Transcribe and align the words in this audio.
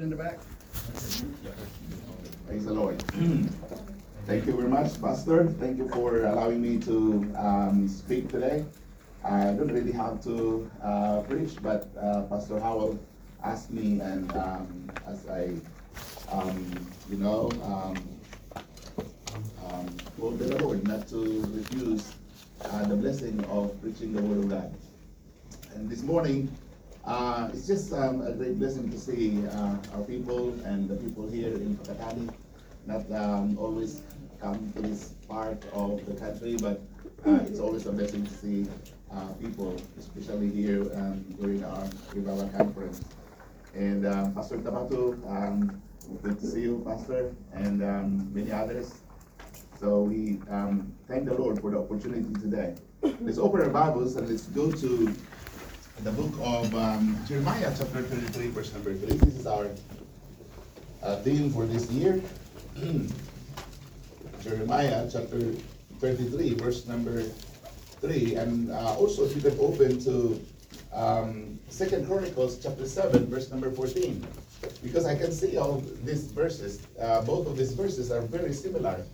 in 0.00 0.10
the 0.10 0.16
back. 0.16 0.38
Praise 2.46 2.64
the 2.64 2.72
Lord. 2.72 3.02
Thank 4.26 4.46
you 4.46 4.56
very 4.56 4.68
much, 4.68 5.00
Pastor. 5.00 5.46
Thank 5.58 5.78
you 5.78 5.88
for 5.90 6.24
allowing 6.24 6.62
me 6.62 6.78
to 6.80 7.32
um, 7.36 7.88
speak 7.88 8.28
today. 8.28 8.64
I 9.24 9.52
don't 9.52 9.72
really 9.72 9.92
have 9.92 10.22
to 10.24 10.70
uh, 10.82 11.20
preach, 11.22 11.56
but 11.62 11.88
uh, 12.00 12.22
Pastor 12.22 12.58
Howell 12.58 12.98
asked 13.44 13.70
me, 13.70 14.00
and 14.00 14.32
um, 14.32 14.90
as 15.06 15.28
I, 15.28 15.54
um, 16.32 16.88
you 17.10 17.18
know, 17.18 17.50
told 20.20 20.38
the 20.38 20.62
Lord 20.62 20.86
not 20.86 21.08
to 21.08 21.42
refuse 21.54 22.12
uh, 22.62 22.84
the 22.84 22.94
blessing 22.96 23.42
of 23.46 23.80
preaching 23.80 24.12
the 24.12 24.20
Word 24.20 24.44
of 24.44 24.50
God. 24.50 24.74
And 25.74 25.88
this 25.88 26.02
morning, 26.02 26.54
uh, 27.04 27.48
it's 27.52 27.66
just 27.66 27.92
um, 27.92 28.22
a 28.22 28.32
great 28.32 28.58
blessing 28.58 28.90
to 28.90 28.98
see 28.98 29.46
uh, 29.48 29.76
our 29.94 30.02
people 30.06 30.50
and 30.64 30.88
the 30.88 30.96
people 30.96 31.28
here 31.28 31.54
in 31.54 31.76
Whakatane 31.76 32.32
not 32.86 33.10
um, 33.12 33.58
always 33.58 34.02
come 34.40 34.72
to 34.74 34.82
this 34.82 35.14
part 35.28 35.62
of 35.72 36.04
the 36.06 36.14
country, 36.14 36.56
but 36.60 36.80
uh, 37.26 37.38
it's 37.46 37.60
always 37.60 37.86
a 37.86 37.92
blessing 37.92 38.24
to 38.24 38.32
see 38.32 38.66
uh, 39.12 39.28
people, 39.34 39.76
especially 39.98 40.50
here 40.50 40.82
um, 40.94 41.20
during 41.38 41.62
our 41.64 41.84
Revival 42.14 42.48
Conference. 42.56 43.02
And 43.74 44.06
um, 44.06 44.34
Pastor 44.34 44.58
Tabato, 44.58 45.14
um, 45.30 45.80
good 46.22 46.40
to 46.40 46.46
see 46.46 46.62
you, 46.62 46.82
Pastor, 46.86 47.34
and 47.52 47.82
um, 47.82 48.34
many 48.34 48.50
others. 48.50 48.94
So 49.78 50.02
we 50.02 50.40
um, 50.50 50.92
thank 51.08 51.26
the 51.26 51.34
Lord 51.34 51.60
for 51.60 51.70
the 51.70 51.78
opportunity 51.78 52.32
today. 52.40 52.74
Let's 53.20 53.38
open 53.38 53.60
our 53.60 53.70
Bibles 53.70 54.16
and 54.16 54.28
let's 54.28 54.46
go 54.46 54.70
to 54.70 55.14
the 56.04 56.10
book 56.12 56.32
of 56.40 56.74
um, 56.74 57.18
Jeremiah, 57.28 57.70
chapter 57.76 58.00
33, 58.00 58.48
verse 58.48 58.72
number 58.72 58.94
3. 58.94 59.16
This 59.16 59.36
is 59.36 59.46
our 59.46 59.68
uh, 61.02 61.16
theme 61.16 61.52
for 61.52 61.66
this 61.66 61.90
year. 61.90 62.22
Jeremiah, 64.42 65.06
chapter 65.12 65.52
33, 65.98 66.54
verse 66.54 66.86
number 66.86 67.22
3. 68.00 68.34
And 68.36 68.70
uh, 68.70 68.94
also, 68.96 69.26
if 69.26 69.36
you 69.36 69.42
can 69.42 69.58
open 69.60 70.00
to 70.00 70.40
um, 70.94 71.58
2 71.70 72.06
Chronicles, 72.06 72.58
chapter 72.62 72.86
7, 72.86 73.26
verse 73.26 73.50
number 73.50 73.70
14. 73.70 74.26
Because 74.82 75.04
I 75.04 75.14
can 75.14 75.32
see 75.32 75.58
all 75.58 75.84
these 76.04 76.32
verses, 76.32 76.80
uh, 76.98 77.20
both 77.22 77.46
of 77.46 77.58
these 77.58 77.72
verses 77.72 78.10
are 78.10 78.22
very 78.22 78.54
similar 78.54 79.04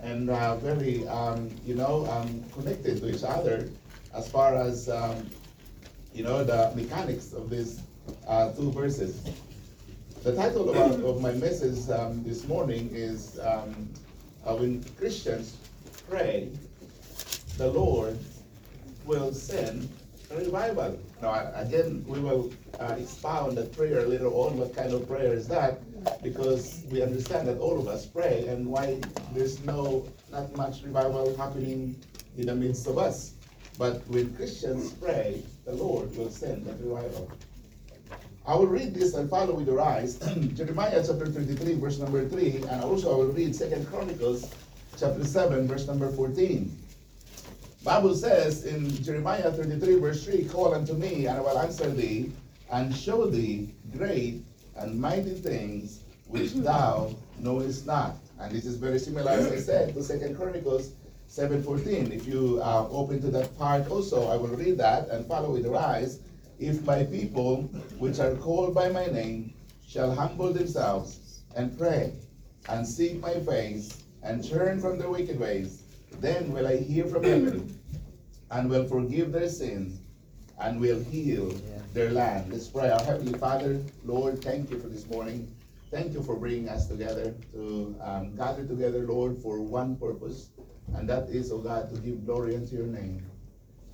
and 0.00 0.30
uh, 0.30 0.54
very, 0.58 1.08
um, 1.08 1.50
you 1.64 1.74
know, 1.74 2.06
um, 2.06 2.44
connected 2.52 2.98
to 2.98 3.12
each 3.12 3.24
other 3.24 3.68
as 4.14 4.28
far 4.30 4.54
as 4.54 4.88
um, 4.88 5.26
you 6.16 6.24
know, 6.24 6.42
the 6.42 6.72
mechanics 6.74 7.34
of 7.34 7.50
these 7.50 7.82
uh, 8.26 8.50
two 8.52 8.72
verses. 8.72 9.20
The 10.22 10.34
title 10.34 10.70
of, 10.70 10.76
our, 10.78 11.10
of 11.10 11.20
my 11.20 11.32
message 11.32 11.90
um, 11.90 12.24
this 12.24 12.48
morning 12.48 12.88
is 12.94 13.38
um, 13.40 13.90
uh, 14.46 14.54
When 14.56 14.82
Christians 14.96 15.58
Pray, 16.08 16.48
the 17.58 17.68
Lord 17.68 18.18
will 19.04 19.34
send 19.34 19.90
revival. 20.30 20.98
Now, 21.20 21.52
again, 21.54 22.02
we 22.08 22.18
will 22.18 22.50
uh, 22.80 22.96
expound 22.98 23.58
that 23.58 23.76
prayer 23.76 24.06
later 24.06 24.28
on. 24.28 24.56
What 24.56 24.74
kind 24.74 24.94
of 24.94 25.06
prayer 25.06 25.34
is 25.34 25.46
that? 25.48 25.80
Because 26.22 26.82
we 26.90 27.02
understand 27.02 27.46
that 27.48 27.58
all 27.58 27.78
of 27.78 27.88
us 27.88 28.06
pray, 28.06 28.46
and 28.46 28.66
why 28.66 29.00
there's 29.34 29.62
no 29.64 30.08
not 30.32 30.56
much 30.56 30.82
revival 30.82 31.36
happening 31.36 31.94
in 32.38 32.46
the 32.46 32.54
midst 32.54 32.86
of 32.86 32.96
us. 32.96 33.35
But 33.78 34.06
when 34.08 34.34
Christians 34.34 34.92
pray, 34.92 35.42
the 35.66 35.72
Lord 35.72 36.16
will 36.16 36.30
send 36.30 36.64
that 36.66 36.80
revival. 36.80 37.30
I 38.46 38.54
will 38.54 38.66
read 38.66 38.94
this 38.94 39.14
and 39.14 39.28
follow 39.28 39.54
with 39.54 39.66
your 39.66 39.80
eyes. 39.80 40.18
Jeremiah 40.54 41.02
chapter 41.06 41.26
33, 41.26 41.74
verse 41.74 41.98
number 41.98 42.26
3, 42.26 42.64
and 42.70 42.82
also 42.82 43.12
I 43.12 43.16
will 43.16 43.32
read 43.32 43.54
Second 43.54 43.86
Chronicles 43.88 44.54
chapter 44.96 45.24
7, 45.24 45.66
verse 45.66 45.86
number 45.86 46.10
14. 46.10 46.74
Bible 47.82 48.14
says 48.14 48.64
in 48.64 48.90
Jeremiah 49.02 49.50
33, 49.52 50.00
verse 50.00 50.24
3, 50.24 50.44
Call 50.46 50.74
unto 50.74 50.94
me, 50.94 51.26
and 51.26 51.36
I 51.36 51.40
will 51.40 51.58
answer 51.58 51.90
thee, 51.90 52.32
and 52.72 52.94
show 52.94 53.26
thee 53.26 53.74
great 53.96 54.42
and 54.76 54.98
mighty 54.98 55.34
things 55.34 56.00
which 56.28 56.52
thou 56.54 57.14
knowest 57.38 57.86
not. 57.86 58.16
And 58.40 58.52
this 58.54 58.64
is 58.64 58.76
very 58.76 58.98
similar, 58.98 59.30
as 59.30 59.52
I 59.52 59.58
said, 59.58 59.94
to 59.94 60.02
Second 60.02 60.36
Chronicles 60.36 60.92
7:14. 61.36 62.12
If 62.12 62.26
you 62.26 62.58
uh, 62.62 62.88
open 62.90 63.20
to 63.20 63.30
that 63.32 63.58
part 63.58 63.90
also, 63.90 64.26
I 64.28 64.36
will 64.36 64.56
read 64.56 64.78
that 64.78 65.10
and 65.10 65.26
follow 65.26 65.52
with 65.52 65.66
your 65.66 65.76
eyes. 65.76 66.20
If 66.58 66.82
my 66.86 67.04
people, 67.04 67.64
which 67.98 68.20
are 68.20 68.34
called 68.36 68.74
by 68.74 68.88
my 68.88 69.04
name, 69.04 69.52
shall 69.86 70.14
humble 70.14 70.50
themselves 70.54 71.42
and 71.54 71.76
pray 71.76 72.14
and 72.70 72.88
seek 72.88 73.20
my 73.20 73.34
face 73.40 74.02
and 74.22 74.42
turn 74.42 74.80
from 74.80 74.98
their 74.98 75.10
wicked 75.10 75.38
ways, 75.38 75.82
then 76.22 76.52
will 76.54 76.66
I 76.66 76.78
hear 76.78 77.04
from 77.04 77.24
heaven 77.24 77.78
and 78.50 78.70
will 78.70 78.88
forgive 78.88 79.30
their 79.30 79.50
sins 79.50 80.00
and 80.58 80.80
will 80.80 81.04
heal 81.04 81.52
their 81.92 82.12
land. 82.12 82.50
Let's 82.50 82.68
pray. 82.68 82.88
Our 82.88 83.04
Heavenly 83.04 83.38
Father, 83.38 83.82
Lord, 84.06 84.42
thank 84.42 84.70
you 84.70 84.80
for 84.80 84.88
this 84.88 85.06
morning. 85.06 85.54
Thank 85.90 86.14
you 86.14 86.22
for 86.22 86.34
bringing 86.34 86.70
us 86.70 86.86
together 86.86 87.34
to 87.52 87.94
um, 88.00 88.34
gather 88.36 88.64
together, 88.64 89.00
Lord, 89.00 89.36
for 89.36 89.60
one 89.60 89.96
purpose 89.96 90.48
and 90.94 91.08
that 91.08 91.28
is, 91.28 91.52
oh 91.52 91.58
God, 91.58 91.94
to 91.94 92.00
give 92.00 92.24
glory 92.24 92.56
unto 92.56 92.76
your 92.76 92.86
name. 92.86 93.24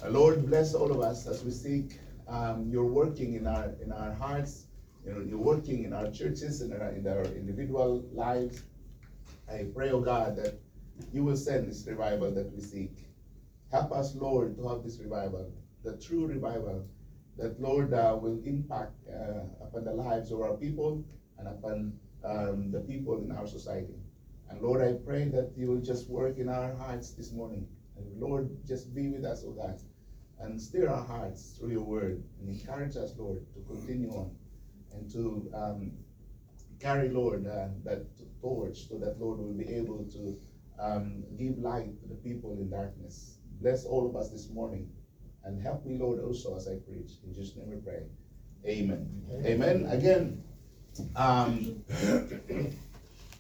Uh, 0.05 0.11
Lord, 0.11 0.47
bless 0.47 0.75
all 0.75 0.91
of 0.91 1.01
us 1.01 1.27
as 1.27 1.45
we 1.45 1.51
seek 1.51 2.01
um, 2.29 2.69
your 2.69 2.87
working 2.87 3.35
in 3.35 3.47
our 3.47 3.75
in 3.83 3.93
our 3.93 4.13
hearts, 4.13 4.67
you 5.05 5.13
know, 5.13 5.21
you're 5.21 5.39
working 5.39 5.85
in 5.85 5.93
our 5.93 6.11
churches 6.11 6.61
and 6.61 6.73
in 6.73 6.81
our, 6.81 6.91
in 6.91 7.07
our 7.07 7.25
individual 7.25 8.05
lives. 8.13 8.63
I 9.51 9.67
pray, 9.75 9.91
oh 9.91 10.01
God, 10.01 10.37
that 10.37 10.55
you 11.13 11.25
will 11.25 11.37
send 11.37 11.69
this 11.69 11.85
revival 11.87 12.31
that 12.33 12.53
we 12.53 12.61
seek. 12.61 12.93
Help 13.71 13.93
us, 13.93 14.15
Lord, 14.15 14.57
to 14.57 14.69
have 14.69 14.83
this 14.85 14.99
revival, 15.01 15.51
the 15.85 15.97
true 15.97 16.27
revival, 16.27 16.87
that, 17.39 17.61
Lord, 17.61 17.93
uh, 17.95 18.17
will 18.21 18.41
impact 18.45 18.93
uh, 19.09 19.65
upon 19.65 19.85
the 19.85 19.93
lives 19.93 20.31
of 20.31 20.41
our 20.41 20.55
people 20.55 21.03
and 21.39 21.49
upon 21.49 21.99
um, 22.25 22.71
the 22.71 22.81
people 22.81 23.19
in 23.23 23.33
our 23.33 23.47
society. 23.47 23.95
And 24.53 24.61
Lord, 24.61 24.83
I 24.83 24.93
pray 25.05 25.25
that 25.29 25.53
you 25.57 25.69
will 25.69 25.81
just 25.81 26.11
work 26.11 26.37
in 26.37 26.51
our 26.51 26.75
hearts 26.75 27.13
this 27.13 27.33
morning. 27.33 27.67
And 27.97 28.21
Lord, 28.21 28.51
just 28.67 28.95
be 28.95 29.09
with 29.09 29.25
us, 29.25 29.45
oh 29.47 29.53
God, 29.53 29.81
and 30.41 30.61
stir 30.61 30.89
our 30.89 31.03
hearts 31.03 31.57
through 31.59 31.71
your 31.71 31.85
word 31.85 32.23
and 32.39 32.49
encourage 32.51 32.97
us, 32.97 33.15
Lord, 33.17 33.41
to 33.55 33.61
continue 33.63 34.11
on 34.11 34.37
and 34.93 35.11
to 35.13 35.51
um, 35.55 35.93
carry, 36.81 37.09
Lord, 37.09 37.47
uh, 37.47 37.69
that 37.85 38.05
torch 38.43 38.89
so 38.89 38.99
that, 38.99 39.19
Lord, 39.19 39.39
will 39.39 39.55
be 39.55 39.69
able 39.69 40.05
to 40.13 40.37
um, 40.79 41.25
give 41.39 41.57
light 41.57 41.99
to 42.03 42.09
the 42.09 42.17
people 42.17 42.59
in 42.59 42.69
darkness. 42.69 43.39
Bless 43.63 43.87
all 43.87 44.07
of 44.07 44.17
us 44.17 44.31
this 44.31 44.51
morning 44.51 44.91
and 45.45 45.63
help 45.63 45.87
me, 45.87 45.97
Lord, 45.97 46.21
also 46.21 46.57
as 46.57 46.69
I 46.69 46.75
preach. 46.75 47.13
In 47.25 47.33
Jesus' 47.33 47.57
name 47.57 47.71
we 47.71 47.77
pray. 47.77 48.03
Amen. 48.67 49.23
Amen. 49.31 49.47
Amen. 49.47 49.87
Again, 49.91 50.45
um, 51.17 51.83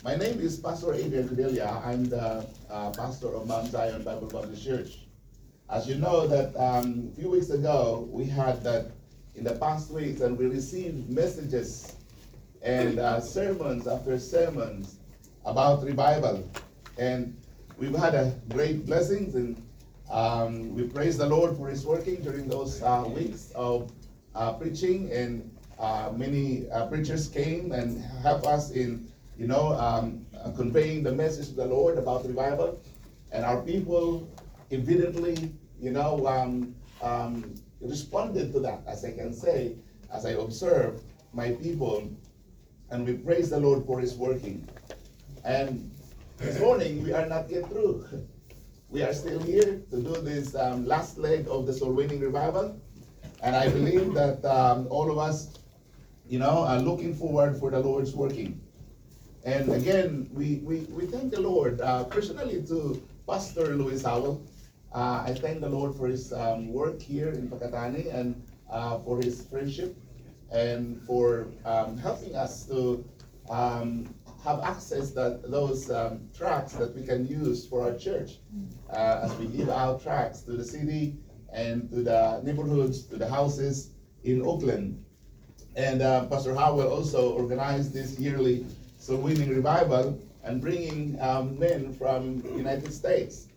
my 0.03 0.17
name 0.17 0.41
is 0.41 0.59
Pastor 0.59 0.95
Adrian 0.95 1.29
Kudelia. 1.29 1.85
I'm 1.87 2.05
the 2.07 2.45
uh, 2.69 2.91
pastor 2.91 3.29
of 3.37 3.47
Mount 3.47 3.69
Zion 3.69 4.03
Bible 4.03 4.27
Baptist 4.27 4.65
Church. 4.65 4.99
As 5.71 5.89
you 5.89 5.95
know 5.95 6.27
that 6.27 6.57
um, 6.57 7.11
a 7.13 7.21
few 7.21 7.31
weeks 7.31 7.51
ago, 7.51 8.09
we 8.11 8.25
had 8.25 8.65
that 8.65 8.91
in 9.37 9.45
the 9.45 9.55
past 9.55 9.93
weeks, 9.93 10.21
and 10.21 10.37
we 10.37 10.47
received 10.47 11.09
messages 11.09 11.95
and 12.63 12.99
uh, 12.99 13.21
sermons 13.21 13.87
after 13.87 14.19
sermons 14.19 14.97
about 15.45 15.85
revival. 15.85 16.51
And 16.99 17.37
we've 17.79 17.95
had 17.95 18.17
a 18.17 18.35
great 18.49 18.85
blessings, 18.85 19.37
and 19.37 19.63
um, 20.11 20.75
we 20.75 20.83
praise 20.89 21.17
the 21.17 21.27
Lord 21.27 21.57
for 21.57 21.69
His 21.69 21.87
working 21.87 22.17
during 22.23 22.49
those 22.49 22.83
uh, 22.83 23.05
weeks 23.07 23.53
of 23.55 23.93
uh, 24.35 24.55
preaching. 24.55 25.13
And 25.13 25.49
uh, 25.79 26.11
many 26.15 26.69
uh, 26.71 26.87
preachers 26.87 27.29
came 27.29 27.71
and 27.71 28.03
helped 28.23 28.47
us 28.47 28.73
in 28.73 29.12
you 29.39 29.47
know, 29.47 29.73
um, 29.75 30.27
uh, 30.39 30.51
conveying 30.51 31.03
the 31.03 31.13
message 31.13 31.49
of 31.49 31.57
the 31.57 31.67
Lord 31.67 31.99
about 31.99 32.27
revival. 32.27 32.81
And 33.33 33.45
our 33.45 33.63
people 33.63 34.29
evidently, 34.71 35.53
you 35.81 35.91
know, 35.91 36.27
um, 36.27 36.75
um, 37.01 37.55
responded 37.81 38.53
to 38.53 38.61
that, 38.61 38.83
as 38.87 39.05
I 39.05 39.13
can 39.13 39.33
say, 39.33 39.77
as 40.13 40.27
I 40.27 40.33
observe 40.33 41.01
my 41.33 41.53
people, 41.53 42.09
and 42.91 43.07
we 43.07 43.15
praise 43.15 43.51
the 43.51 43.59
Lord 43.59 43.87
for 43.87 44.01
His 44.01 44.15
working. 44.15 44.69
And 45.45 45.91
this 46.37 46.61
morning, 46.61 47.03
we 47.03 47.13
are 47.13 47.27
not 47.27 47.49
yet 47.51 47.69
through. 47.69 48.07
We 48.91 49.03
are 49.03 49.15
still 49.15 49.41
here 49.41 49.81
to 49.91 49.97
do 50.03 50.21
this 50.21 50.55
um, 50.55 50.87
last 50.87 51.17
leg 51.17 51.47
of 51.49 51.67
the 51.67 51.73
soul 51.73 51.93
winning 51.93 52.21
revival. 52.21 52.79
And 53.43 53.57
I 53.57 53.69
believe 53.71 54.13
that 54.15 54.45
um, 54.45 54.87
all 54.91 55.11
of 55.11 55.19
us, 55.19 55.49
you 56.29 56.39
know, 56.39 56.65
are 56.65 56.79
looking 56.79 57.15
forward 57.15 57.57
for 57.57 57.71
the 57.71 57.81
Lord's 57.81 58.15
working. 58.15 58.61
And 59.45 59.73
again, 59.73 60.29
we, 60.33 60.61
we, 60.63 60.81
we 60.91 61.07
thank 61.07 61.33
the 61.33 61.41
Lord 61.41 61.81
uh, 61.81 62.05
personally 62.05 62.63
to 62.69 63.03
Pastor 63.27 63.75
Louis 63.75 64.03
Howell. 64.03 64.41
Uh, 64.95 65.25
I 65.27 65.35
thank 65.35 65.61
the 65.61 65.69
Lord 65.69 65.97
for 65.97 66.07
his 66.07 66.33
um, 66.33 66.73
work 66.73 67.01
here 67.01 67.31
in 67.31 67.49
Whakatane 67.49 68.15
and 68.15 68.41
uh, 68.71 68.99
for 69.01 69.21
his 69.21 69.43
friendship 69.47 69.97
and 70.53 71.03
for 71.03 71.49
um, 71.65 71.99
helping 71.99 72.37
us 72.37 72.67
to 72.67 73.05
um, 73.51 74.15
have 74.45 74.61
access 74.61 75.11
that 75.13 75.51
those 75.51 75.91
um, 75.91 76.29
tracts 76.37 76.75
that 76.75 76.95
we 76.95 77.05
can 77.05 77.27
use 77.27 77.67
for 77.67 77.83
our 77.83 77.97
church 77.99 78.39
uh, 78.91 79.21
as 79.25 79.35
we 79.37 79.47
give 79.47 79.69
out 79.71 80.03
tracts 80.03 80.43
to 80.43 80.53
the 80.53 80.65
city 80.65 81.17
and 81.53 81.91
to 81.91 82.03
the 82.03 82.41
neighborhoods, 82.45 83.05
to 83.07 83.17
the 83.17 83.29
houses 83.29 83.91
in 84.23 84.47
Auckland. 84.47 85.05
And 85.75 86.03
uh, 86.03 86.27
Pastor 86.27 86.55
Howell 86.55 86.89
also 86.89 87.33
organized 87.33 87.93
this 87.93 88.19
yearly 88.19 88.67
soul 89.03 89.17
winning 89.17 89.49
revival 89.49 90.17
and 90.45 90.61
bringing 90.61 91.21
um, 91.21 91.59
men 91.59 91.93
from 91.93 92.41
United 92.57 92.93
States, 92.93 93.49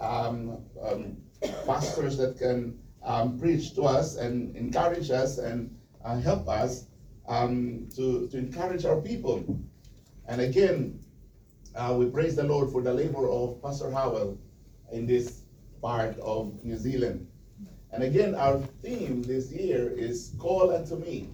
um, 0.00 0.56
um, 0.80 1.18
pastors 1.66 2.16
that 2.16 2.38
can 2.38 2.78
um, 3.02 3.38
preach 3.38 3.74
to 3.74 3.82
us 3.82 4.16
and 4.16 4.56
encourage 4.56 5.10
us 5.10 5.36
and 5.36 5.76
uh, 6.06 6.18
help 6.18 6.48
us 6.48 6.86
um, 7.28 7.86
to, 7.94 8.26
to 8.28 8.38
encourage 8.38 8.86
our 8.86 8.98
people. 8.98 9.44
And 10.26 10.40
again, 10.40 10.98
uh, 11.76 11.94
we 11.98 12.06
praise 12.06 12.34
the 12.34 12.44
Lord 12.44 12.70
for 12.72 12.80
the 12.80 12.94
labor 12.94 13.28
of 13.28 13.60
Pastor 13.62 13.90
Howell 13.90 14.38
in 14.90 15.06
this 15.06 15.42
part 15.82 16.18
of 16.20 16.64
New 16.64 16.78
Zealand. 16.78 17.26
And 17.92 18.02
again, 18.02 18.34
our 18.34 18.56
theme 18.80 19.22
this 19.22 19.52
year 19.52 19.90
is 19.90 20.32
Call 20.38 20.74
unto 20.74 20.96
me. 20.96 21.28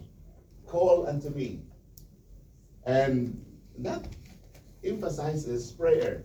Call 0.66 1.06
unto 1.06 1.30
me. 1.30 1.60
And 2.84 3.46
that 3.82 4.06
emphasizes 4.84 5.72
prayer. 5.72 6.24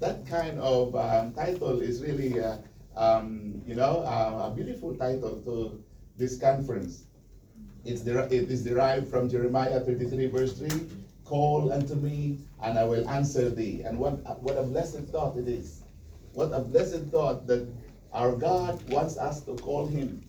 That 0.00 0.26
kind 0.26 0.58
of 0.60 0.96
um, 0.96 1.32
title 1.32 1.80
is 1.80 2.02
really, 2.02 2.40
uh, 2.40 2.58
um, 2.96 3.62
you 3.66 3.74
know, 3.74 4.00
uh, 4.00 4.50
a 4.50 4.54
beautiful 4.54 4.94
title 4.94 5.42
to 5.44 5.82
this 6.16 6.38
conference. 6.38 7.04
It's 7.84 8.02
der- 8.02 8.28
it 8.30 8.50
is 8.50 8.64
derived 8.64 9.08
from 9.08 9.28
Jeremiah 9.28 9.80
33, 9.80 10.26
verse 10.26 10.58
3 10.58 10.88
Call 11.24 11.72
unto 11.72 11.94
me, 11.94 12.38
and 12.62 12.78
I 12.78 12.84
will 12.84 13.08
answer 13.08 13.50
thee. 13.50 13.82
And 13.82 13.98
what, 13.98 14.42
what 14.42 14.58
a 14.58 14.62
blessed 14.62 15.06
thought 15.12 15.36
it 15.36 15.46
is. 15.46 15.82
What 16.32 16.52
a 16.52 16.60
blessed 16.60 17.06
thought 17.12 17.46
that 17.46 17.68
our 18.12 18.34
God 18.34 18.82
wants 18.90 19.16
us 19.16 19.40
to 19.42 19.54
call 19.56 19.86
him. 19.86 20.24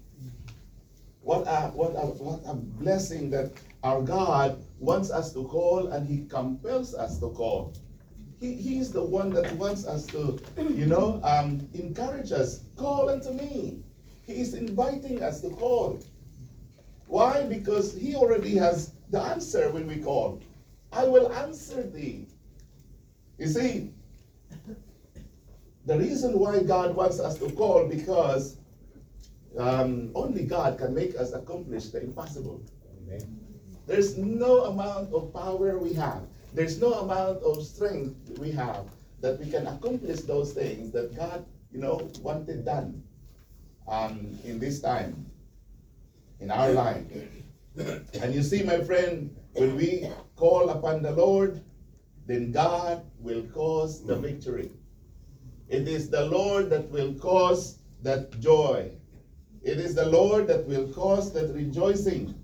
What 1.21 1.47
a, 1.47 1.71
what 1.73 1.91
a, 1.91 2.05
what 2.21 2.41
a 2.45 2.53
blessing 2.55 3.29
that 3.31 3.51
our 3.83 4.01
God 4.01 4.61
wants 4.81 5.11
us 5.11 5.31
to 5.31 5.43
call 5.43 5.89
and 5.89 6.07
he 6.07 6.25
compels 6.25 6.95
us 6.95 7.19
to 7.19 7.29
call. 7.29 7.73
He, 8.39 8.55
he 8.55 8.79
is 8.79 8.91
the 8.91 9.03
one 9.03 9.29
that 9.33 9.51
wants 9.53 9.85
us 9.85 10.07
to, 10.07 10.39
you 10.57 10.87
know, 10.87 11.21
um, 11.23 11.69
encourage 11.75 12.31
us. 12.31 12.61
Call 12.75 13.09
unto 13.09 13.31
me. 13.31 13.83
He 14.25 14.41
is 14.41 14.55
inviting 14.55 15.21
us 15.21 15.41
to 15.41 15.51
call. 15.51 15.99
Why? 17.05 17.43
Because 17.43 17.93
he 17.93 18.15
already 18.15 18.57
has 18.57 18.93
the 19.11 19.21
answer 19.21 19.69
when 19.69 19.85
we 19.85 19.97
call. 19.97 20.41
I 20.91 21.05
will 21.05 21.31
answer 21.31 21.83
thee. 21.83 22.25
You 23.37 23.47
see, 23.47 23.91
the 25.85 25.97
reason 25.97 26.39
why 26.39 26.63
God 26.63 26.95
wants 26.95 27.19
us 27.19 27.37
to 27.37 27.51
call 27.51 27.87
because 27.87 28.57
um, 29.59 30.11
only 30.15 30.45
God 30.45 30.79
can 30.79 30.95
make 30.95 31.15
us 31.19 31.33
accomplish 31.33 31.89
the 31.89 32.01
impossible. 32.01 32.61
Amen. 33.03 33.40
There's 33.91 34.17
no 34.17 34.71
amount 34.71 35.13
of 35.13 35.33
power 35.33 35.77
we 35.77 35.91
have. 35.95 36.23
There's 36.53 36.79
no 36.79 36.93
amount 36.93 37.43
of 37.43 37.61
strength 37.61 38.39
we 38.39 38.49
have 38.51 38.85
that 39.19 39.37
we 39.37 39.51
can 39.51 39.67
accomplish 39.67 40.21
those 40.21 40.53
things 40.53 40.93
that 40.93 41.13
God, 41.13 41.45
you 41.73 41.79
know, 41.81 42.09
wanted 42.21 42.63
done 42.63 43.03
um, 43.89 44.39
in 44.45 44.59
this 44.59 44.79
time, 44.79 45.25
in 46.39 46.51
our 46.51 46.71
life. 46.71 47.03
And 47.75 48.33
you 48.33 48.43
see, 48.43 48.63
my 48.63 48.79
friend, 48.79 49.35
when 49.55 49.75
we 49.75 50.07
call 50.37 50.69
upon 50.69 51.01
the 51.01 51.11
Lord, 51.11 51.61
then 52.27 52.53
God 52.53 53.03
will 53.19 53.43
cause 53.53 54.05
the 54.05 54.15
victory. 54.15 54.71
It 55.67 55.89
is 55.89 56.09
the 56.09 56.27
Lord 56.27 56.69
that 56.69 56.89
will 56.91 57.13
cause 57.15 57.79
that 58.03 58.39
joy. 58.39 58.89
It 59.61 59.79
is 59.79 59.95
the 59.95 60.05
Lord 60.05 60.47
that 60.47 60.65
will 60.65 60.87
cause 60.93 61.33
that 61.33 61.53
rejoicing, 61.53 62.40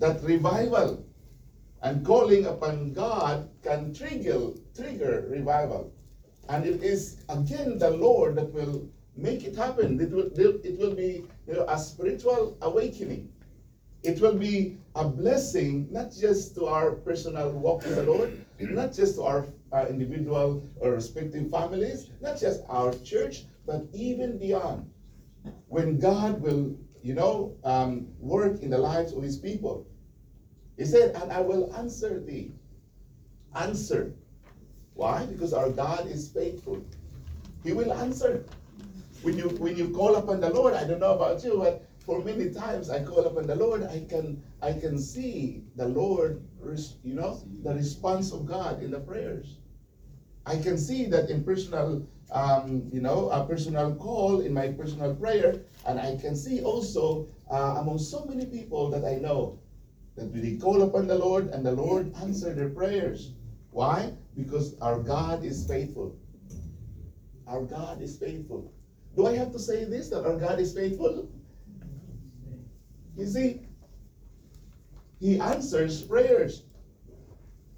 that 0.00 0.22
revival. 0.22 1.04
And 1.82 2.04
calling 2.04 2.46
upon 2.46 2.92
God 2.92 3.48
can 3.62 3.94
trigger, 3.94 4.52
trigger 4.76 5.26
revival. 5.30 5.92
And 6.48 6.66
it 6.66 6.82
is 6.82 7.24
again 7.28 7.78
the 7.78 7.90
Lord 7.90 8.34
that 8.36 8.52
will 8.52 8.88
make 9.16 9.44
it 9.44 9.56
happen. 9.56 10.00
It 10.00 10.10
will, 10.10 10.30
it 10.36 10.78
will 10.78 10.94
be 10.94 11.24
you 11.46 11.54
know, 11.54 11.66
a 11.68 11.78
spiritual 11.78 12.58
awakening. 12.60 13.30
It 14.02 14.20
will 14.20 14.34
be 14.34 14.78
a 14.94 15.06
blessing, 15.06 15.88
not 15.90 16.12
just 16.12 16.54
to 16.56 16.66
our 16.66 16.92
personal 16.92 17.50
walk 17.52 17.84
with 17.84 17.96
the 17.96 18.02
Lord, 18.02 18.44
not 18.58 18.92
just 18.94 19.16
to 19.16 19.22
our 19.22 19.46
uh, 19.72 19.86
individual 19.88 20.62
or 20.80 20.92
respective 20.92 21.50
families, 21.50 22.10
not 22.20 22.40
just 22.40 22.62
our 22.68 22.94
church, 23.04 23.44
but 23.66 23.84
even 23.92 24.38
beyond. 24.38 24.90
When 25.68 25.98
God 25.98 26.40
will, 26.40 26.76
you 27.02 27.14
know, 27.14 27.56
um, 27.64 28.08
work 28.18 28.62
in 28.62 28.70
the 28.70 28.78
lives 28.78 29.12
of 29.12 29.22
His 29.22 29.36
people. 29.36 29.86
He 30.80 30.86
said, 30.86 31.14
and 31.14 31.30
I 31.30 31.42
will 31.42 31.70
answer 31.76 32.20
thee. 32.20 32.52
Answer. 33.54 34.14
Why? 34.94 35.26
Because 35.26 35.52
our 35.52 35.68
God 35.68 36.06
is 36.06 36.30
faithful. 36.30 36.80
He 37.62 37.74
will 37.74 37.92
answer. 37.92 38.46
When 39.20 39.36
you 39.36 39.50
when 39.60 39.76
you 39.76 39.90
call 39.90 40.16
upon 40.16 40.40
the 40.40 40.48
Lord, 40.48 40.72
I 40.72 40.84
don't 40.84 41.00
know 41.00 41.12
about 41.12 41.44
you, 41.44 41.58
but 41.58 41.84
for 42.06 42.24
many 42.24 42.48
times 42.48 42.88
I 42.88 43.04
call 43.04 43.26
upon 43.26 43.46
the 43.46 43.56
Lord, 43.56 43.82
I 43.84 44.06
can 44.08 44.40
I 44.62 44.72
can 44.72 44.98
see 44.98 45.64
the 45.76 45.84
Lord, 45.84 46.40
you 47.04 47.14
know, 47.14 47.44
the 47.62 47.74
response 47.74 48.32
of 48.32 48.46
God 48.46 48.82
in 48.82 48.90
the 48.90 49.00
prayers. 49.00 49.58
I 50.46 50.56
can 50.56 50.78
see 50.78 51.04
that 51.12 51.28
in 51.28 51.44
personal, 51.44 52.00
um, 52.32 52.88
you 52.90 53.02
know, 53.02 53.28
a 53.28 53.44
personal 53.44 53.94
call 53.96 54.40
in 54.40 54.54
my 54.54 54.68
personal 54.68 55.14
prayer, 55.14 55.60
and 55.84 56.00
I 56.00 56.16
can 56.16 56.34
see 56.34 56.62
also 56.62 57.26
uh, 57.50 57.84
among 57.84 57.98
so 57.98 58.24
many 58.24 58.46
people 58.46 58.88
that 58.92 59.04
I 59.04 59.16
know 59.20 59.59
that 60.20 60.42
they 60.42 60.56
call 60.56 60.82
upon 60.82 61.06
the 61.06 61.16
Lord 61.16 61.48
and 61.48 61.64
the 61.64 61.72
Lord 61.72 62.12
answer 62.20 62.52
their 62.52 62.68
prayers. 62.68 63.32
Why? 63.70 64.12
Because 64.36 64.78
our 64.80 64.98
God 64.98 65.44
is 65.44 65.66
faithful. 65.66 66.14
Our 67.46 67.62
God 67.62 68.02
is 68.02 68.18
faithful. 68.18 68.70
Do 69.16 69.26
I 69.26 69.34
have 69.36 69.50
to 69.52 69.58
say 69.58 69.84
this 69.84 70.10
that 70.10 70.24
our 70.24 70.36
God 70.36 70.60
is 70.60 70.74
faithful? 70.74 71.28
You 73.16 73.26
see, 73.26 73.60
He 75.18 75.40
answers 75.40 76.02
prayers. 76.02 76.62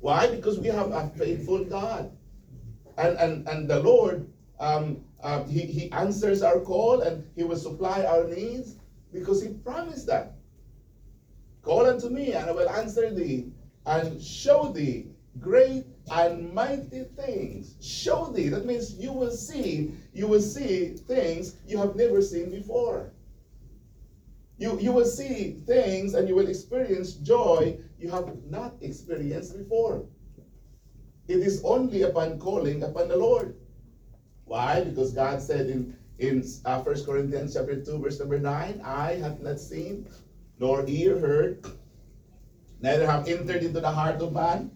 Why? 0.01 0.27
Because 0.27 0.59
we 0.59 0.67
have 0.67 0.91
a 0.91 1.11
faithful 1.17 1.65
God. 1.65 2.11
And, 2.99 3.17
and, 3.19 3.49
and 3.49 3.71
the 3.71 3.81
Lord, 3.81 4.29
um, 4.59 5.05
uh, 5.23 5.45
he, 5.45 5.61
he 5.61 5.93
answers 5.93 6.43
our 6.43 6.59
call 6.59 7.03
and 7.03 7.25
He 7.37 7.45
will 7.45 7.57
supply 7.57 8.05
our 8.05 8.25
needs 8.25 8.75
because 9.13 9.41
He 9.41 9.51
promised 9.51 10.07
that. 10.09 10.35
Call 11.63 11.87
unto 11.87 12.09
me, 12.09 12.33
and 12.33 12.51
I 12.51 12.53
will 12.53 12.69
answer 12.69 13.11
thee, 13.11 13.53
and 13.87 14.21
show 14.23 14.73
thee 14.73 15.07
great 15.41 15.87
and 16.11 16.53
mighty 16.53 17.05
things. 17.17 17.77
Show 17.81 18.33
thee. 18.33 18.49
That 18.49 18.67
means 18.67 18.95
you 18.99 19.13
will 19.13 19.31
see, 19.31 19.95
you 20.13 20.27
will 20.27 20.43
see 20.43 20.89
things 20.89 21.57
you 21.67 21.79
have 21.79 21.97
never 21.97 22.21
seen 22.21 22.51
before. 22.51 23.13
You, 24.59 24.79
you 24.79 24.93
will 24.93 25.07
see 25.07 25.57
things 25.67 26.15
and 26.15 26.29
you 26.29 26.37
will 26.37 26.49
experience 26.49 27.15
joy 27.15 27.79
you 28.03 28.11
have 28.11 28.31
not 28.51 28.75
experienced 28.81 29.57
before. 29.57 30.05
It 31.29 31.39
is 31.39 31.63
only 31.65 32.03
upon 32.03 32.39
calling 32.41 32.83
upon 32.83 33.09
the 33.09 33.17
Lord. 33.17 33.55
Why? 34.45 34.83
Because 34.83 35.13
God 35.13 35.41
said 35.41 35.71
in, 35.71 35.97
in 36.19 36.45
uh, 36.65 36.81
1 36.81 37.05
Corinthians 37.05 37.55
chapter 37.55 37.83
2, 37.83 38.01
verse 38.01 38.19
number 38.19 38.41
9, 38.41 38.83
I 38.85 39.13
have 39.15 39.41
not 39.41 39.61
seen, 39.61 40.09
nor 40.59 40.85
ear 40.87 41.19
heard, 41.19 41.67
neither 42.81 43.07
have 43.07 43.29
entered 43.29 43.63
into 43.63 43.81
the 43.81 43.91
heart 43.91 44.21
of 44.21 44.33
man 44.33 44.71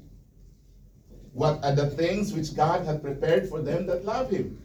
what 1.32 1.62
are 1.62 1.74
the 1.74 1.90
things 1.90 2.32
which 2.32 2.56
God 2.56 2.86
had 2.86 3.02
prepared 3.02 3.48
for 3.48 3.60
them 3.60 3.86
that 3.88 4.04
love 4.04 4.30
him. 4.30 4.58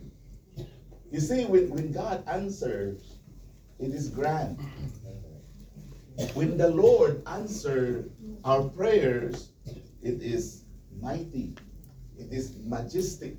You 1.12 1.20
see, 1.20 1.44
when, 1.44 1.70
when 1.70 1.92
God 1.92 2.24
answers, 2.28 3.18
it 3.78 3.92
is 3.92 4.08
grand. 4.08 4.58
When 6.34 6.58
the 6.58 6.70
Lord 6.70 7.24
answers 7.28 8.10
our 8.46 8.64
prayers, 8.64 9.50
it 10.02 10.22
is 10.22 10.64
mighty. 11.02 11.56
It 12.18 12.32
is 12.32 12.56
majestic. 12.64 13.36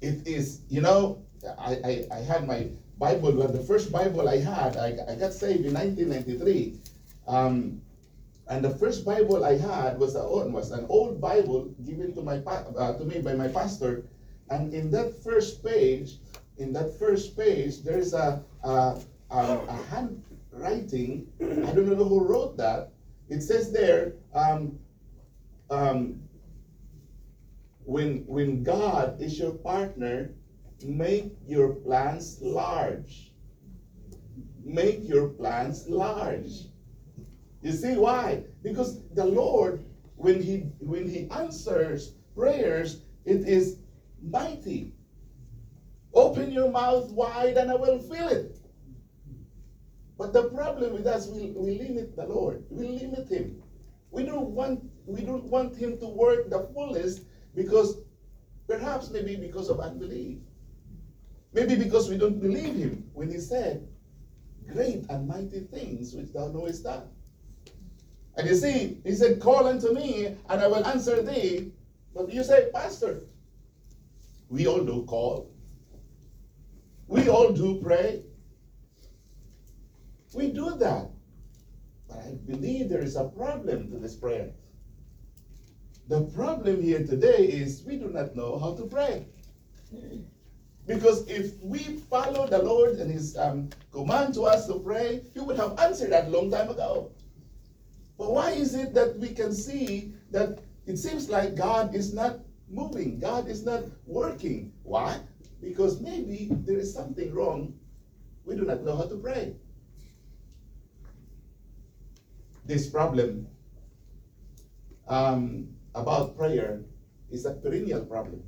It 0.00 0.26
is, 0.26 0.62
you 0.68 0.82
know, 0.82 1.24
I, 1.58 1.72
I, 1.84 2.06
I 2.12 2.18
had 2.18 2.46
my 2.46 2.68
Bible, 3.00 3.32
well, 3.32 3.48
the 3.48 3.64
first 3.64 3.90
Bible 3.90 4.28
I 4.28 4.36
had, 4.38 4.76
I, 4.76 4.94
I 5.08 5.14
got 5.16 5.32
saved 5.32 5.64
in 5.64 5.72
1993. 5.72 6.78
Um, 7.26 7.80
and 8.48 8.62
the 8.62 8.76
first 8.76 9.06
Bible 9.06 9.42
I 9.42 9.56
had 9.56 9.98
was, 9.98 10.16
a, 10.16 10.22
was 10.22 10.70
an 10.70 10.84
old 10.88 11.20
Bible 11.20 11.72
given 11.86 12.14
to, 12.14 12.20
my, 12.22 12.36
uh, 12.36 12.98
to 12.98 13.04
me 13.06 13.20
by 13.22 13.34
my 13.34 13.48
pastor. 13.48 14.04
And 14.50 14.74
in 14.74 14.90
that 14.90 15.14
first 15.24 15.64
page, 15.64 16.18
in 16.58 16.74
that 16.74 16.98
first 16.98 17.36
page, 17.38 17.82
there 17.82 17.98
is 17.98 18.12
a, 18.12 18.44
a, 18.62 19.00
a, 19.30 19.40
a 19.40 19.78
hand 19.88 20.22
writing. 20.52 21.26
I 21.40 21.72
don't 21.72 21.88
know 21.88 22.04
who 22.04 22.22
wrote 22.28 22.58
that. 22.58 22.92
It 23.30 23.40
says 23.40 23.72
there, 23.72 24.12
um, 24.34 24.78
um, 25.70 26.20
when 27.84 28.24
when 28.26 28.62
God 28.62 29.20
is 29.20 29.38
your 29.38 29.52
partner, 29.52 30.30
make 30.84 31.32
your 31.46 31.74
plans 31.74 32.38
large. 32.40 33.32
Make 34.64 35.08
your 35.08 35.28
plans 35.28 35.88
large. 35.88 36.68
You 37.62 37.72
see 37.72 37.96
why? 37.96 38.44
Because 38.62 39.02
the 39.14 39.24
Lord, 39.24 39.84
when 40.16 40.42
He 40.42 40.70
when 40.80 41.08
He 41.08 41.28
answers 41.30 42.14
prayers, 42.34 43.02
it 43.24 43.48
is 43.48 43.78
mighty. 44.22 44.94
Open 46.14 46.50
your 46.50 46.70
mouth 46.70 47.10
wide 47.12 47.56
and 47.56 47.70
I 47.70 47.76
will 47.76 47.98
fill 48.00 48.28
it. 48.28 48.56
But 50.18 50.32
the 50.32 50.50
problem 50.50 50.92
with 50.92 51.06
us, 51.06 51.28
we, 51.28 51.52
we 51.52 51.78
limit 51.78 52.14
the 52.16 52.26
Lord. 52.26 52.64
We 52.68 52.88
limit 52.88 53.28
Him. 53.28 53.62
We 54.10 54.24
don't 54.24 54.50
want 54.50 54.84
we 55.06 55.22
don't 55.22 55.44
want 55.44 55.76
Him 55.76 55.98
to 55.98 56.06
work 56.06 56.50
the 56.50 56.68
fullest 56.74 57.22
because 57.54 57.96
perhaps 58.66 59.10
maybe 59.10 59.36
because 59.36 59.68
of 59.68 59.80
unbelief. 59.80 60.38
Maybe 61.52 61.76
because 61.76 62.08
we 62.08 62.16
don't 62.16 62.40
believe 62.40 62.74
Him 62.74 63.10
when 63.12 63.30
He 63.30 63.38
said, 63.38 63.86
Great 64.72 65.06
and 65.08 65.26
mighty 65.26 65.60
things 65.60 66.14
which 66.14 66.32
thou 66.32 66.48
knowest 66.48 66.84
not. 66.84 67.06
And 68.36 68.48
you 68.48 68.54
see, 68.54 69.00
He 69.04 69.14
said, 69.14 69.40
Call 69.40 69.66
unto 69.66 69.92
me 69.92 70.26
and 70.26 70.60
I 70.60 70.66
will 70.68 70.86
answer 70.86 71.22
thee. 71.22 71.72
But 72.14 72.32
you 72.32 72.44
say, 72.44 72.70
Pastor, 72.72 73.22
we 74.48 74.66
all 74.66 74.84
do 74.84 75.04
call. 75.04 75.50
We 77.06 77.28
all 77.28 77.52
do 77.52 77.80
pray. 77.82 78.22
We 80.34 80.52
do 80.52 80.76
that. 80.76 81.08
But 82.08 82.18
I 82.18 82.38
believe 82.46 82.88
there 82.88 83.02
is 83.02 83.16
a 83.16 83.24
problem 83.24 83.90
to 83.90 83.98
this 83.98 84.14
prayer. 84.14 84.50
The 86.08 86.22
problem 86.22 86.82
here 86.82 87.04
today 87.04 87.46
is 87.46 87.84
we 87.84 87.96
do 87.96 88.08
not 88.08 88.34
know 88.34 88.58
how 88.58 88.74
to 88.74 88.86
pray. 88.86 89.26
Because 90.90 91.24
if 91.28 91.54
we 91.62 92.02
follow 92.10 92.48
the 92.48 92.58
Lord 92.58 92.98
and 92.98 93.08
His 93.08 93.38
um, 93.38 93.70
command 93.92 94.34
to 94.34 94.42
us 94.42 94.66
to 94.66 94.74
pray, 94.74 95.22
He 95.32 95.38
would 95.38 95.56
have 95.56 95.78
answered 95.78 96.10
that 96.10 96.32
long 96.32 96.50
time 96.50 96.68
ago. 96.68 97.12
But 98.18 98.32
why 98.32 98.50
is 98.50 98.74
it 98.74 98.92
that 98.94 99.16
we 99.16 99.28
can 99.28 99.54
see 99.54 100.12
that 100.32 100.58
it 100.86 100.96
seems 100.96 101.30
like 101.30 101.54
God 101.54 101.94
is 101.94 102.12
not 102.12 102.40
moving, 102.68 103.20
God 103.20 103.46
is 103.46 103.64
not 103.64 103.84
working? 104.04 104.72
Why? 104.82 105.20
Because 105.62 106.00
maybe 106.00 106.48
there 106.50 106.78
is 106.78 106.92
something 106.92 107.32
wrong. 107.32 107.78
We 108.44 108.56
do 108.56 108.62
not 108.62 108.82
know 108.82 108.96
how 108.96 109.04
to 109.04 109.16
pray. 109.16 109.54
This 112.66 112.90
problem 112.90 113.46
um, 115.06 115.68
about 115.94 116.36
prayer 116.36 116.82
is 117.30 117.46
a 117.46 117.54
perennial 117.54 118.04
problem. 118.04 118.42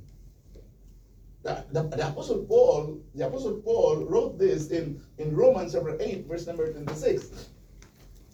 The, 1.43 1.65
the, 1.71 2.07
Apostle 2.07 2.45
Paul, 2.45 3.01
the 3.15 3.27
Apostle 3.27 3.61
Paul 3.65 4.05
wrote 4.05 4.39
this 4.39 4.69
in, 4.69 5.01
in 5.17 5.35
Romans 5.35 5.73
chapter 5.73 5.97
8, 5.99 6.25
verse 6.25 6.47
number 6.47 6.71
26. 6.71 7.49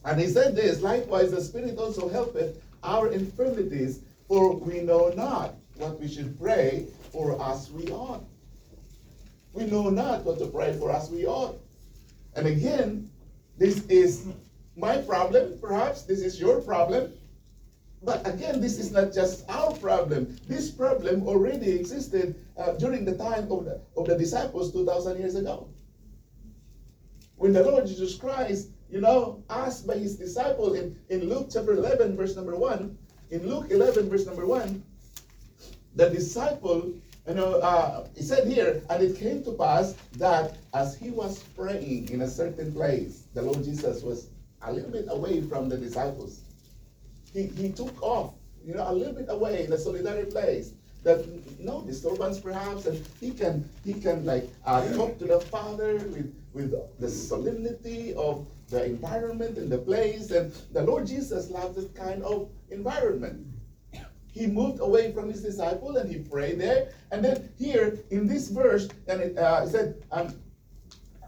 And 0.06 0.20
he 0.20 0.28
said 0.28 0.56
this, 0.56 0.82
likewise 0.82 1.32
the 1.32 1.42
Spirit 1.42 1.78
also 1.78 2.08
helpeth 2.08 2.62
our 2.84 3.12
infirmities, 3.12 4.02
for 4.28 4.56
we 4.56 4.82
know 4.82 5.10
not 5.16 5.56
what 5.76 6.00
we 6.00 6.08
should 6.08 6.40
pray 6.40 6.86
for 7.12 7.42
as 7.52 7.72
we 7.72 7.88
ought. 7.88 8.24
We 9.54 9.66
know 9.66 9.90
not 9.90 10.24
what 10.24 10.38
to 10.40 10.46
pray 10.46 10.78
for 10.78 10.92
as 10.92 11.10
we 11.10 11.26
ought. 11.26 11.58
And 12.36 12.46
again, 12.46 13.10
this 13.58 13.86
is 13.88 14.28
my 14.78 15.00
problem, 15.00 15.58
perhaps 15.60 16.04
this 16.04 16.22
is 16.22 16.40
your 16.40 16.62
problem. 16.62 17.14
But 18.02 18.26
again, 18.26 18.62
this 18.62 18.80
is 18.80 18.92
not 18.92 19.14
just 19.14 19.50
our 19.50 19.74
problem. 19.74 20.38
This 20.48 20.72
problem 20.72 21.28
already 21.28 21.72
existed 21.72 22.36
uh, 22.58 22.74
during 22.74 23.04
the 23.04 23.18
time 23.18 23.52
of 23.52 23.66
the, 23.66 23.82
of 23.98 24.08
the 24.08 24.18
disciples 24.18 24.72
2,000 24.72 25.20
years 25.20 25.36
ago. 25.36 25.68
When 27.36 27.52
the 27.54 27.64
Lord 27.64 27.88
Jesus 27.88 28.16
Christ, 28.16 28.70
you 28.90 29.02
know, 29.02 29.44
asked 29.50 29.86
by 29.86 29.96
his 29.96 30.16
disciple 30.16 30.74
in, 30.76 30.98
in 31.10 31.30
Luke 31.30 31.50
chapter 31.52 31.74
11, 31.74 32.16
verse 32.16 32.36
number 32.36 32.56
1, 32.56 32.98
in 33.32 33.48
Luke 33.48 33.68
11, 33.70 34.10
verse 34.10 34.26
number 34.26 34.46
1, 34.46 34.82
the 35.96 36.10
disciple, 36.10 36.94
you 37.28 37.34
know, 37.34 37.56
uh, 37.56 38.08
he 38.16 38.24
said 38.24 38.48
here, 38.48 38.82
and 38.90 39.04
it 39.04 39.18
came 39.18 39.44
to 39.44 39.52
pass 39.52 39.94
that 40.18 40.58
as 40.74 40.96
he 40.96 41.12
was 41.12 41.44
praying 41.56 42.10
in 42.10 42.22
a 42.22 42.28
certain 42.28 42.72
place, 42.74 43.24
the 43.34 43.42
Lord 43.42 43.64
Jesus 43.64 44.04
was 44.04 44.30
a 44.62 44.72
little 44.72 44.92
bit 44.92 45.06
away 45.10 45.42
from 45.42 45.70
the 45.70 45.78
disciples 45.78 46.42
he, 47.34 47.48
he 47.48 47.70
took 47.72 48.02
off, 48.02 48.34
you 48.66 48.74
know, 48.74 48.90
a 48.90 48.94
little 48.94 49.14
bit 49.14 49.28
away 49.30 49.66
in 49.66 49.74
a 49.74 49.78
solitary 49.78 50.26
place 50.26 50.74
that 51.04 51.26
no 51.60 51.82
disturbance 51.82 52.40
perhaps, 52.40 52.86
and 52.86 53.06
he 53.22 53.32
can 53.32 53.68
he 53.86 53.94
can 53.94 54.26
like 54.26 54.50
uh, 54.66 54.86
talk 54.94 55.18
to 55.20 55.26
the 55.26 55.40
Father 55.40 55.94
with 55.94 56.36
with 56.54 56.74
the 57.00 57.10
solemnity 57.10 58.14
of 58.16 58.46
the 58.70 58.86
environment 58.86 59.58
and 59.58 59.72
the 59.72 59.78
place, 59.78 60.32
and 60.32 60.52
the 60.74 60.84
Lord 60.84 61.08
Jesus 61.08 61.50
loved 61.50 61.76
this 61.76 61.90
kind 61.92 62.22
of 62.24 62.50
environment. 62.70 63.46
He 64.32 64.46
moved 64.48 64.80
away 64.80 65.12
from 65.12 65.30
his 65.30 65.42
disciple 65.42 65.98
and 65.98 66.10
he 66.10 66.20
prayed 66.20 66.60
there, 66.60 66.92
and 67.12 67.24
then 67.24 67.50
here 67.58 67.98
in 68.12 68.28
this 68.28 68.50
verse, 68.50 68.88
and 69.08 69.22
it, 69.22 69.38
uh, 69.38 69.62
it 69.66 69.70
said, 69.70 69.96
um, 70.12 70.36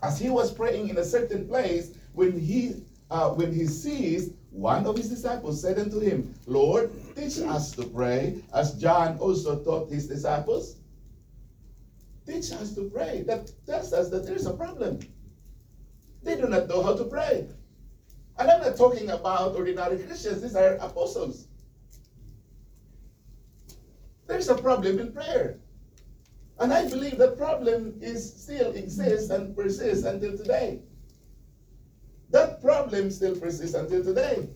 as 0.04 0.20
he 0.20 0.30
was 0.30 0.54
praying 0.54 0.90
in 0.90 0.98
a 0.98 1.04
certain 1.04 1.48
place, 1.48 1.92
when 2.14 2.38
he 2.38 2.84
uh, 3.10 3.30
when 3.30 3.54
he 3.54 3.66
sees 3.66 4.32
one 4.52 4.86
of 4.86 4.98
his 4.98 5.10
disciples 5.10 5.62
said 5.62 5.80
unto 5.80 6.00
him, 6.00 6.36
Lord, 6.46 6.92
teach 7.16 7.40
us 7.40 7.72
to 7.72 7.84
pray, 7.84 8.44
as 8.54 8.74
John 8.76 9.18
also 9.18 9.64
taught 9.64 9.90
his 9.90 10.08
disciples. 10.08 10.76
Teach 12.26 12.52
us 12.52 12.76
to 12.76 12.90
pray. 12.90 13.24
That 13.24 13.50
tells 13.66 13.94
us 13.94 14.10
that 14.10 14.26
there 14.26 14.36
is 14.36 14.46
a 14.46 14.54
problem. 14.54 15.00
They 16.22 16.36
do 16.36 16.48
not 16.48 16.68
know 16.68 16.84
how 16.84 16.96
to 16.96 17.06
pray. 17.06 17.48
And 18.38 18.52
I'm 18.52 18.62
not 18.62 18.78
talking 18.78 19.10
about 19.10 19.56
ordinary 19.56 20.00
Christians, 20.00 20.42
these 20.42 20.56
are 20.56 20.76
apostles. 20.76 21.48
There's 24.28 24.50
a 24.50 24.56
problem 24.56 25.00
in 25.00 25.12
prayer. 25.12 25.60
And 26.60 26.72
I 26.72 26.88
believe 26.88 27.18
that 27.18 27.38
problem 27.38 27.96
is 28.02 28.44
still 28.44 28.72
exists 28.74 29.30
and 29.30 29.56
persists 29.56 30.06
until 30.06 30.38
today. 30.38 30.80
That 32.32 32.62
problem 32.62 33.12
still 33.12 33.36
persists 33.36 33.76
until 33.76 34.04
today. 34.04 34.48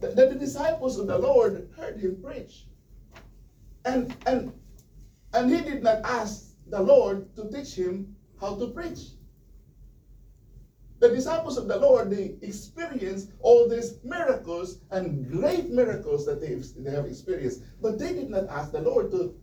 The, 0.00 0.08
the, 0.08 0.34
disciples 0.34 0.98
of 0.98 1.06
the 1.06 1.16
Lord 1.16 1.70
heard 1.76 1.98
him 2.00 2.20
preach. 2.22 2.66
And, 3.84 4.14
and, 4.26 4.52
and 5.32 5.50
he 5.50 5.62
did 5.62 5.82
not 5.82 6.00
ask 6.04 6.56
the 6.68 6.82
Lord 6.82 7.34
to 7.36 7.48
teach 7.50 7.74
him 7.74 8.16
how 8.40 8.56
to 8.56 8.68
preach. 8.68 9.12
The 10.98 11.08
disciples 11.08 11.56
of 11.56 11.68
the 11.68 11.78
Lord, 11.78 12.10
they 12.10 12.34
experienced 12.42 13.30
all 13.40 13.68
these 13.68 13.98
miracles 14.02 14.80
and 14.90 15.30
great 15.30 15.70
miracles 15.70 16.26
that 16.26 16.40
they, 16.40 16.54
they 16.54 16.90
have 16.90 17.06
experienced. 17.06 17.62
But 17.80 17.98
they 17.98 18.12
did 18.12 18.30
not 18.30 18.48
ask 18.48 18.72
the 18.72 18.80
Lord 18.80 19.10
to 19.12 19.34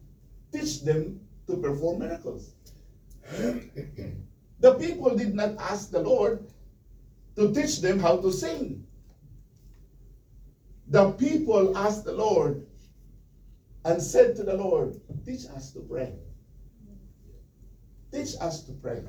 teach 0.51 0.81
them 0.81 1.21
to 1.47 1.57
perform 1.57 1.99
miracles. 1.99 2.53
the 3.31 4.73
people 4.77 5.15
did 5.15 5.33
not 5.33 5.55
ask 5.57 5.91
the 5.91 6.01
Lord 6.01 6.50
to 7.41 7.53
teach 7.53 7.81
them 7.81 7.99
how 7.99 8.17
to 8.17 8.31
sing. 8.31 8.85
The 10.87 11.11
people 11.11 11.77
asked 11.77 12.05
the 12.05 12.13
Lord 12.13 12.65
and 13.85 14.01
said 14.01 14.35
to 14.35 14.43
the 14.43 14.55
Lord, 14.55 14.99
Teach 15.25 15.45
us 15.55 15.71
to 15.71 15.79
pray. 15.79 16.13
Teach 18.11 18.35
us 18.39 18.61
to 18.63 18.73
pray. 18.73 19.01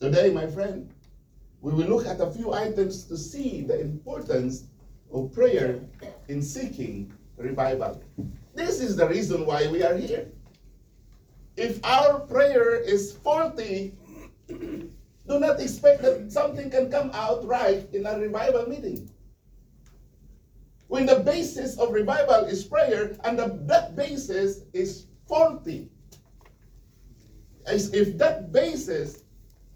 Today, 0.00 0.30
my 0.30 0.46
friend, 0.46 0.92
we 1.60 1.72
will 1.72 1.86
look 1.86 2.06
at 2.06 2.20
a 2.20 2.30
few 2.30 2.52
items 2.52 3.04
to 3.04 3.16
see 3.16 3.62
the 3.62 3.80
importance 3.80 4.64
of 5.12 5.32
prayer 5.32 5.80
in 6.28 6.42
seeking 6.42 7.12
revival. 7.36 8.02
This 8.54 8.80
is 8.80 8.96
the 8.96 9.08
reason 9.08 9.46
why 9.46 9.68
we 9.68 9.82
are 9.82 9.96
here. 9.96 10.26
If 11.56 11.84
our 11.84 12.20
prayer 12.20 12.76
is 12.76 13.12
faulty, 13.12 13.94
do 15.30 15.38
not 15.38 15.60
expect 15.60 16.02
that 16.02 16.32
something 16.32 16.68
can 16.70 16.90
come 16.90 17.10
out 17.14 17.46
right 17.46 17.86
in 17.92 18.04
a 18.04 18.18
revival 18.18 18.68
meeting. 18.68 19.08
When 20.88 21.06
the 21.06 21.20
basis 21.20 21.78
of 21.78 21.92
revival 21.92 22.46
is 22.46 22.64
prayer 22.64 23.16
and 23.22 23.38
the, 23.38 23.46
that 23.66 23.94
basis 23.94 24.62
is 24.72 25.06
faulty, 25.28 25.88
as 27.64 27.94
if 27.94 28.18
that 28.18 28.50
basis 28.50 29.22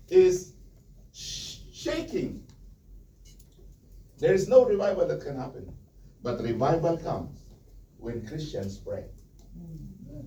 is 0.09 0.55
sh- 1.13 1.59
shaking, 1.73 2.43
there 4.19 4.35
is 4.35 4.49
no 4.49 4.65
revival 4.65 5.07
that 5.07 5.21
can 5.21 5.39
happen. 5.39 5.73
But 6.25 6.43
revival 6.43 6.97
comes 6.97 7.45
when 7.99 8.27
Christians 8.27 8.79
pray. 8.79 9.05
Hmm. 9.57 10.27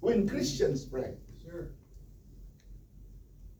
When 0.00 0.26
Christians 0.26 0.86
pray. 0.86 1.12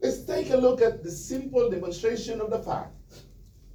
Let's 0.00 0.24
take 0.24 0.50
a 0.50 0.56
look 0.56 0.82
at 0.82 1.02
the 1.02 1.10
simple 1.10 1.70
demonstration 1.70 2.40
of 2.40 2.50
the 2.50 2.58
fact 2.58 2.92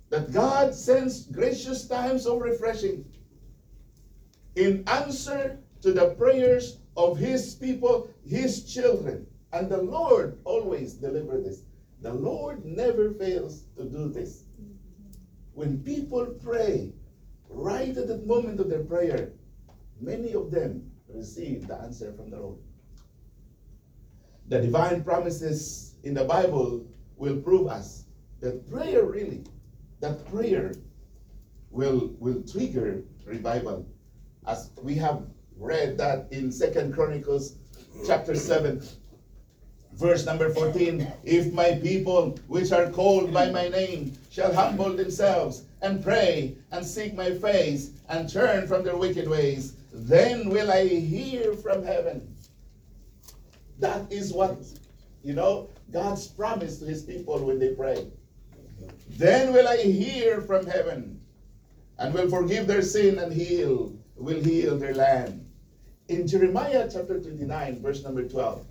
that 0.09 0.31
God 0.31 0.75
sends 0.75 1.25
gracious 1.27 1.87
times 1.87 2.25
of 2.25 2.41
refreshing 2.41 3.05
in 4.55 4.83
answer 4.87 5.57
to 5.81 5.93
the 5.93 6.11
prayers 6.11 6.77
of 6.97 7.17
His 7.17 7.55
people, 7.55 8.09
His 8.25 8.71
children. 8.71 9.25
And 9.53 9.69
the 9.69 9.81
Lord 9.81 10.37
always 10.43 10.93
delivers 10.93 11.45
this. 11.45 11.61
The 12.01 12.13
Lord 12.13 12.65
never 12.65 13.11
fails 13.11 13.63
to 13.77 13.85
do 13.85 14.09
this. 14.09 14.43
When 15.53 15.83
people 15.83 16.25
pray, 16.43 16.93
right 17.49 17.95
at 17.95 18.07
the 18.07 18.19
moment 18.19 18.59
of 18.59 18.69
their 18.69 18.83
prayer, 18.83 19.33
many 19.99 20.33
of 20.33 20.51
them 20.51 20.91
receive 21.09 21.67
the 21.67 21.75
answer 21.75 22.13
from 22.13 22.29
the 22.29 22.39
Lord. 22.39 22.59
The 24.47 24.61
divine 24.61 25.03
promises 25.03 25.90
in 26.03 26.13
the 26.13 26.25
Bible 26.25 26.85
will 27.17 27.37
prove 27.37 27.67
us 27.67 28.05
that 28.39 28.69
prayer 28.69 29.03
really, 29.05 29.43
that 29.99 30.25
prayer 30.31 30.73
will, 31.69 32.13
will 32.19 32.41
trigger 32.43 33.03
revival. 33.25 33.85
As 34.47 34.71
we 34.81 34.95
have 34.95 35.23
read 35.57 35.97
that 35.97 36.27
in 36.31 36.51
Second 36.51 36.93
Chronicles 36.93 37.55
chapter 38.07 38.35
7, 38.35 38.81
verse 39.93 40.25
number 40.25 40.49
14 40.49 41.05
if 41.23 41.51
my 41.53 41.73
people 41.83 42.39
which 42.47 42.71
are 42.71 42.89
called 42.89 43.33
by 43.33 43.49
my 43.49 43.67
name 43.67 44.17
shall 44.29 44.53
humble 44.53 44.93
themselves 44.93 45.63
and 45.81 46.03
pray 46.03 46.55
and 46.71 46.85
seek 46.85 47.13
my 47.13 47.29
face 47.31 47.91
and 48.09 48.31
turn 48.31 48.67
from 48.67 48.83
their 48.83 48.95
wicked 48.95 49.27
ways 49.27 49.73
then 49.93 50.49
will 50.49 50.71
i 50.71 50.87
hear 50.87 51.53
from 51.53 51.83
heaven 51.83 52.35
that 53.79 54.09
is 54.11 54.31
what 54.31 54.57
you 55.23 55.33
know 55.33 55.69
god's 55.91 56.27
promise 56.27 56.79
to 56.79 56.85
his 56.85 57.03
people 57.03 57.39
when 57.39 57.59
they 57.59 57.73
pray 57.73 58.07
then 59.09 59.53
will 59.53 59.67
i 59.67 59.77
hear 59.77 60.41
from 60.41 60.65
heaven 60.65 61.19
and 61.99 62.13
will 62.13 62.29
forgive 62.29 62.67
their 62.67 62.81
sin 62.81 63.19
and 63.19 63.33
heal 63.33 63.93
will 64.15 64.39
heal 64.41 64.77
their 64.77 64.95
land 64.95 65.45
in 66.07 66.27
jeremiah 66.27 66.89
chapter 66.91 67.19
29 67.19 67.81
verse 67.81 68.03
number 68.03 68.27
12 68.27 68.65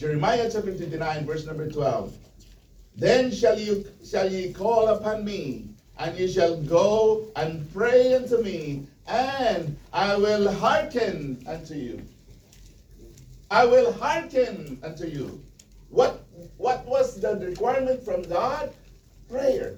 Jeremiah 0.00 0.48
chapter 0.50 0.74
29, 0.74 1.26
verse 1.26 1.44
number 1.44 1.68
12. 1.68 2.16
Then 2.96 3.30
shall 3.30 3.60
you 3.60 3.84
shall 4.02 4.32
ye 4.32 4.50
call 4.50 4.88
upon 4.88 5.26
me, 5.26 5.68
and 5.98 6.18
ye 6.18 6.26
shall 6.26 6.56
go 6.56 7.26
and 7.36 7.70
pray 7.70 8.14
unto 8.14 8.40
me, 8.40 8.86
and 9.06 9.76
I 9.92 10.16
will 10.16 10.50
hearken 10.50 11.44
unto 11.46 11.74
you. 11.74 12.00
I 13.50 13.66
will 13.66 13.92
hearken 13.92 14.78
unto 14.82 15.06
you. 15.06 15.42
What 15.88 16.24
what 16.56 16.86
was 16.86 17.20
the 17.20 17.34
requirement 17.36 18.04
from 18.04 18.22
God? 18.22 18.72
Prayer. 19.28 19.76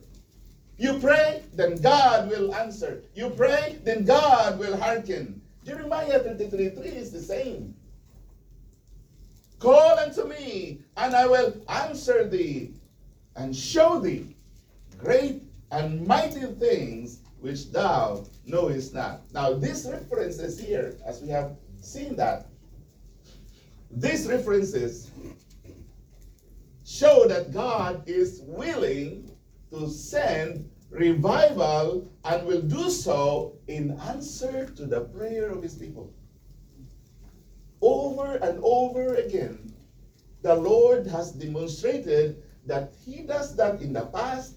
You 0.77 0.99
pray, 0.99 1.43
then 1.55 1.77
God 1.77 2.29
will 2.29 2.55
answer. 2.55 3.03
You 3.15 3.31
pray, 3.31 3.79
then 3.85 4.05
God 4.05 4.59
will 4.59 4.77
hearken. 4.77 5.41
Jeremiah 5.65 6.19
33 6.19 6.71
3 6.71 6.85
is 6.89 7.13
the 7.13 7.23
same. 7.23 7.75
Call 9.59 9.99
unto 9.99 10.25
me, 10.25 10.81
and 10.97 11.15
I 11.15 11.27
will 11.27 11.55
answer 11.69 12.29
thee, 12.29 12.75
and 13.37 13.55
show 13.55 14.01
thee 14.01 14.35
great 14.99 15.43
and 15.71 16.07
mighty 16.07 16.47
things 16.61 17.21
which 17.41 17.71
thou 17.73 18.25
knowest 18.45 18.93
not. 18.95 19.23
Now, 19.33 19.53
these 19.55 19.89
references 19.89 20.61
here, 20.61 20.97
as 21.07 21.23
we 21.23 21.29
have 21.29 21.57
seen 21.81 22.17
that, 22.17 22.47
these 23.93 24.27
references 24.27 25.11
show 26.85 27.27
that 27.29 27.53
God 27.53 28.09
is 28.09 28.43
willing 28.45 29.31
to 29.71 29.89
send 29.89 30.69
revival 30.91 32.13
and 32.25 32.47
will 32.47 32.63
do 32.63 32.91
so 32.91 33.59
in 33.67 33.99
answer 34.01 34.67
to 34.67 34.87
the 34.87 35.03
prayer 35.03 35.51
of 35.51 35.63
his 35.63 35.75
people. 35.75 36.13
Over 37.81 38.37
and 38.37 38.61
over 38.63 39.15
again, 39.15 39.73
the 40.43 40.55
Lord 40.55 41.07
has 41.07 41.33
demonstrated 41.33 42.43
that 42.67 42.93
He 43.05 43.23
does 43.23 43.57
that 43.57 43.81
in 43.81 43.93
the 43.93 44.07
past. 44.07 44.57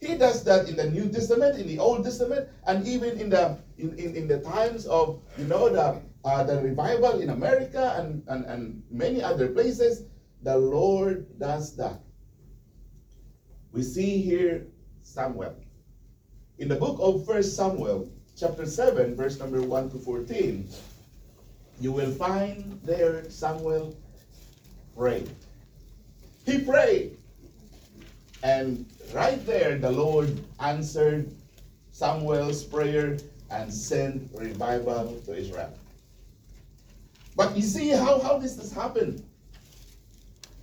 He 0.00 0.16
does 0.18 0.44
that 0.44 0.68
in 0.68 0.76
the 0.76 0.90
New 0.90 1.08
Testament, 1.08 1.58
in 1.58 1.66
the 1.66 1.78
Old 1.78 2.04
Testament, 2.04 2.48
and 2.66 2.86
even 2.86 3.18
in 3.18 3.30
the 3.30 3.58
in, 3.78 3.98
in, 3.98 4.14
in 4.16 4.28
the 4.28 4.38
times 4.40 4.86
of 4.86 5.22
you 5.38 5.44
know 5.44 5.68
the 5.68 6.02
uh, 6.24 6.42
the 6.42 6.60
revival 6.60 7.20
in 7.20 7.30
America 7.30 7.94
and, 7.98 8.24
and, 8.28 8.46
and 8.46 8.82
many 8.90 9.22
other 9.22 9.48
places. 9.48 10.04
The 10.42 10.56
Lord 10.56 11.38
does 11.38 11.76
that. 11.76 12.00
We 13.72 13.82
see 13.82 14.22
here 14.22 14.66
Samuel. 15.02 15.56
In 16.58 16.68
the 16.68 16.76
book 16.76 16.98
of 17.00 17.26
First 17.26 17.56
Samuel, 17.56 18.08
chapter 18.36 18.66
7, 18.66 19.14
verse 19.14 19.38
number 19.38 19.60
1 19.60 19.90
to 19.90 19.98
14, 19.98 20.68
you 21.80 21.92
will 21.92 22.10
find 22.12 22.80
there 22.84 23.28
Samuel 23.30 23.96
prayed. 24.96 25.30
He 26.46 26.58
prayed. 26.60 27.16
And 28.42 28.86
right 29.12 29.44
there, 29.46 29.78
the 29.78 29.90
Lord 29.90 30.44
answered 30.60 31.32
Samuel's 31.90 32.62
prayer 32.62 33.18
and 33.50 33.72
sent 33.72 34.30
revival 34.34 35.20
to 35.26 35.36
Israel. 35.36 35.72
But 37.36 37.56
you 37.56 37.62
see 37.62 37.90
how, 37.90 38.20
how 38.20 38.38
this 38.38 38.56
has 38.56 38.72
happened. 38.72 39.24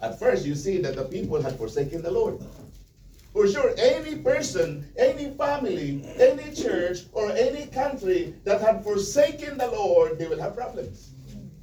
At 0.02 0.18
first, 0.18 0.46
you 0.46 0.56
see 0.56 0.82
that 0.82 0.96
the 0.96 1.04
people 1.06 1.42
had 1.42 1.58
forsaken 1.58 2.02
the 2.02 2.12
Lord. 2.12 2.40
For 3.34 3.48
sure, 3.48 3.74
any 3.78 4.18
person, 4.18 4.88
any 4.98 5.32
family, 5.32 6.04
any 6.18 6.54
church, 6.54 7.06
or 7.14 7.32
any 7.32 7.68
country 7.68 8.36
that 8.44 8.62
had 8.62 8.84
forsaken 8.84 9.58
the 9.58 9.68
Lord, 9.68 10.20
they 10.20 10.28
will 10.28 10.40
have 10.40 10.56
problems. 10.56 11.12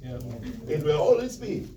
Yeah. 0.01 0.19
It 0.67 0.83
will 0.83 0.99
always 0.99 1.37
be. 1.37 1.69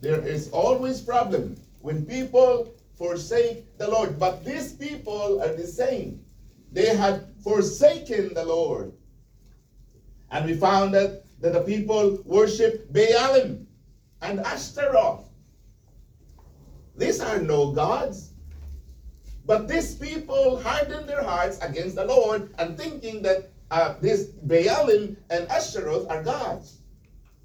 There 0.00 0.20
is 0.20 0.50
always 0.50 1.00
problem 1.00 1.56
when 1.80 2.04
people 2.06 2.74
forsake 2.94 3.78
the 3.78 3.88
Lord. 3.88 4.18
But 4.18 4.44
these 4.44 4.74
people 4.74 5.42
are 5.42 5.54
the 5.54 5.66
same. 5.66 6.24
They 6.70 6.94
had 6.94 7.26
forsaken 7.42 8.34
the 8.34 8.44
Lord. 8.44 8.92
And 10.30 10.46
we 10.46 10.54
found 10.54 10.94
that, 10.94 11.21
that 11.42 11.52
the 11.52 11.60
people 11.60 12.22
worship 12.24 12.90
Baalim 12.92 13.66
and 14.22 14.40
Ashtaroth. 14.40 15.28
These 16.96 17.20
are 17.20 17.42
no 17.42 17.72
gods. 17.72 18.32
But 19.44 19.66
these 19.66 19.96
people 19.96 20.62
hardened 20.62 21.08
their 21.08 21.22
hearts 21.22 21.58
against 21.60 21.96
the 21.96 22.04
Lord 22.04 22.54
and 22.58 22.78
thinking 22.78 23.22
that 23.22 23.50
uh, 23.72 23.94
this 24.00 24.28
Baalim 24.46 25.16
and 25.30 25.50
Ashtaroth 25.50 26.08
are 26.08 26.22
gods 26.22 26.78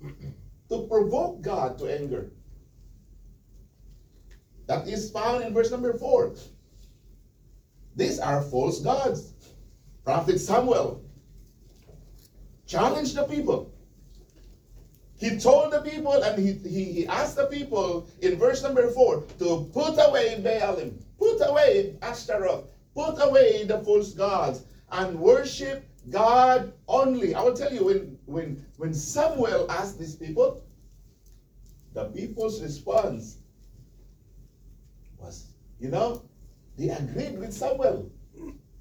to 0.70 0.88
provoke 0.88 1.42
God 1.42 1.80
to 1.80 1.88
anger. 1.88 2.30
That 4.68 4.88
is 4.88 5.10
found 5.10 5.44
in 5.44 5.56
verse 5.56 5.72
number 5.72 5.98
4. 5.98 6.36
These 7.96 8.20
are 8.20 8.44
false 8.44 8.80
gods. 8.82 9.34
Prophet 10.04 10.38
Samuel 10.38 11.02
challenged 12.68 13.16
the 13.16 13.24
people. 13.24 13.74
He 15.18 15.38
told 15.40 15.72
the 15.74 15.82
people 15.82 16.14
and 16.14 16.38
he, 16.38 16.54
he, 16.70 16.84
he 16.86 17.08
asked 17.08 17.38
the 17.38 17.48
people 17.48 18.08
in 18.22 18.38
verse 18.38 18.62
number 18.62 18.90
4 18.90 19.24
to 19.40 19.70
put 19.74 19.96
away 19.98 20.42
Baalim 20.46 20.94
Put 21.18 21.42
away 21.42 21.96
Ashtaroth. 22.02 22.66
Put 22.94 23.16
away 23.20 23.64
the 23.64 23.80
false 23.80 24.14
gods 24.14 24.64
and 24.92 25.20
worship 25.20 25.84
God 26.10 26.74
only. 26.88 27.36
I 27.36 27.42
will 27.42 27.54
tell 27.54 27.74
you 27.74 27.86
when 27.86 28.18
when 28.26 28.66
when 28.78 28.94
Samuel 28.94 29.70
asked 29.70 30.00
these 30.00 30.16
people, 30.16 30.62
the 31.94 32.06
people's 32.06 32.62
response 32.62 33.38
was, 35.18 35.48
you 35.80 35.90
know, 35.90 36.22
they 36.78 36.90
agreed 36.90 37.38
with 37.38 37.54
Samuel. 37.54 38.10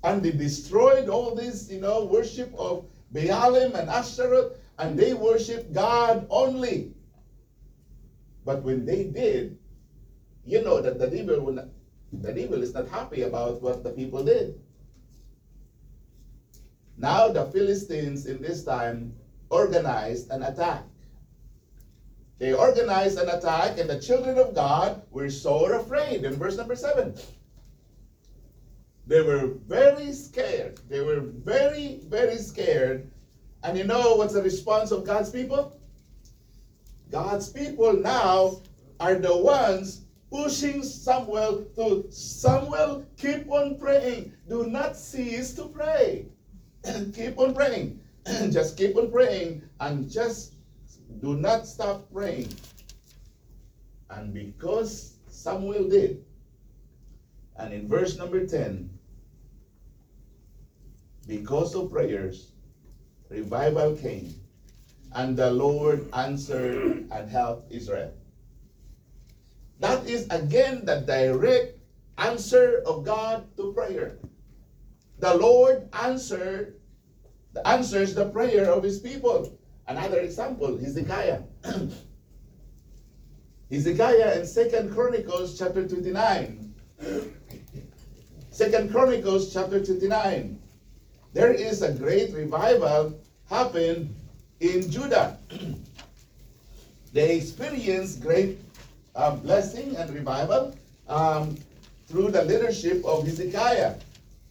And 0.05 0.23
they 0.23 0.31
destroyed 0.31 1.09
all 1.09 1.35
this, 1.35 1.71
you 1.71 1.81
know, 1.81 2.05
worship 2.05 2.55
of 2.57 2.85
Baalim 3.13 3.75
and 3.75 3.89
Ashtaroth, 3.89 4.59
and 4.79 4.99
they 4.99 5.15
worship 5.15 5.73
God 5.73 6.27
only. 6.31 6.93
But 8.45 8.63
when 8.63 8.85
they 8.85 9.05
did, 9.05 9.59
you 10.45 10.63
know 10.63 10.81
that 10.81 10.99
the 10.99 11.09
devil 11.09 11.41
will 11.41 11.55
not, 11.55 11.69
the 12.13 12.33
devil 12.33 12.63
is 12.63 12.75
not 12.75 12.89
happy 12.89 13.23
about 13.23 13.61
what 13.63 13.83
the 13.83 13.91
people 13.91 14.23
did. 14.23 14.61
Now 16.97 17.29
the 17.29 17.47
Philistines 17.47 18.27
in 18.27 18.41
this 18.41 18.65
time 18.65 19.15
organized 19.51 20.31
an 20.31 20.43
attack. 20.43 20.85
They 22.39 22.53
organized 22.53 23.19
an 23.19 23.29
attack, 23.31 23.79
and 23.79 23.89
the 23.89 24.01
children 24.01 24.39
of 24.39 24.55
God 24.55 25.03
were 25.11 25.31
so 25.31 25.65
afraid. 25.81 26.25
In 26.25 26.35
verse 26.35 26.57
number 26.57 26.77
seven, 26.77 27.15
they 29.07 29.23
were 29.23 29.55
very 29.67 30.13
scared. 30.13 30.81
They 30.89 31.01
were 31.01 31.21
very, 31.21 32.01
very 32.05 32.37
scared. 32.37 33.11
And 33.63 33.77
you 33.77 33.85
know 33.85 34.17
what's 34.17 34.35
the 34.35 34.43
response 34.43 34.91
of 34.91 35.05
God's 35.05 35.31
people? 35.31 35.79
God's 37.11 37.51
people 37.51 37.93
now 37.93 38.61
are 39.01 39.15
the 39.15 39.37
ones 39.37 40.07
pushing 40.31 40.83
Samuel 40.83 41.67
to 41.77 42.07
Samuel, 42.11 43.07
keep 43.17 43.51
on 43.51 43.79
praying. 43.79 44.33
Do 44.49 44.67
not 44.67 44.97
cease 44.97 45.55
to 45.55 45.67
pray. 45.67 46.27
keep 47.15 47.39
on 47.39 47.55
praying. 47.55 48.01
just 48.51 48.77
keep 48.77 48.97
on 48.97 49.11
praying 49.11 49.63
and 49.81 50.11
just 50.11 50.55
do 51.21 51.37
not 51.37 51.67
stop 51.67 52.11
praying. 52.13 52.53
And 54.11 54.35
because 54.35 55.17
Samuel 55.29 55.89
did, 55.89 56.25
and 57.57 57.73
in 57.73 57.89
verse 57.89 58.19
number 58.19 58.47
10, 58.47 58.91
because 61.27 61.75
of 61.75 61.91
prayers, 61.91 62.53
revival 63.29 63.97
came, 63.97 64.35
and 65.13 65.37
the 65.37 65.51
Lord 65.51 66.09
answered 66.15 67.09
and 67.11 67.31
helped 67.31 67.73
Israel. 67.73 68.13
That 69.81 70.07
is 70.09 70.27
again 70.31 70.85
the 70.85 71.01
direct 71.01 71.79
answer 72.19 72.83
of 72.87 73.05
God 73.05 73.47
to 73.57 73.73
prayer. 73.73 74.17
The 75.19 75.35
Lord 75.35 75.89
answered 75.93 76.77
answers 77.65 78.15
the 78.15 78.29
prayer 78.29 78.71
of 78.71 78.83
his 78.83 78.99
people. 78.99 79.57
Another 79.89 80.21
example, 80.21 80.77
Hezekiah. 80.77 81.41
Hezekiah 83.71 84.39
in 84.39 84.47
Second 84.47 84.93
Chronicles 84.93 85.59
chapter 85.59 85.89
29. 85.89 86.75
Second 88.51 88.91
Chronicles 88.91 89.53
chapter 89.53 89.85
29. 89.85 90.56
There 91.37 91.53
is 91.53 91.83
a 91.83 91.93
great 91.93 92.33
revival 92.33 93.13
happened 93.51 94.09
in 94.61 94.91
Judah. 94.91 95.37
they 97.13 97.37
experienced 97.37 98.23
great 98.23 98.59
uh, 99.15 99.37
blessing 99.37 99.95
and 99.97 100.09
revival 100.15 100.75
um, 101.09 101.59
through 102.09 102.31
the 102.31 102.43
leadership 102.43 103.05
of 103.05 103.27
Hezekiah. 103.27 103.97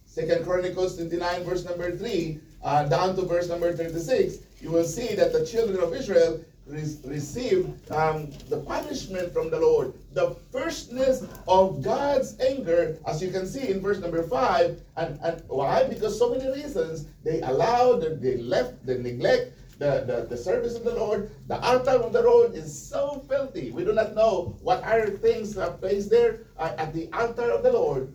Second 0.06 0.44
Chronicles 0.44 0.94
29, 0.94 1.42
verse 1.42 1.64
number 1.64 1.90
3, 1.90 2.38
uh, 2.62 2.84
down 2.84 3.16
to 3.16 3.22
verse 3.22 3.48
number 3.48 3.72
36, 3.72 4.36
you 4.62 4.70
will 4.70 4.86
see 4.86 5.16
that 5.16 5.32
the 5.32 5.44
children 5.44 5.82
of 5.82 5.92
Israel 5.92 6.38
re- 6.66 6.98
received 7.04 7.90
um, 7.90 8.30
the 8.48 8.58
punishment 8.58 9.32
from 9.32 9.50
the 9.50 9.58
Lord. 9.58 9.94
The 10.12 10.36
firstness 10.50 11.24
of 11.46 11.82
God's 11.82 12.38
anger, 12.40 12.98
as 13.06 13.22
you 13.22 13.30
can 13.30 13.46
see 13.46 13.68
in 13.68 13.80
verse 13.80 13.98
number 13.98 14.22
5. 14.22 14.80
And, 14.96 15.18
and 15.22 15.42
why? 15.48 15.84
Because 15.88 16.18
so 16.18 16.30
many 16.30 16.48
reasons. 16.50 17.06
They 17.24 17.40
allowed, 17.42 18.20
they 18.20 18.36
left, 18.38 18.84
they 18.86 18.98
neglect 18.98 19.52
the, 19.78 20.04
the, 20.06 20.26
the 20.28 20.36
service 20.36 20.74
of 20.74 20.84
the 20.84 20.94
Lord. 20.94 21.30
The 21.48 21.60
altar 21.60 22.02
of 22.02 22.12
the 22.12 22.22
Lord 22.22 22.54
is 22.54 22.70
so 22.72 23.24
filthy. 23.28 23.70
We 23.70 23.84
do 23.84 23.92
not 23.92 24.14
know 24.14 24.56
what 24.62 24.82
other 24.82 25.10
things 25.10 25.56
are 25.58 25.72
placed 25.72 26.10
there 26.10 26.40
uh, 26.58 26.72
at 26.78 26.92
the 26.94 27.08
altar 27.12 27.50
of 27.50 27.62
the 27.62 27.72
Lord. 27.72 28.12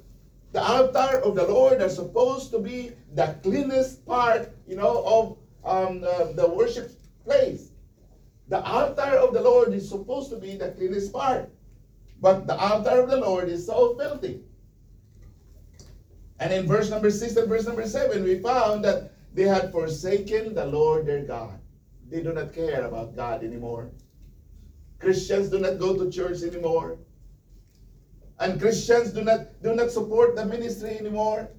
The 0.54 0.62
altar 0.62 1.22
of 1.24 1.36
the 1.36 1.48
Lord 1.48 1.82
are 1.82 1.90
supposed 1.90 2.52
to 2.52 2.60
be 2.60 2.92
the 3.14 3.38
cleanest 3.42 4.06
part, 4.06 4.52
you 4.68 4.76
know, 4.76 5.04
of 5.06 5.38
um, 5.64 6.04
uh, 6.04 6.34
the 6.34 6.48
worship 6.48 6.92
place. 7.24 7.71
The 8.52 8.62
altar 8.66 9.16
of 9.16 9.34
the 9.34 9.42
Lord 9.42 9.74
is 9.74 9.88
supposed 9.88 10.30
to 10.32 10.36
be 10.36 10.58
the 10.58 10.72
cleanest 10.72 11.14
part. 11.14 11.50
But 12.20 12.48
the 12.48 12.58
altar 12.58 13.02
of 13.02 13.10
the 13.10 13.16
Lord 13.16 13.48
is 13.48 13.66
so 13.66 13.96
filthy. 13.96 14.42
And 16.38 16.52
in 16.52 16.68
verse 16.68 16.90
number 16.90 17.10
6 17.10 17.38
and 17.38 17.48
verse 17.48 17.66
number 17.66 17.88
7, 17.88 18.22
we 18.22 18.40
found 18.40 18.84
that 18.84 19.14
they 19.34 19.44
had 19.44 19.72
forsaken 19.72 20.54
the 20.54 20.66
Lord 20.66 21.06
their 21.06 21.24
God. 21.24 21.62
They 22.10 22.22
do 22.22 22.34
not 22.34 22.52
care 22.52 22.84
about 22.84 23.16
God 23.16 23.42
anymore. 23.42 23.90
Christians 25.00 25.48
do 25.48 25.60
not 25.60 25.80
go 25.80 25.96
to 25.96 26.12
church 26.12 26.44
anymore. 26.44 26.98
And 28.42 28.60
Christians 28.60 29.14
do 29.14 29.24
not 29.24 29.62
do 29.64 29.74
not 29.74 29.92
support 29.92 30.36
the 30.36 30.46
ministry 30.46 30.98
anymore. 31.00 31.50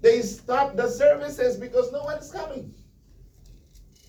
They 0.00 0.20
stop 0.22 0.74
the 0.74 0.88
services 0.88 1.56
because 1.56 1.92
no 1.92 2.02
one 2.02 2.18
is 2.18 2.32
coming. 2.32 2.74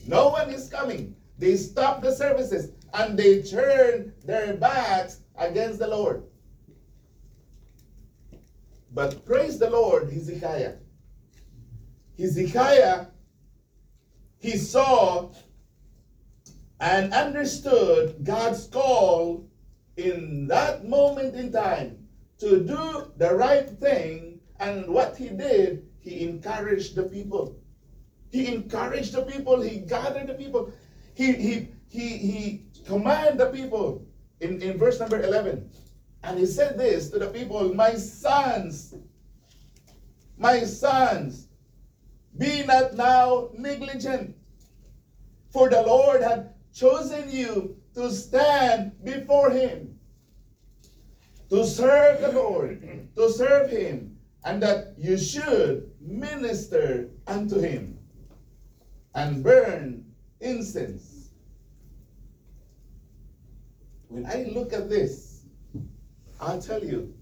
No 0.08 0.30
one 0.30 0.50
is 0.50 0.68
coming. 0.70 1.16
They 1.38 1.58
stop 1.58 2.02
the 2.02 2.14
services 2.14 2.72
and 2.94 3.18
they 3.18 3.42
turn 3.42 4.14
their 4.24 4.56
backs 4.56 5.20
against 5.38 5.80
the 5.80 5.88
Lord. 5.88 6.24
But 8.94 9.26
praise 9.26 9.60
the 9.60 9.70
Lord, 9.70 10.10
Hezekiah. 10.10 10.76
Hezekiah, 12.18 13.08
he 14.40 14.58
saw 14.58 15.32
and 16.80 17.14
understood 17.14 18.24
God's 18.24 18.68
call 18.68 19.50
in 19.98 20.48
that 20.48 20.86
moment 20.86 21.36
in 21.36 21.52
time 21.52 22.08
to 22.40 22.64
do 22.64 23.12
the 23.18 23.34
right 23.36 23.70
thing. 23.70 24.40
And 24.60 24.88
what 24.88 25.18
he 25.18 25.30
did, 25.30 25.88
he 26.00 26.28
encouraged 26.28 26.96
the 26.96 27.04
people. 27.04 27.58
He 28.30 28.54
encouraged 28.54 29.14
the 29.14 29.24
people. 29.24 29.62
He 29.62 29.80
gathered 29.80 30.28
the 30.28 30.34
people. 30.34 30.72
He 31.16 31.32
he 31.32 31.68
he 31.90 32.18
he 32.18 32.62
commanded 32.86 33.38
the 33.40 33.48
people 33.48 34.06
in, 34.42 34.62
in 34.62 34.78
verse 34.78 35.00
number 35.00 35.22
11. 35.22 35.70
And 36.24 36.38
he 36.38 36.46
said 36.46 36.78
this 36.78 37.10
to 37.12 37.20
the 37.20 37.30
people, 37.30 37.74
My 37.74 37.96
sons, 37.96 38.94
my 40.38 40.60
sons, 40.62 41.48
be 42.38 42.66
not 42.66 42.96
now 42.96 43.50
negligent, 43.54 44.36
for 45.52 45.70
the 45.70 45.82
Lord 45.82 46.22
had 46.22 46.54
chosen 46.74 47.32
you 47.32 47.78
to 47.94 48.12
stand 48.12 48.92
before 49.04 49.52
him, 49.52 49.98
to 51.50 51.64
serve 51.64 52.22
the 52.22 52.34
Lord, 52.34 52.82
to 53.16 53.30
serve 53.30 53.70
him, 53.72 54.18
and 54.44 54.62
that 54.62 54.96
you 54.98 55.18
should 55.18 55.92
minister 56.02 57.10
unto 57.26 57.60
him 57.60 57.98
and 59.14 59.42
burn 59.42 60.05
incense. 60.46 61.30
When 64.08 64.26
I 64.26 64.50
look 64.54 64.72
at 64.72 64.90
this, 64.90 65.42
I'll 66.40 66.62
tell 66.62 66.84
you, 66.84 67.14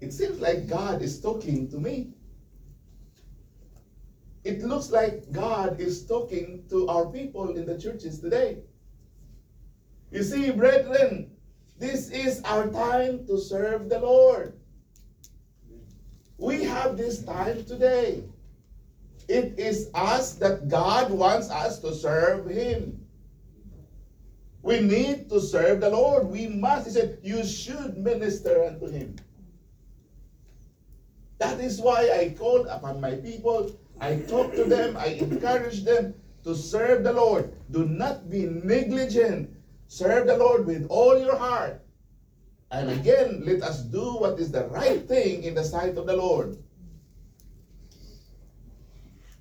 it 0.00 0.12
seems 0.12 0.38
like 0.40 0.68
God 0.68 1.02
is 1.02 1.20
talking 1.20 1.68
to 1.70 1.78
me. 1.78 2.12
It 4.44 4.62
looks 4.62 4.90
like 4.90 5.32
God 5.32 5.80
is 5.80 6.06
talking 6.06 6.64
to 6.70 6.88
our 6.88 7.06
people 7.06 7.56
in 7.56 7.66
the 7.66 7.78
churches 7.78 8.20
today. 8.20 8.58
You 10.10 10.22
see, 10.22 10.50
brethren, 10.52 11.30
this 11.78 12.10
is 12.10 12.40
our 12.42 12.68
time 12.68 13.26
to 13.26 13.38
serve 13.38 13.88
the 13.88 13.98
Lord. 13.98 14.58
We 16.38 16.64
have 16.64 16.96
this 16.96 17.24
time 17.24 17.64
today. 17.64 18.22
It 19.28 19.58
is 19.58 19.90
us 19.94 20.34
that 20.40 20.68
God 20.68 21.12
wants 21.12 21.50
us 21.50 21.78
to 21.80 21.94
serve 21.94 22.48
Him. 22.48 23.04
We 24.62 24.80
need 24.80 25.28
to 25.28 25.40
serve 25.40 25.80
the 25.80 25.90
Lord. 25.90 26.28
We 26.28 26.48
must. 26.48 26.86
He 26.86 26.92
said, 26.92 27.18
You 27.22 27.44
should 27.44 27.98
minister 27.98 28.64
unto 28.64 28.88
Him. 28.88 29.16
That 31.38 31.60
is 31.60 31.80
why 31.80 32.10
I 32.10 32.34
called 32.36 32.66
upon 32.66 33.00
my 33.00 33.14
people. 33.14 33.70
I 34.00 34.16
talk 34.16 34.54
to 34.54 34.64
them. 34.64 34.96
I 34.96 35.20
encourage 35.20 35.84
them 35.84 36.14
to 36.44 36.54
serve 36.54 37.04
the 37.04 37.12
Lord. 37.12 37.52
Do 37.70 37.84
not 37.84 38.30
be 38.30 38.46
negligent. 38.46 39.50
Serve 39.88 40.26
the 40.26 40.36
Lord 40.36 40.66
with 40.66 40.86
all 40.88 41.18
your 41.18 41.36
heart. 41.36 41.84
And 42.70 42.90
again, 42.90 43.42
let 43.46 43.62
us 43.62 43.82
do 43.82 44.16
what 44.16 44.38
is 44.38 44.50
the 44.50 44.66
right 44.68 45.06
thing 45.08 45.44
in 45.44 45.54
the 45.54 45.64
sight 45.64 45.96
of 45.96 46.06
the 46.06 46.16
Lord. 46.16 46.58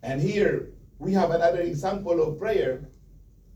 And 0.03 0.21
here 0.21 0.69
we 0.99 1.13
have 1.13 1.31
another 1.31 1.62
example 1.62 2.21
of 2.21 2.39
prayer, 2.39 2.88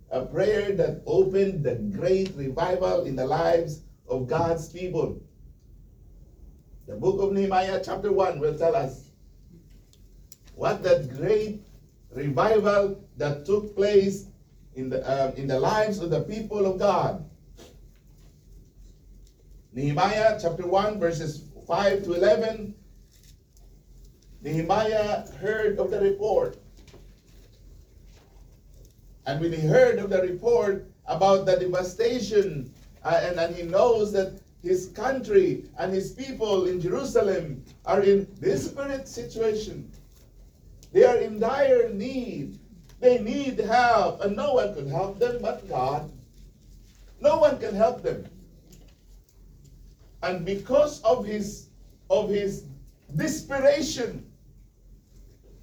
a 0.10 0.26
prayer 0.26 0.74
that 0.74 1.02
opened 1.06 1.64
the 1.64 1.76
great 1.76 2.34
revival 2.36 3.06
in 3.06 3.16
the 3.16 3.26
lives 3.26 3.82
of 4.08 4.28
God's 4.28 4.70
people. 4.70 5.22
The 6.88 6.96
book 6.96 7.22
of 7.22 7.32
Nehemiah, 7.32 7.82
chapter 7.84 8.12
1, 8.12 8.40
will 8.40 8.58
tell 8.58 8.76
us 8.76 9.06
what 10.56 10.84
that 10.84 11.16
great 11.16 11.66
revival 12.14 13.04
that 13.18 13.46
took 13.46 13.76
place 13.76 14.26
in 14.76 14.90
the, 14.90 15.08
uh, 15.08 15.32
in 15.36 15.48
the 15.48 15.60
lives 15.60 16.00
of 16.00 16.10
the 16.10 16.22
people 16.22 16.66
of 16.66 16.80
God. 16.80 17.26
Nehemiah 19.74 20.38
chapter 20.42 20.68
1, 20.68 21.00
verses 21.00 21.44
5 21.66 22.04
to 22.04 22.14
11. 22.14 22.76
Nehemiah 24.42 25.28
heard 25.40 25.78
of 25.78 25.92
the 25.92 26.02
report. 26.02 26.58
And 29.26 29.40
when 29.40 29.54
he 29.54 29.62
heard 29.62 30.00
of 30.00 30.10
the 30.10 30.22
report 30.22 30.88
about 31.06 31.46
the 31.46 31.58
devastation, 31.58 32.74
uh, 33.04 33.20
and, 33.24 33.40
and 33.40 33.56
he 33.56 33.64
knows 33.64 34.12
that 34.14 34.42
his 34.64 34.88
country 34.96 35.66
and 35.78 35.94
his 35.94 36.12
people 36.12 36.66
in 36.66 36.82
Jerusalem 36.82 37.64
are 37.86 38.02
in 38.02 38.26
desperate 38.40 39.08
situation. 39.08 39.92
They 40.92 41.04
are 41.04 41.18
in 41.18 41.40
dire 41.40 41.90
need. 41.90 42.60
They 43.00 43.20
need 43.20 43.60
help, 43.60 44.22
and 44.22 44.36
no 44.36 44.54
one 44.54 44.74
could 44.76 44.88
help 44.88 45.18
them 45.18 45.42
but 45.42 45.68
God. 45.68 46.12
No 47.20 47.38
one 47.38 47.58
can 47.60 47.74
help 47.74 48.04
them. 48.04 48.26
And 50.22 50.46
because 50.46 51.02
of 51.02 51.26
his 51.26 51.70
of 52.10 52.30
his 52.30 52.66
desperation, 53.16 54.31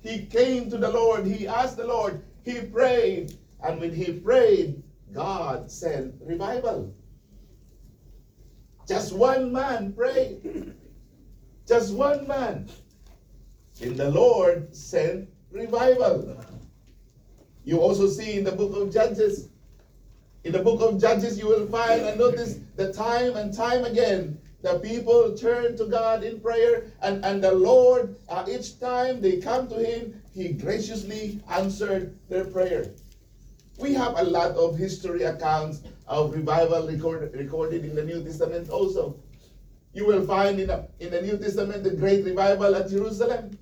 he 0.02 0.26
came 0.26 0.70
to 0.70 0.78
the 0.78 0.90
Lord, 0.90 1.26
he 1.26 1.46
asked 1.48 1.76
the 1.76 1.86
Lord, 1.86 2.22
he 2.44 2.60
prayed, 2.60 3.36
and 3.62 3.80
when 3.80 3.94
he 3.94 4.12
prayed, 4.12 4.82
God 5.12 5.70
sent 5.70 6.14
revival. 6.20 6.94
Just 8.86 9.12
one 9.12 9.52
man 9.52 9.92
prayed. 9.92 10.74
Just 11.66 11.94
one 11.94 12.26
man. 12.26 12.68
And 13.82 13.96
the 13.96 14.10
Lord 14.10 14.74
sent 14.74 15.28
revival. 15.50 16.42
You 17.64 17.80
also 17.80 18.06
see 18.06 18.38
in 18.38 18.44
the 18.44 18.52
book 18.52 18.74
of 18.76 18.92
Judges. 18.92 19.50
In 20.44 20.52
the 20.52 20.62
book 20.62 20.80
of 20.80 21.00
Judges, 21.00 21.38
you 21.38 21.46
will 21.46 21.66
find 21.66 22.00
and 22.02 22.18
notice 22.18 22.60
the 22.76 22.92
time 22.92 23.36
and 23.36 23.52
time 23.52 23.84
again 23.84 24.37
the 24.68 24.78
people 24.80 25.34
turn 25.36 25.76
to 25.78 25.86
God 25.86 26.22
in 26.22 26.40
prayer, 26.40 26.92
and, 27.00 27.24
and 27.24 27.42
the 27.42 27.52
Lord, 27.52 28.16
uh, 28.28 28.44
each 28.48 28.78
time 28.78 29.20
they 29.20 29.38
come 29.38 29.68
to 29.68 29.76
Him, 29.76 30.20
He 30.34 30.52
graciously 30.52 31.40
answered 31.48 32.14
their 32.28 32.44
prayer. 32.44 32.92
We 33.78 33.94
have 33.94 34.18
a 34.18 34.24
lot 34.24 34.52
of 34.52 34.76
history 34.76 35.22
accounts 35.22 35.80
of 36.06 36.34
revival 36.34 36.86
record, 36.86 37.32
recorded 37.34 37.84
in 37.84 37.94
the 37.94 38.04
New 38.04 38.22
Testament 38.22 38.68
also. 38.68 39.16
You 39.94 40.06
will 40.06 40.26
find 40.26 40.60
in 40.60 40.66
the, 40.66 40.88
in 41.00 41.10
the 41.10 41.22
New 41.22 41.38
Testament 41.38 41.82
the 41.82 41.94
great 41.94 42.24
revival 42.24 42.74
at 42.74 42.90
Jerusalem. 42.90 43.56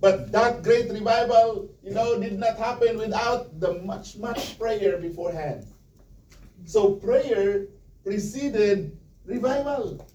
But 0.00 0.30
that 0.32 0.62
great 0.62 0.90
revival, 0.90 1.70
you 1.82 1.92
know, 1.92 2.20
did 2.20 2.38
not 2.38 2.56
happen 2.56 2.98
without 2.98 3.58
the 3.58 3.74
much, 3.82 4.16
much 4.16 4.58
prayer 4.58 4.98
beforehand. 4.98 5.66
So 6.66 6.94
prayer 6.94 7.66
preceded 8.04 8.96
revival. 9.26 10.06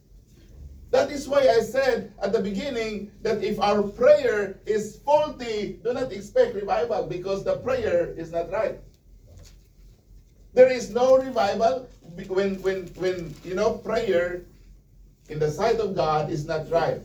That 0.91 1.12
is 1.12 1.28
why 1.28 1.41
I 1.50 1.60
said 1.62 2.13
at 2.22 2.32
the 2.32 2.39
beginning 2.39 3.12
that 3.22 3.43
if 3.43 3.60
our 3.60 3.84
prayer 3.84 4.60
is 4.65 4.98
faulty, 5.04 5.80
do 5.84 5.93
not 5.93 6.12
expect 6.12 6.56
revival 6.56 7.06
because 7.08 7.43
the 7.43 7.58
prayer 7.58 8.13
is 8.15 8.32
not 8.32 8.52
right. 8.52 8.80
There 10.54 10.72
is 10.72 10.89
no 10.89 11.17
revival 11.17 11.88
when 12.30 12.62
when 12.62 12.88
when 12.96 13.36
you 13.43 13.54
know 13.54 13.78
prayer 13.78 14.41
in 15.30 15.39
the 15.39 15.52
sight 15.52 15.80
of 15.80 15.96
God 15.96 16.32
is 16.32 16.48
not 16.48 16.72
right. 16.72 17.02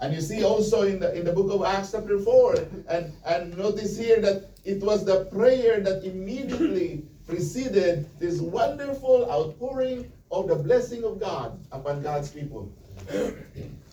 And 0.00 0.12
you 0.12 0.20
see 0.20 0.42
also 0.42 0.82
in 0.82 0.98
the 0.98 1.14
in 1.14 1.24
the 1.24 1.32
book 1.32 1.52
of 1.52 1.62
Acts 1.64 1.92
chapter 1.92 2.18
4, 2.18 2.56
and, 2.88 3.12
and 3.24 3.56
notice 3.56 3.96
here 3.96 4.20
that 4.20 4.50
it 4.64 4.82
was 4.82 5.04
the 5.04 5.26
prayer 5.26 5.80
that 5.80 6.04
immediately 6.04 7.04
preceded 7.26 8.08
this 8.18 8.40
wonderful 8.40 9.30
outpouring 9.30 10.10
of 10.30 10.48
the 10.48 10.56
blessing 10.56 11.04
of 11.04 11.20
God 11.20 11.58
upon 11.72 12.02
God's 12.02 12.30
people. 12.30 12.72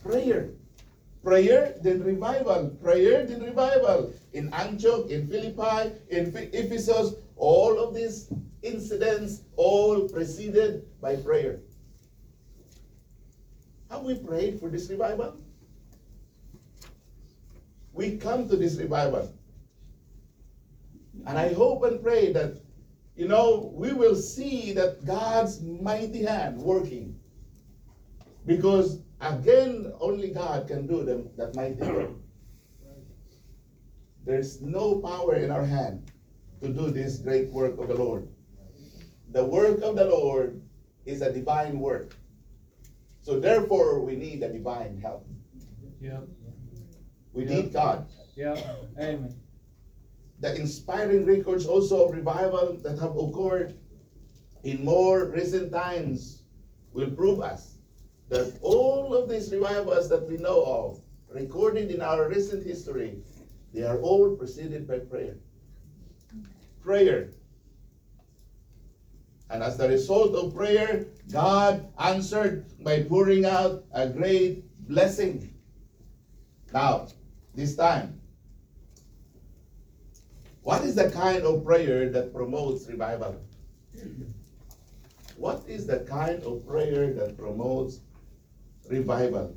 prayer. 0.03 0.49
Prayer, 1.23 1.75
then 1.81 2.03
revival. 2.03 2.69
Prayer, 2.81 3.25
then 3.25 3.43
revival. 3.43 4.13
In 4.33 4.51
Antioch, 4.53 5.09
in 5.09 5.27
Philippi, 5.27 5.91
in 6.09 6.35
Ephesus, 6.53 7.15
all 7.35 7.79
of 7.79 7.93
these 7.93 8.31
incidents 8.63 9.41
all 9.55 10.07
preceded 10.07 10.85
by 11.01 11.15
prayer. 11.15 11.59
Have 13.89 14.03
we 14.03 14.15
prayed 14.15 14.59
for 14.59 14.69
this 14.69 14.89
revival? 14.89 15.37
We 17.93 18.17
come 18.17 18.47
to 18.47 18.55
this 18.55 18.77
revival. 18.77 19.33
And 21.27 21.37
I 21.37 21.53
hope 21.53 21.83
and 21.83 22.01
pray 22.01 22.31
that 22.33 22.60
you 23.21 23.27
know, 23.27 23.71
we 23.75 23.93
will 23.93 24.15
see 24.15 24.73
that 24.73 25.05
God's 25.05 25.61
mighty 25.61 26.25
hand 26.25 26.57
working. 26.57 27.19
Because 28.47 29.03
again, 29.21 29.93
only 30.01 30.29
God 30.29 30.67
can 30.67 30.87
do 30.87 31.05
them, 31.05 31.29
that 31.37 31.53
mighty 31.53 31.85
work. 31.85 32.09
There's 34.25 34.59
no 34.59 34.95
power 35.01 35.35
in 35.35 35.51
our 35.51 35.63
hand 35.63 36.11
to 36.61 36.69
do 36.69 36.89
this 36.89 37.19
great 37.19 37.51
work 37.51 37.77
of 37.77 37.89
the 37.89 37.93
Lord. 37.93 38.27
The 39.29 39.45
work 39.45 39.83
of 39.83 39.97
the 39.97 40.05
Lord 40.05 40.59
is 41.05 41.21
a 41.21 41.31
divine 41.31 41.77
work. 41.79 42.15
So 43.21 43.39
therefore, 43.39 44.03
we 44.03 44.15
need 44.15 44.41
a 44.41 44.51
divine 44.51 44.99
help. 44.99 45.27
Yeah. 46.01 46.21
We 47.33 47.45
need 47.45 47.71
God. 47.71 48.07
Yeah. 48.35 48.57
Amen 48.97 49.40
the 50.41 50.59
inspiring 50.59 51.25
records 51.25 51.65
also 51.67 52.07
of 52.07 52.15
revival 52.15 52.77
that 52.83 52.99
have 52.99 53.15
occurred 53.15 53.77
in 54.63 54.83
more 54.83 55.25
recent 55.25 55.71
times 55.71 56.41
will 56.93 57.11
prove 57.11 57.41
us 57.41 57.77
that 58.29 58.57
all 58.61 59.13
of 59.13 59.29
these 59.29 59.51
revivals 59.51 60.09
that 60.09 60.27
we 60.27 60.37
know 60.37 60.63
of, 60.63 60.99
recorded 61.29 61.91
in 61.91 62.01
our 62.01 62.27
recent 62.27 62.65
history, 62.65 63.17
they 63.73 63.83
are 63.83 63.99
all 63.99 64.35
preceded 64.35 64.87
by 64.87 64.99
prayer. 64.99 65.35
Prayer. 66.81 67.29
And 69.49 69.61
as 69.61 69.77
the 69.77 69.89
result 69.89 70.33
of 70.33 70.55
prayer, 70.55 71.05
God 71.31 71.85
answered 71.99 72.65
by 72.83 73.03
pouring 73.03 73.45
out 73.45 73.83
a 73.93 74.07
great 74.07 74.63
blessing. 74.87 75.53
Now, 76.73 77.07
this 77.53 77.75
time, 77.75 78.20
what 80.63 80.83
is 80.83 80.95
the 80.95 81.09
kind 81.09 81.43
of 81.43 81.65
prayer 81.65 82.09
that 82.09 82.33
promotes 82.33 82.87
revival? 82.87 83.41
What 85.37 85.63
is 85.67 85.87
the 85.87 86.01
kind 86.01 86.43
of 86.43 86.67
prayer 86.67 87.13
that 87.13 87.37
promotes 87.37 87.99
revival? 88.87 89.55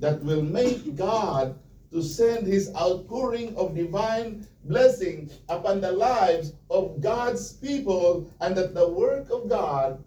That 0.00 0.22
will 0.24 0.42
make 0.42 0.96
God 0.96 1.56
to 1.92 2.02
send 2.02 2.46
his 2.46 2.74
outpouring 2.74 3.54
of 3.56 3.76
divine 3.76 4.48
blessing 4.64 5.30
upon 5.48 5.80
the 5.80 5.92
lives 5.92 6.54
of 6.70 7.00
God's 7.00 7.52
people 7.52 8.28
and 8.40 8.56
that 8.56 8.74
the 8.74 8.88
work 8.88 9.30
of 9.30 9.48
God, 9.48 10.02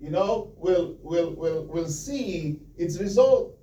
you 0.00 0.10
know, 0.10 0.52
will 0.56 0.96
will 1.02 1.34
will 1.34 1.64
will 1.64 1.88
see 1.88 2.60
its 2.76 3.00
result. 3.00 3.56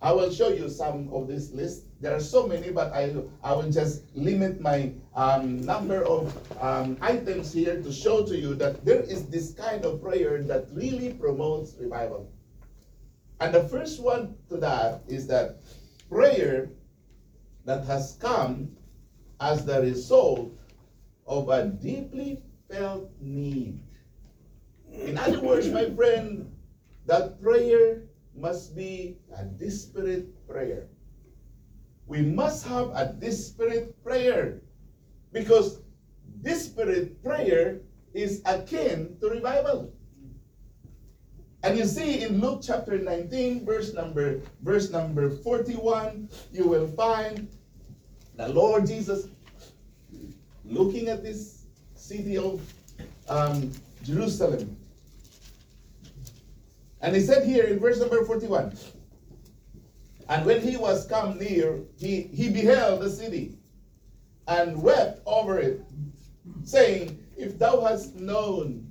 I 0.00 0.12
will 0.12 0.30
show 0.30 0.48
you 0.48 0.68
some 0.68 1.08
of 1.12 1.26
this 1.26 1.50
list. 1.52 1.84
There 2.00 2.14
are 2.14 2.20
so 2.20 2.46
many, 2.46 2.70
but 2.70 2.92
I, 2.92 3.14
I 3.42 3.52
will 3.54 3.70
just 3.70 4.02
limit 4.14 4.60
my 4.60 4.92
um, 5.16 5.60
number 5.62 6.04
of 6.04 6.32
um, 6.60 6.96
items 7.00 7.52
here 7.52 7.82
to 7.82 7.92
show 7.92 8.24
to 8.24 8.38
you 8.38 8.54
that 8.56 8.84
there 8.84 9.02
is 9.02 9.26
this 9.26 9.54
kind 9.54 9.84
of 9.84 10.00
prayer 10.00 10.42
that 10.44 10.66
really 10.72 11.14
promotes 11.14 11.74
revival. 11.80 12.30
And 13.40 13.52
the 13.52 13.68
first 13.68 14.00
one 14.00 14.36
to 14.50 14.56
that 14.58 15.02
is 15.08 15.26
that 15.28 15.58
prayer 16.08 16.70
that 17.64 17.84
has 17.86 18.16
come 18.20 18.76
as 19.40 19.64
the 19.64 19.80
result 19.80 20.52
of 21.26 21.48
a 21.48 21.66
deeply 21.66 22.40
felt 22.70 23.10
need. 23.20 23.80
In 24.90 25.18
other 25.18 25.40
words, 25.40 25.68
my 25.68 25.90
friend, 25.90 26.52
that 27.06 27.42
prayer 27.42 28.07
must 28.40 28.76
be 28.76 29.16
a 29.36 29.44
desperate 29.44 30.26
prayer. 30.48 30.86
We 32.06 32.22
must 32.22 32.66
have 32.66 32.88
a 32.94 33.12
desperate 33.18 34.02
prayer 34.02 34.62
because 35.32 35.82
desperate 36.42 37.22
prayer 37.22 37.80
is 38.14 38.40
akin 38.46 39.16
to 39.20 39.28
revival. 39.28 39.92
And 41.62 41.76
you 41.76 41.84
see 41.84 42.22
in 42.22 42.40
Luke 42.40 42.60
chapter 42.62 42.98
19, 42.98 43.66
verse 43.66 43.92
number 43.92 44.40
verse 44.62 44.90
number 44.90 45.28
41, 45.28 46.28
you 46.52 46.66
will 46.66 46.86
find 46.86 47.48
the 48.36 48.48
Lord 48.48 48.86
Jesus 48.86 49.28
looking 50.64 51.08
at 51.08 51.22
this 51.22 51.66
city 51.94 52.38
of 52.38 52.62
um, 53.28 53.72
Jerusalem 54.04 54.77
and 57.00 57.14
he 57.14 57.22
said 57.22 57.46
here 57.46 57.64
in 57.64 57.78
verse 57.78 58.00
number 58.00 58.24
41 58.24 58.76
And 60.28 60.44
when 60.44 60.60
he 60.60 60.76
was 60.76 61.06
come 61.06 61.38
near, 61.38 61.80
he, 61.96 62.22
he 62.22 62.50
beheld 62.50 63.00
the 63.00 63.10
city 63.10 63.56
and 64.46 64.82
wept 64.82 65.20
over 65.26 65.58
it, 65.58 65.82
saying, 66.64 67.22
If 67.36 67.58
thou 67.58 67.82
hadst 67.82 68.16
known, 68.16 68.90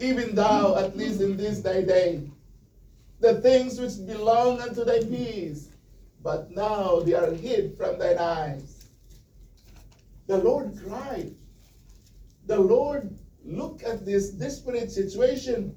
even 0.00 0.34
thou, 0.34 0.76
at 0.76 0.96
least 0.96 1.20
in 1.20 1.36
this 1.36 1.60
thy 1.60 1.82
day, 1.82 2.30
the 3.20 3.40
things 3.40 3.80
which 3.80 4.06
belong 4.06 4.60
unto 4.60 4.84
thy 4.84 5.00
peace, 5.00 5.68
but 6.22 6.50
now 6.50 7.00
they 7.00 7.14
are 7.14 7.32
hid 7.32 7.76
from 7.76 7.98
thine 7.98 8.18
eyes. 8.18 8.88
The 10.26 10.38
Lord 10.38 10.78
cried. 10.84 11.34
The 12.46 12.58
Lord 12.58 13.16
looked 13.44 13.82
at 13.82 14.04
this 14.04 14.30
desperate 14.30 14.90
situation 14.90 15.74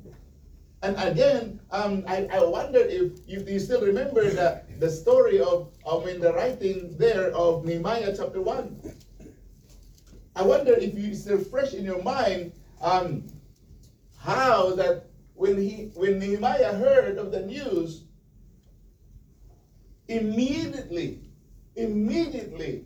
and 0.82 0.96
again, 0.98 1.60
um, 1.72 2.06
I, 2.08 2.28
I 2.32 2.44
wonder 2.44 2.80
if, 2.80 3.12
if 3.28 3.50
you 3.50 3.60
still 3.60 3.82
remember 3.82 4.24
the, 4.30 4.62
the 4.78 4.89
story 4.89 5.42
of, 5.42 5.74
of 5.86 6.08
in 6.08 6.22
the 6.22 6.34
writing 6.34 6.96
there 6.98 7.32
of 7.32 7.65
Nehemiah 7.65 8.13
chapter 8.15 8.42
1. 8.42 8.94
I 10.38 10.42
wonder 10.42 10.74
if 10.74 10.98
you 10.98 11.13
still 11.15 11.39
fresh 11.39 11.74
in 11.74 11.84
your 11.84 12.02
mind 12.02 12.54
um, 12.82 13.28
how 14.18 14.74
that 14.76 15.08
when 15.34 15.58
he 15.58 15.92
when 15.96 16.20
Nehemiah 16.20 16.74
heard 16.74 17.18
of 17.18 17.32
the 17.32 17.42
news, 17.42 18.04
immediately, 20.08 21.30
immediately, 21.76 22.86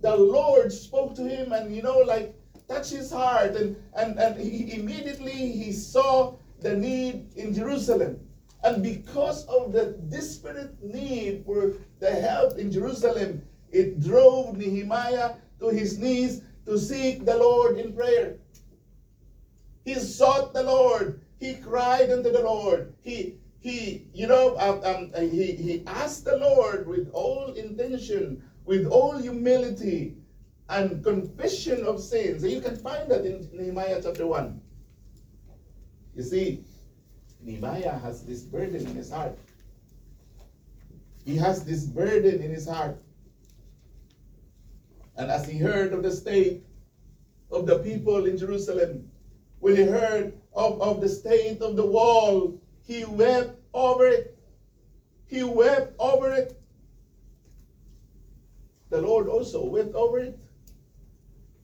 the 0.00 0.16
Lord 0.16 0.72
spoke 0.72 1.16
to 1.16 1.22
him 1.22 1.52
and 1.52 1.74
you 1.74 1.82
know, 1.82 1.98
like 1.98 2.34
touched 2.68 2.92
his 2.92 3.10
heart, 3.10 3.56
and 3.56 3.76
and, 3.96 4.18
and 4.18 4.40
he 4.40 4.72
immediately 4.74 5.32
he 5.32 5.72
saw 5.72 6.36
the 6.60 6.76
need 6.76 7.32
in 7.36 7.54
Jerusalem. 7.54 8.20
And 8.64 8.82
because 8.82 9.44
of 9.46 9.72
the 9.72 9.96
desperate 10.10 10.82
need 10.82 11.44
for 11.44 11.74
the 12.00 12.10
help 12.10 12.58
in 12.58 12.72
Jerusalem, 12.72 13.42
it 13.70 14.00
drove 14.00 14.56
Nehemiah 14.56 15.34
to 15.60 15.68
his 15.68 15.98
knees 15.98 16.42
to 16.66 16.78
seek 16.78 17.24
the 17.24 17.36
Lord 17.36 17.78
in 17.78 17.94
prayer. 17.94 18.38
He 19.84 19.94
sought 19.94 20.52
the 20.52 20.64
Lord. 20.64 21.20
He 21.38 21.54
cried 21.54 22.10
unto 22.10 22.30
the 22.30 22.42
Lord. 22.42 22.94
He 23.00 23.36
he 23.60 24.06
you 24.12 24.26
know 24.26 24.56
um, 24.58 24.80
um, 24.84 25.30
he 25.30 25.52
he 25.52 25.82
asked 25.86 26.24
the 26.24 26.36
Lord 26.36 26.86
with 26.86 27.08
all 27.12 27.52
intention, 27.54 28.42
with 28.64 28.86
all 28.86 29.16
humility 29.16 30.16
and 30.68 31.02
confession 31.02 31.84
of 31.84 32.00
sins. 32.00 32.44
You 32.44 32.60
can 32.60 32.76
find 32.76 33.10
that 33.10 33.24
in 33.24 33.48
Nehemiah 33.52 34.00
chapter 34.02 34.26
one. 34.26 34.60
You 36.18 36.24
see, 36.24 36.64
Nehemiah 37.40 37.96
has 37.96 38.24
this 38.24 38.42
burden 38.42 38.84
in 38.84 38.96
his 38.96 39.08
heart. 39.08 39.38
He 41.24 41.36
has 41.36 41.64
this 41.64 41.84
burden 41.84 42.42
in 42.42 42.50
his 42.50 42.66
heart. 42.66 43.00
And 45.16 45.30
as 45.30 45.46
he 45.46 45.58
heard 45.58 45.92
of 45.92 46.02
the 46.02 46.10
state 46.10 46.64
of 47.52 47.66
the 47.66 47.78
people 47.78 48.26
in 48.26 48.36
Jerusalem, 48.36 49.08
when 49.60 49.76
he 49.76 49.84
heard 49.84 50.32
of, 50.54 50.82
of 50.82 51.00
the 51.00 51.08
state 51.08 51.62
of 51.62 51.76
the 51.76 51.86
wall, 51.86 52.60
he 52.84 53.04
wept 53.04 53.56
over 53.72 54.08
it. 54.08 54.36
He 55.28 55.44
wept 55.44 55.94
over 56.00 56.32
it. 56.32 56.60
The 58.90 59.00
Lord 59.00 59.28
also 59.28 59.64
wept 59.64 59.94
over 59.94 60.18
it. 60.18 60.36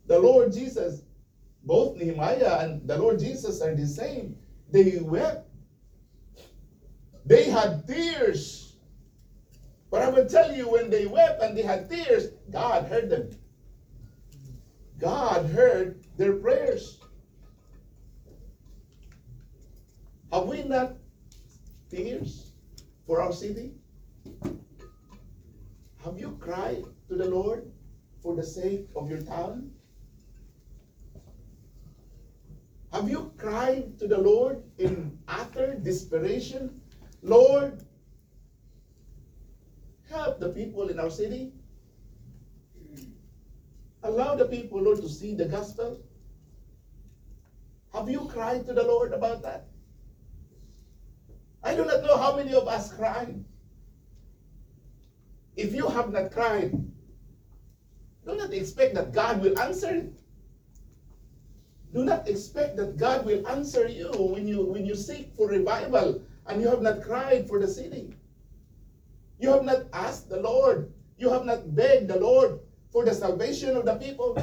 The 0.06 0.20
Lord 0.20 0.52
Jesus, 0.52 1.02
both 1.64 1.96
Nehemiah 1.96 2.58
and 2.60 2.86
the 2.86 2.96
Lord 2.96 3.18
Jesus 3.18 3.60
are 3.60 3.74
the 3.74 3.88
same. 3.88 4.36
They 4.74 4.98
wept. 4.98 5.46
They 7.24 7.48
had 7.48 7.86
tears. 7.86 8.74
But 9.88 10.02
I 10.02 10.08
will 10.08 10.26
tell 10.26 10.52
you, 10.52 10.68
when 10.68 10.90
they 10.90 11.06
wept 11.06 11.40
and 11.40 11.56
they 11.56 11.62
had 11.62 11.88
tears, 11.88 12.30
God 12.50 12.88
heard 12.88 13.08
them. 13.08 13.30
God 14.98 15.46
heard 15.46 16.02
their 16.18 16.32
prayers. 16.32 16.98
Have 20.32 20.48
we 20.48 20.64
not 20.64 20.96
tears 21.88 22.50
for 23.06 23.22
our 23.22 23.32
city? 23.32 23.74
Have 26.02 26.18
you 26.18 26.36
cried 26.40 26.82
to 27.08 27.16
the 27.16 27.30
Lord 27.30 27.70
for 28.24 28.34
the 28.34 28.44
sake 28.44 28.88
of 28.96 29.08
your 29.08 29.22
town? 29.22 29.70
Have 32.94 33.10
you 33.10 33.32
cried 33.36 33.98
to 33.98 34.06
the 34.06 34.18
Lord 34.18 34.62
in 34.78 35.18
utter 35.26 35.74
desperation? 35.74 36.80
Lord, 37.22 37.82
help 40.08 40.38
the 40.38 40.50
people 40.50 40.88
in 40.88 41.00
our 41.00 41.10
city. 41.10 41.50
Allow 44.04 44.36
the 44.36 44.44
people, 44.44 44.80
Lord, 44.80 45.00
to 45.02 45.08
see 45.08 45.34
the 45.34 45.46
gospel. 45.46 45.98
Have 47.92 48.08
you 48.08 48.30
cried 48.32 48.64
to 48.66 48.72
the 48.72 48.84
Lord 48.84 49.12
about 49.12 49.42
that? 49.42 49.66
I 51.64 51.74
do 51.74 51.84
not 51.84 52.04
know 52.04 52.16
how 52.16 52.36
many 52.36 52.54
of 52.54 52.68
us 52.68 52.92
cried. 52.92 53.44
If 55.56 55.74
you 55.74 55.88
have 55.88 56.12
not 56.12 56.30
cried, 56.30 56.70
do 58.24 58.36
not 58.36 58.52
expect 58.52 58.94
that 58.94 59.12
God 59.12 59.42
will 59.42 59.58
answer 59.58 59.90
it. 59.90 60.23
Do 61.94 62.04
not 62.04 62.26
expect 62.26 62.76
that 62.76 62.96
God 62.96 63.24
will 63.24 63.46
answer 63.46 63.86
you 63.86 64.10
when 64.10 64.48
you 64.48 64.66
when 64.66 64.84
you 64.84 64.96
seek 64.96 65.30
for 65.36 65.46
revival 65.46 66.20
and 66.46 66.60
you 66.60 66.66
have 66.66 66.82
not 66.82 67.02
cried 67.02 67.46
for 67.46 67.60
the 67.60 67.68
city. 67.68 68.10
You 69.38 69.50
have 69.54 69.62
not 69.62 69.86
asked 69.92 70.28
the 70.28 70.40
Lord. 70.40 70.92
You 71.18 71.30
have 71.30 71.46
not 71.46 71.76
begged 71.76 72.08
the 72.08 72.18
Lord 72.18 72.58
for 72.90 73.04
the 73.04 73.14
salvation 73.14 73.76
of 73.76 73.86
the 73.86 73.94
people. 73.94 74.34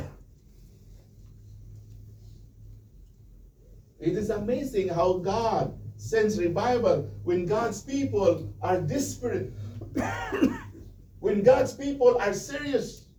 It 3.99 4.15
is 4.15 4.29
amazing 4.29 4.87
how 4.87 5.19
God 5.19 5.77
sends 5.97 6.39
revival 6.39 7.11
when 7.23 7.45
God's 7.45 7.83
people 7.83 8.47
are 8.61 8.79
desperate, 8.79 9.51
when 11.19 11.43
God's 11.43 11.73
people 11.73 12.17
are 12.17 12.33
serious. 12.33 13.11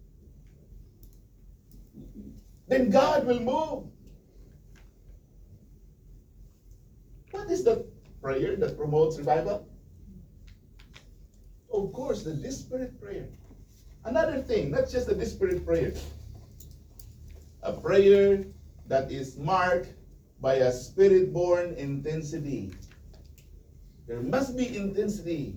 Then 2.66 2.88
God 2.88 3.26
will 3.26 3.40
move. 3.40 3.91
What 7.32 7.50
is 7.50 7.64
the 7.64 7.86
prayer 8.20 8.56
that 8.56 8.76
promotes 8.76 9.18
revival? 9.18 9.66
Of 11.72 11.92
course, 11.92 12.22
the 12.22 12.34
desperate 12.34 13.00
prayer. 13.00 13.28
Another 14.04 14.42
thing, 14.42 14.70
not 14.70 14.90
just 14.90 15.08
a 15.08 15.14
desperate 15.14 15.64
prayer, 15.64 15.94
a 17.62 17.72
prayer 17.72 18.44
that 18.86 19.10
is 19.10 19.38
marked 19.38 19.88
by 20.40 20.56
a 20.56 20.72
spirit 20.72 21.32
born 21.32 21.72
intensity. 21.78 22.74
There 24.06 24.20
must 24.20 24.56
be 24.56 24.76
intensity. 24.76 25.56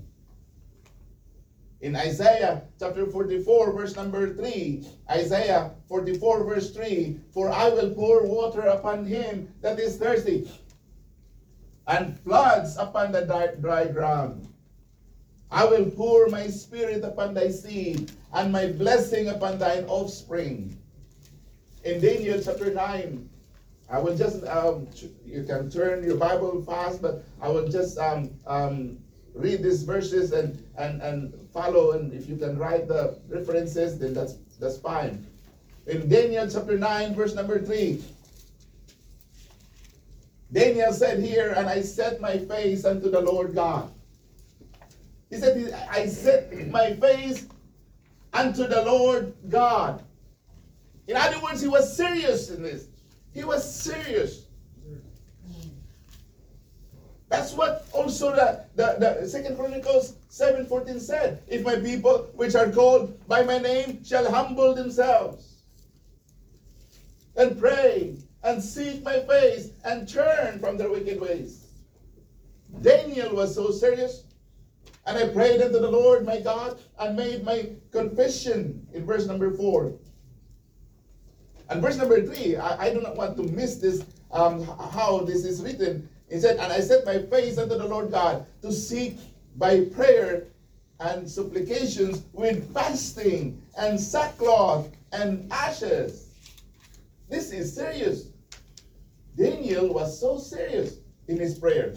In 1.81 1.95
Isaiah 1.95 2.63
chapter 2.79 3.05
44, 3.05 3.73
verse 3.73 3.95
number 3.95 4.33
3, 4.33 4.87
Isaiah 5.11 5.71
44, 5.89 6.43
verse 6.45 6.71
3, 6.71 7.19
For 7.33 7.51
I 7.51 7.69
will 7.69 7.91
pour 7.91 8.25
water 8.25 8.61
upon 8.61 9.05
him 9.05 9.49
that 9.61 9.79
is 9.79 9.97
thirsty, 9.97 10.49
and 11.87 12.19
floods 12.19 12.77
upon 12.77 13.11
the 13.11 13.25
dry 13.61 13.87
ground. 13.87 14.47
I 15.51 15.65
will 15.65 15.85
pour 15.91 16.27
my 16.27 16.47
spirit 16.47 17.03
upon 17.03 17.33
thy 17.33 17.49
seed, 17.49 18.11
and 18.33 18.51
my 18.51 18.67
blessing 18.67 19.29
upon 19.29 19.59
thine 19.59 19.85
offspring. 19.85 20.77
In 21.83 22.01
Daniel 22.01 22.41
chapter 22.43 22.73
9, 22.73 23.29
I 23.89 23.99
will 23.99 24.17
just, 24.17 24.43
um, 24.45 24.87
you 25.23 25.43
can 25.43 25.69
turn 25.69 26.03
your 26.03 26.17
Bible 26.17 26.63
fast, 26.63 27.01
but 27.01 27.23
I 27.39 27.49
will 27.49 27.67
just 27.67 27.99
um, 27.99 28.31
um, 28.47 28.97
read 29.35 29.61
these 29.61 29.83
verses 29.83 30.31
and, 30.31 30.61
and, 30.77 31.01
and 31.01 31.33
follow. 31.53 31.91
And 31.91 32.11
if 32.11 32.27
you 32.27 32.37
can 32.37 32.57
write 32.57 32.87
the 32.87 33.19
references, 33.29 33.99
then 33.99 34.13
that's, 34.13 34.35
that's 34.59 34.77
fine. 34.77 35.25
In 35.85 36.09
Daniel 36.09 36.49
chapter 36.49 36.77
9, 36.79 37.13
verse 37.13 37.35
number 37.35 37.63
3, 37.63 38.03
Daniel 40.51 40.93
said 40.93 41.19
here, 41.21 41.53
and 41.57 41.67
I 41.67 41.81
set 41.81 42.21
my 42.21 42.37
face 42.37 42.85
unto 42.85 43.09
the 43.09 43.21
Lord 43.21 43.55
God. 43.55 43.91
He 45.29 45.37
said, 45.37 45.73
I 45.89 46.05
set 46.05 46.69
my 46.69 46.93
face 46.93 47.47
unto 48.33 48.67
the 48.67 48.83
Lord 48.83 49.33
God. 49.49 50.03
In 51.07 51.15
other 51.15 51.39
words, 51.39 51.61
he 51.61 51.67
was 51.67 51.95
serious 51.95 52.49
in 52.49 52.63
this. 52.63 52.87
He 53.33 53.43
was 53.43 53.63
serious. 53.63 54.45
That's 57.29 57.53
what 57.53 57.87
also 57.91 58.31
the, 58.31 58.65
the, 58.75 59.19
the 59.21 59.27
Second 59.27 59.57
Chronicles 59.57 60.15
7:14 60.31 61.01
said. 61.01 61.41
If 61.47 61.63
my 61.63 61.75
people 61.75 62.29
which 62.33 62.55
are 62.55 62.71
called 62.71 63.27
by 63.27 63.43
my 63.43 63.57
name 63.57 64.03
shall 64.03 64.31
humble 64.31 64.73
themselves 64.73 65.55
and 67.35 67.59
pray 67.59 68.15
and 68.45 68.63
seek 68.63 69.03
my 69.03 69.19
face 69.21 69.71
and 69.83 70.07
turn 70.07 70.59
from 70.59 70.77
their 70.77 70.91
wicked 70.91 71.19
ways. 71.19 71.65
Daniel 72.81 73.35
was 73.35 73.55
so 73.55 73.71
serious. 73.71 74.23
And 75.07 75.17
I 75.17 75.27
prayed 75.27 75.61
unto 75.61 75.79
the 75.79 75.89
Lord 75.89 76.25
my 76.25 76.39
God 76.39 76.79
and 76.99 77.15
made 77.15 77.43
my 77.43 77.69
confession 77.91 78.87
in 78.93 79.05
verse 79.05 79.25
number 79.25 79.51
4. 79.51 79.93
And 81.69 81.81
verse 81.81 81.97
number 81.97 82.21
3, 82.21 82.57
I, 82.57 82.85
I 82.85 82.93
do 82.93 83.01
not 83.01 83.15
want 83.15 83.35
to 83.37 83.43
miss 83.43 83.75
this, 83.75 84.03
um, 84.31 84.63
how 84.63 85.19
this 85.19 85.43
is 85.43 85.61
written. 85.61 86.07
It 86.29 86.41
said, 86.41 86.57
And 86.57 86.71
I 86.71 86.79
set 86.79 87.05
my 87.05 87.19
face 87.19 87.57
unto 87.57 87.77
the 87.77 87.87
Lord 87.87 88.11
God 88.11 88.45
to 88.61 88.71
seek 88.71 89.17
by 89.57 89.85
prayer 89.85 90.47
and 90.99 91.29
supplications 91.29 92.23
with 92.33 92.73
fasting 92.73 93.61
and 93.77 93.99
sackcloth 93.99 94.89
and 95.11 95.51
ashes. 95.51 96.29
This 97.29 97.51
is 97.51 97.73
serious. 97.73 98.29
Daniel 99.35 99.93
was 99.93 100.19
so 100.19 100.37
serious 100.37 100.97
in 101.27 101.37
his 101.37 101.57
prayer. 101.59 101.95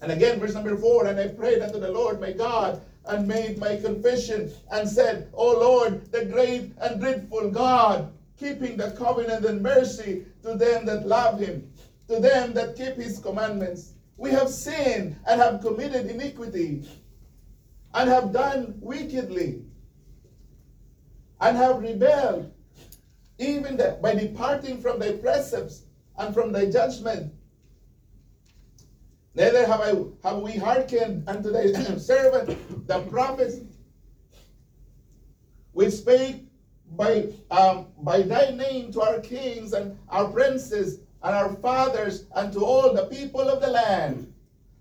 And 0.00 0.12
again, 0.12 0.38
verse 0.38 0.54
number 0.54 0.76
four, 0.76 1.06
and 1.06 1.18
I 1.18 1.28
prayed 1.28 1.62
unto 1.62 1.80
the 1.80 1.90
Lord 1.90 2.20
my 2.20 2.32
God 2.32 2.82
and 3.06 3.26
made 3.26 3.58
my 3.58 3.76
confession 3.76 4.52
and 4.70 4.88
said, 4.88 5.30
O 5.32 5.58
Lord, 5.58 6.12
the 6.12 6.26
great 6.26 6.72
and 6.80 7.00
dreadful 7.00 7.50
God, 7.50 8.12
keeping 8.38 8.76
the 8.76 8.92
covenant 8.92 9.44
and 9.44 9.62
mercy 9.62 10.24
to 10.42 10.54
them 10.54 10.86
that 10.86 11.06
love 11.06 11.40
him 11.40 11.72
to 12.08 12.18
them 12.18 12.54
that 12.54 12.76
keep 12.76 12.96
his 12.96 13.18
commandments. 13.18 13.92
We 14.16 14.30
have 14.30 14.48
sinned 14.48 15.16
and 15.26 15.40
have 15.40 15.60
committed 15.60 16.06
iniquity 16.06 16.88
and 17.94 18.08
have 18.10 18.32
done 18.32 18.74
wickedly 18.80 19.62
and 21.40 21.56
have 21.56 21.80
rebelled, 21.80 22.52
even 23.38 23.76
the, 23.76 23.98
by 24.02 24.14
departing 24.14 24.80
from 24.80 24.98
thy 24.98 25.12
precepts 25.12 25.84
and 26.18 26.34
from 26.34 26.52
thy 26.52 26.66
judgment. 26.66 27.32
Neither 29.34 29.66
have 29.66 29.80
I 29.80 29.94
have 30.28 30.38
we 30.42 30.52
hearkened 30.52 31.28
unto 31.28 31.52
thy 31.52 31.72
servant 31.98 32.86
the 32.88 33.00
prophets, 33.02 33.58
which 35.72 35.92
spake 35.92 36.48
by 36.96 37.28
um, 37.50 37.86
by 38.02 38.22
thy 38.22 38.50
name 38.50 38.92
to 38.92 39.02
our 39.02 39.20
kings 39.20 39.74
and 39.74 39.96
our 40.08 40.28
princes 40.28 41.00
and 41.22 41.34
our 41.34 41.54
fathers 41.56 42.26
and 42.34 42.52
to 42.52 42.64
all 42.64 42.92
the 42.92 43.06
people 43.06 43.48
of 43.48 43.60
the 43.60 43.68
land. 43.68 44.32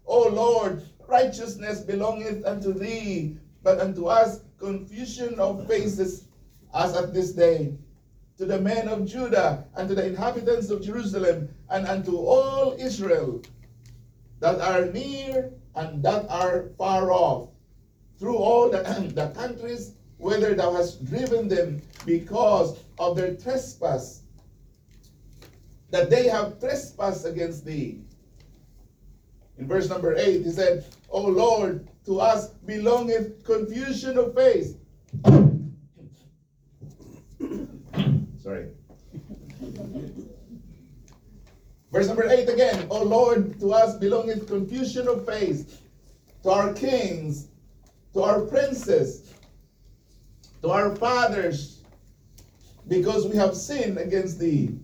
O 0.08 0.28
Lord, 0.30 0.84
righteousness 1.08 1.82
belongeth 1.82 2.46
unto 2.46 2.74
thee, 2.74 3.38
but 3.62 3.80
unto 3.80 4.06
us 4.06 4.42
confusion 4.58 5.40
of 5.40 5.68
faces 5.68 6.28
as 6.74 6.96
at 6.96 7.14
this 7.14 7.34
day. 7.34 7.78
To 8.38 8.46
the 8.46 8.60
men 8.60 8.88
of 8.88 9.06
Judah 9.06 9.66
and 9.76 9.90
to 9.90 9.96
the 9.96 10.06
inhabitants 10.06 10.70
of 10.70 10.84
Jerusalem 10.84 11.50
and 11.70 11.88
unto 11.88 12.18
all 12.18 12.76
Israel 12.78 13.42
that 14.40 14.62
are 14.62 14.86
near 14.86 15.52
and 15.76 16.04
that 16.04 16.30
are 16.30 16.70
far 16.78 17.12
off, 17.12 17.50
through 18.20 18.38
all 18.38 18.70
the, 18.70 18.78
the 19.16 19.30
countries 19.30 19.94
whither 20.18 20.56
thou 20.56 20.74
hast 20.74 21.06
driven 21.06 21.48
them 21.48 21.82
because 22.06 22.78
of 23.00 23.16
their 23.16 23.36
trespass, 23.36 24.22
that 25.90 26.10
they 26.10 26.28
have 26.28 26.60
trespassed 26.60 27.26
against 27.26 27.66
thee. 27.66 28.02
In 29.58 29.68
verse 29.68 29.90
number 29.90 30.16
8, 30.16 30.44
he 30.44 30.52
said, 30.52 30.86
O 31.10 31.22
Lord, 31.22 31.88
to 32.06 32.20
us 32.20 32.50
belongeth 32.66 33.44
confusion 33.44 34.18
of 34.18 34.36
face. 34.36 34.76
Sorry. 38.48 38.68
Verse 41.92 42.08
number 42.08 42.30
8 42.30 42.48
again, 42.48 42.88
O 42.90 43.04
Lord, 43.04 43.60
to 43.60 43.74
us 43.74 43.98
belongeth 43.98 44.48
confusion 44.48 45.10
of 45.10 45.26
face, 45.26 45.80
to 46.44 46.50
our 46.50 46.72
kings, 46.72 47.50
to 48.14 48.24
our 48.24 48.40
princes, 48.44 49.34
to 50.62 50.70
our 50.70 50.96
fathers, 50.96 51.84
because 52.88 53.28
we 53.28 53.36
have 53.36 53.54
sinned 53.54 53.98
against 53.98 54.40
thee. 54.40 54.80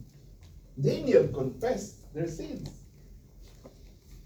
Daniel 0.82 1.30
confessed 1.30 2.14
their 2.14 2.28
sins. 2.28 2.70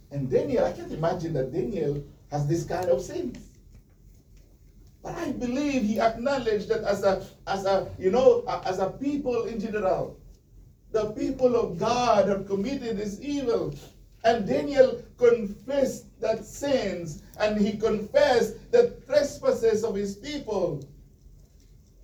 And 0.09 0.31
Daniel, 0.31 0.65
I 0.65 0.71
can't 0.71 0.91
imagine 0.91 1.33
that 1.33 1.53
Daniel 1.53 2.03
has 2.31 2.47
this 2.47 2.65
kind 2.65 2.89
of 2.89 3.03
sins. 3.03 3.46
But 5.07 5.19
I 5.19 5.31
believe 5.31 5.83
he 5.83 6.01
acknowledged 6.01 6.67
that 6.67 6.83
as 6.83 7.01
a, 7.05 7.25
as 7.47 7.63
a, 7.63 7.89
you 7.97 8.11
know, 8.11 8.43
as 8.65 8.79
a 8.79 8.89
people 8.89 9.45
in 9.45 9.57
general, 9.57 10.19
the 10.91 11.11
people 11.11 11.55
of 11.55 11.77
God 11.77 12.27
have 12.27 12.45
committed 12.45 12.97
this 12.97 13.17
evil. 13.21 13.73
And 14.25 14.45
Daniel 14.45 15.01
confessed 15.17 16.19
that 16.19 16.43
sins 16.43 17.23
and 17.39 17.57
he 17.57 17.77
confessed 17.77 18.69
the 18.73 18.97
trespasses 19.05 19.85
of 19.85 19.95
his 19.95 20.15
people. 20.15 20.83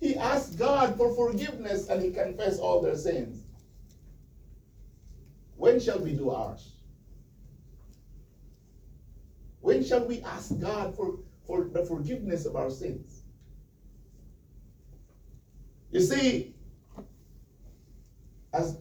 He 0.00 0.16
asked 0.16 0.56
God 0.56 0.96
for 0.96 1.14
forgiveness 1.14 1.90
and 1.90 2.02
he 2.02 2.10
confessed 2.10 2.58
all 2.58 2.80
their 2.80 2.96
sins. 2.96 3.42
When 5.58 5.78
shall 5.78 5.98
we 5.98 6.12
do 6.12 6.30
ours? 6.30 6.72
When 9.60 9.84
shall 9.84 10.06
we 10.06 10.22
ask 10.22 10.58
God 10.58 10.96
for, 10.96 11.18
for 11.46 11.64
the 11.64 11.84
forgiveness 11.84 12.46
of 12.46 12.56
our 12.56 12.70
sins? 12.70 13.22
You 15.90 16.00
see, 16.00 16.54
as 18.52 18.78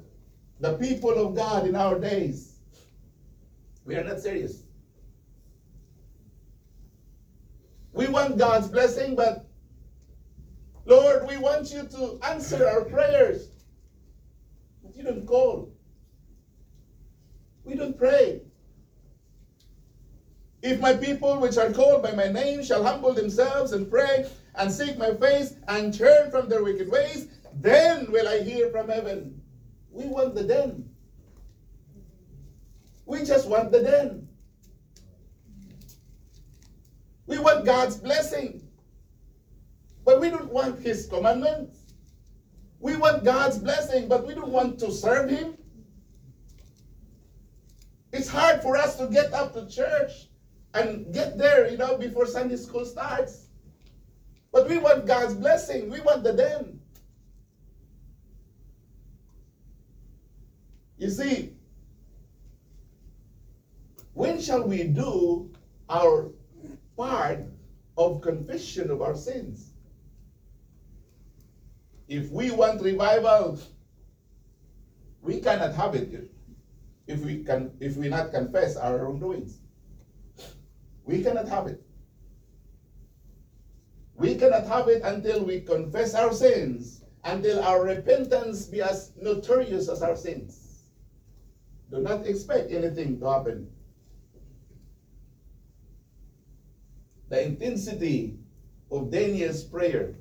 the 0.60 0.78
people 0.78 1.12
of 1.12 1.36
God 1.36 1.68
in 1.68 1.76
our 1.76 2.00
days, 2.00 2.56
we 3.86 3.96
are 3.96 4.04
not 4.04 4.20
serious. 4.20 4.64
We 7.92 8.08
want 8.08 8.38
God's 8.38 8.68
blessing, 8.68 9.16
but 9.16 9.46
Lord, 10.86 11.28
we 11.28 11.38
want 11.38 11.72
you 11.72 11.84
to 11.84 12.20
answer 12.28 12.68
our 12.68 12.86
prayers. 12.86 13.50
But 14.84 14.96
you 14.96 15.04
don't 15.04 15.26
call. 15.26 15.72
We 17.64 17.76
don't 17.76 17.98
pray. 17.98 18.42
If 20.64 20.80
my 20.80 20.94
people, 20.94 21.40
which 21.40 21.58
are 21.58 21.74
called 21.74 22.04
by 22.04 22.14
my 22.14 22.30
name, 22.30 22.64
shall 22.64 22.86
humble 22.86 23.14
themselves 23.14 23.74
and 23.74 23.92
pray 23.92 24.32
and 24.56 24.72
seek 24.72 24.98
my 24.98 25.14
face 25.16 25.56
and 25.68 25.94
turn 25.94 26.32
from 26.32 26.48
their 26.48 26.64
wicked 26.64 26.90
ways, 26.90 27.28
then 27.56 28.10
will 28.10 28.30
I 28.30 28.42
hear 28.42 28.70
from 28.70 28.88
heaven. 28.88 29.42
We 29.92 30.06
want 30.06 30.36
the 30.36 30.44
den. 30.44 30.90
We 33.06 33.26
just 33.26 33.50
want 33.50 33.74
the 33.74 33.84
den. 33.84 34.30
We 37.28 37.40
want 37.40 37.66
God's 37.66 37.98
blessing. 37.98 38.66
But 40.06 40.22
we 40.22 40.30
don't 40.30 40.50
want 40.50 40.80
His 40.80 41.08
commandments. 41.08 41.78
We 42.80 42.96
want 42.96 43.26
God's 43.26 43.58
blessing, 43.58 44.08
but 44.08 44.26
we 44.26 44.34
don't 44.34 44.52
want 44.52 44.80
to 44.80 44.94
serve 44.94 45.30
Him. 45.30 45.58
It's 48.14 48.30
hard 48.30 48.62
for 48.62 48.78
us 48.78 48.96
to 48.98 49.08
get 49.08 49.34
up 49.34 49.54
to 49.56 49.68
church 49.68 50.30
and 50.74 51.14
get 51.14 51.38
there, 51.38 51.68
you 51.70 51.78
know, 51.78 51.98
before 51.98 52.26
Sunday 52.26 52.56
school 52.56 52.86
starts. 52.86 53.48
But 54.52 54.70
we 54.70 54.78
want 54.78 55.06
God's 55.06 55.36
blessing. 55.36 55.90
We 55.90 56.02
want 56.02 56.24
the 56.24 56.34
then. 56.34 56.80
You 60.98 61.10
see, 61.10 61.54
when 64.14 64.40
shall 64.40 64.64
we 64.64 64.84
do 64.84 65.52
our 65.90 66.32
part 66.96 67.46
of 67.98 68.22
confession 68.22 68.90
of 68.90 69.02
our 69.02 69.16
sins? 69.16 69.72
If 72.08 72.30
we 72.30 72.52
want 72.52 72.82
revival, 72.82 73.60
we 75.22 75.40
cannot 75.40 75.74
have 75.74 75.96
it 75.96 76.32
if 77.08 77.20
we 77.22 77.44
can 77.44 77.72
if 77.80 77.98
we 77.98 78.08
not 78.08 78.32
confess 78.32 78.78
our 78.78 78.98
wrongdoings. 78.98 79.63
We 81.06 81.22
cannot 81.22 81.48
have 81.48 81.68
it. 81.68 81.82
We 84.16 84.36
cannot 84.36 84.66
have 84.68 84.88
it 84.88 85.02
until 85.04 85.44
we 85.44 85.62
confess 85.62 86.14
our 86.14 86.32
sins, 86.32 87.04
until 87.24 87.60
our 87.60 87.84
repentance 87.84 88.66
be 88.66 88.82
as 88.82 89.12
notorious 89.18 89.90
as 89.90 90.02
our 90.02 90.16
sins. 90.16 90.84
Do 91.92 92.00
not 92.00 92.26
expect 92.26 92.72
anything 92.72 93.20
to 93.20 93.30
happen. 93.30 93.70
The 97.30 97.44
intensity 97.44 98.38
of 98.92 99.12
Daniel's 99.12 99.64
prayer, 99.64 100.16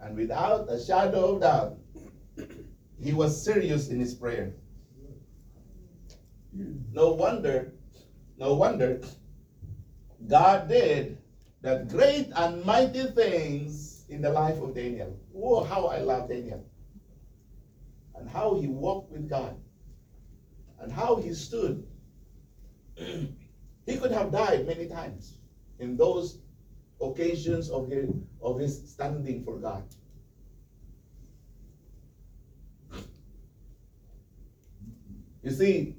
and 0.00 0.16
without 0.16 0.70
a 0.70 0.80
shadow 0.80 1.34
of 1.34 1.40
doubt, 1.40 1.78
he 2.98 3.12
was 3.12 3.44
serious 3.44 3.88
in 3.88 4.00
his 4.00 4.14
prayer. 4.14 4.54
No 6.92 7.10
wonder, 7.12 7.72
no 8.38 8.54
wonder 8.54 9.00
God 10.28 10.68
did 10.68 11.18
that 11.62 11.88
great 11.88 12.28
and 12.34 12.64
mighty 12.64 13.04
things 13.04 14.04
in 14.08 14.20
the 14.20 14.30
life 14.30 14.60
of 14.60 14.74
Daniel. 14.74 15.18
Oh, 15.34 15.64
how 15.64 15.86
I 15.86 15.98
love 15.98 16.28
Daniel. 16.28 16.64
And 18.14 18.28
how 18.28 18.54
he 18.54 18.66
walked 18.66 19.12
with 19.12 19.28
God. 19.28 19.56
And 20.80 20.92
how 20.92 21.16
he 21.16 21.32
stood. 21.32 21.86
he 22.96 23.96
could 23.98 24.12
have 24.12 24.32
died 24.32 24.66
many 24.66 24.86
times 24.88 25.38
in 25.78 25.96
those 25.96 26.38
occasions 27.00 27.70
of 27.70 27.88
his, 27.88 28.10
of 28.42 28.58
his 28.58 28.90
standing 28.90 29.44
for 29.44 29.58
God. 29.58 29.84
You 35.42 35.52
see, 35.52 35.94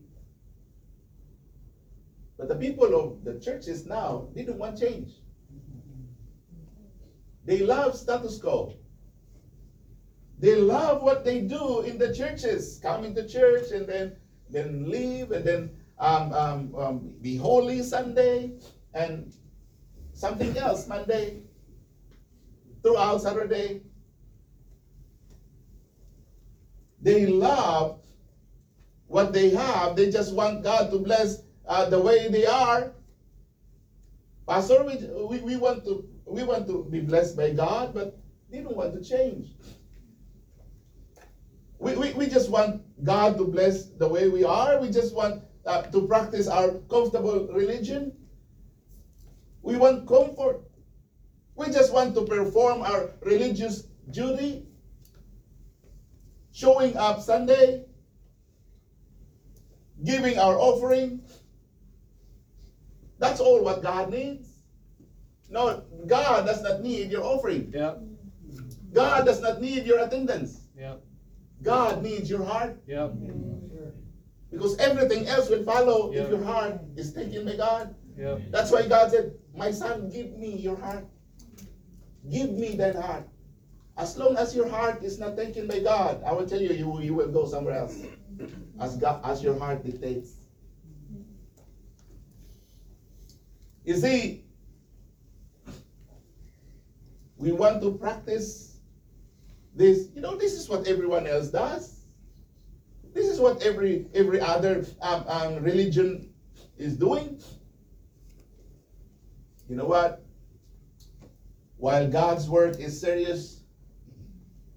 but 2.38 2.48
the 2.48 2.56
people 2.56 2.96
of 2.96 3.24
the 3.24 3.40
churches 3.40 3.86
now 3.86 4.28
didn't 4.34 4.60
want 4.60 4.80
change. 4.80 5.14
They 7.46 7.62
love 7.62 7.98
status 7.98 8.40
quo. 8.40 8.74
They 10.40 10.56
love 10.56 11.02
what 11.02 11.26
they 11.26 11.42
do 11.42 11.82
in 11.82 11.98
the 11.98 12.14
churches, 12.14 12.80
coming 12.84 13.16
to 13.16 13.28
church 13.28 13.72
and 13.72 13.88
then 13.88 14.18
then 14.50 14.90
leave 14.90 15.32
and 15.32 15.46
then 15.46 15.72
um, 16.00 16.32
um, 16.32 16.76
um, 16.76 17.14
be 17.22 17.36
holy 17.36 17.82
Sunday 17.82 18.54
and 18.94 19.34
something 20.14 20.58
else 20.58 20.88
Monday 20.88 21.42
throughout 22.84 23.22
Saturday. 23.22 23.82
They 27.02 27.26
love 27.26 28.00
what 29.08 29.34
they 29.34 29.50
have. 29.52 29.96
They 29.96 30.10
just 30.10 30.34
want 30.34 30.64
God 30.64 30.92
to 30.92 31.00
bless 31.00 31.40
uh, 31.68 31.86
the 31.86 32.00
way 32.00 32.28
they 32.30 32.46
are. 32.46 32.94
Pastor, 34.48 34.84
we, 34.84 34.96
we, 34.96 35.40
we 35.42 35.56
want 35.58 35.84
to 35.86 36.08
we 36.26 36.44
want 36.44 36.68
to 36.68 36.86
be 36.90 37.00
blessed 37.00 37.38
by 37.38 37.52
God, 37.52 37.94
but 37.94 38.18
they 38.50 38.62
don't 38.62 38.76
want 38.76 38.94
to 38.94 39.02
change. 39.02 39.48
We, 41.80 41.96
we, 41.96 42.14
we 42.14 42.28
just 42.28 42.50
want 42.50 42.82
God 43.04 43.38
to 43.38 43.46
bless 43.46 43.86
the 43.86 44.08
way 44.08 44.28
we 44.28 44.44
are. 44.44 44.78
We 44.80 44.90
just 44.90 45.14
want 45.14 45.44
uh, 45.66 45.82
to 45.84 46.08
practice 46.08 46.48
our 46.48 46.74
comfortable 46.90 47.48
religion. 47.52 48.14
We 49.62 49.78
want 49.78 50.08
comfort. 50.08 50.62
We 51.56 51.70
just 51.70 51.92
want 51.94 52.16
to 52.16 52.24
perform 52.24 52.82
our 52.82 53.12
religious 53.22 53.84
duty. 54.10 54.64
Showing 56.52 56.98
up 56.98 57.20
Sunday, 57.20 57.84
giving 60.04 60.40
our 60.40 60.58
offering. 60.58 61.22
That's 63.20 63.40
all 63.40 63.64
what 63.64 63.82
God 63.82 64.12
needs. 64.12 64.50
No, 65.50 65.84
God 66.06 66.46
does 66.46 66.62
not 66.62 66.82
need 66.82 67.10
your 67.12 67.24
offering. 67.24 67.72
Yep. 67.74 68.02
God 68.94 69.26
does 69.26 69.42
not 69.42 69.62
need 69.62 69.86
your 69.86 70.00
attendance. 70.00 70.62
Yep. 70.78 71.04
God 71.64 72.04
needs 72.04 72.30
your 72.30 72.44
heart 72.44 72.78
Yep. 72.88 73.14
because 74.52 74.78
everything 74.78 75.28
else 75.28 75.50
will 75.50 75.64
follow 75.64 76.12
Yeah. 76.12 76.24
if 76.24 76.30
your 76.30 76.44
heart 76.44 76.80
is 76.96 77.14
taken 77.14 77.46
by 77.46 77.56
God. 77.56 77.96
Yep. 78.18 78.42
That's 78.52 78.72
why 78.72 78.88
God 78.88 79.12
said, 79.12 79.34
My 79.56 79.72
son, 79.72 80.10
give 80.10 80.38
me 80.38 80.56
your 80.56 80.76
heart. 80.78 81.06
Give 82.30 82.52
me 82.52 82.76
that 82.76 82.96
heart. 82.96 83.28
As 83.98 84.18
long 84.18 84.38
as 84.38 84.56
your 84.56 84.68
heart 84.70 85.02
is 85.04 85.18
not 85.18 85.36
taken 85.36 85.68
by 85.68 85.80
God, 85.80 86.22
I 86.24 86.32
will 86.34 86.46
tell 86.48 86.62
you, 86.62 86.70
you, 86.74 87.02
you 87.02 87.14
will 87.16 87.32
go 87.32 87.48
somewhere 87.48 87.74
else. 87.76 87.98
As 88.80 88.96
God, 88.98 89.22
as 89.24 89.42
your 89.42 89.58
heart 89.58 89.84
dictates. 89.84 90.37
You 93.88 93.96
see, 93.96 94.44
we 97.38 97.54
want 97.54 97.82
to 97.84 97.94
practice 97.94 98.80
this. 99.74 100.10
You 100.14 100.20
know, 100.20 100.36
this 100.36 100.60
is 100.60 100.68
what 100.68 100.88
everyone 100.88 101.26
else 101.26 101.48
does. 101.48 102.02
This 103.14 103.30
is 103.30 103.40
what 103.40 103.64
every 103.64 104.08
every 104.14 104.42
other 104.42 104.86
um, 105.02 105.24
um, 105.30 105.64
religion 105.64 106.34
is 106.78 106.98
doing. 106.98 107.42
You 109.70 109.78
know 109.78 109.86
what? 109.86 110.22
While 111.78 112.10
God's 112.10 112.50
work 112.50 112.82
is 112.82 113.00
serious, 113.00 113.62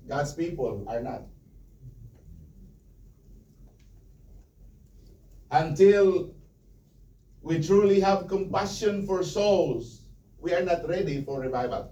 God's 0.06 0.34
people 0.34 0.84
are 0.86 1.02
not. 1.02 1.22
Until 5.50 6.30
we 7.50 7.58
truly 7.58 7.98
have 7.98 8.28
compassion 8.28 9.02
for 9.02 9.24
souls, 9.24 10.06
we 10.38 10.54
are 10.54 10.62
not 10.62 10.86
ready 10.86 11.18
for 11.18 11.40
revival. 11.40 11.90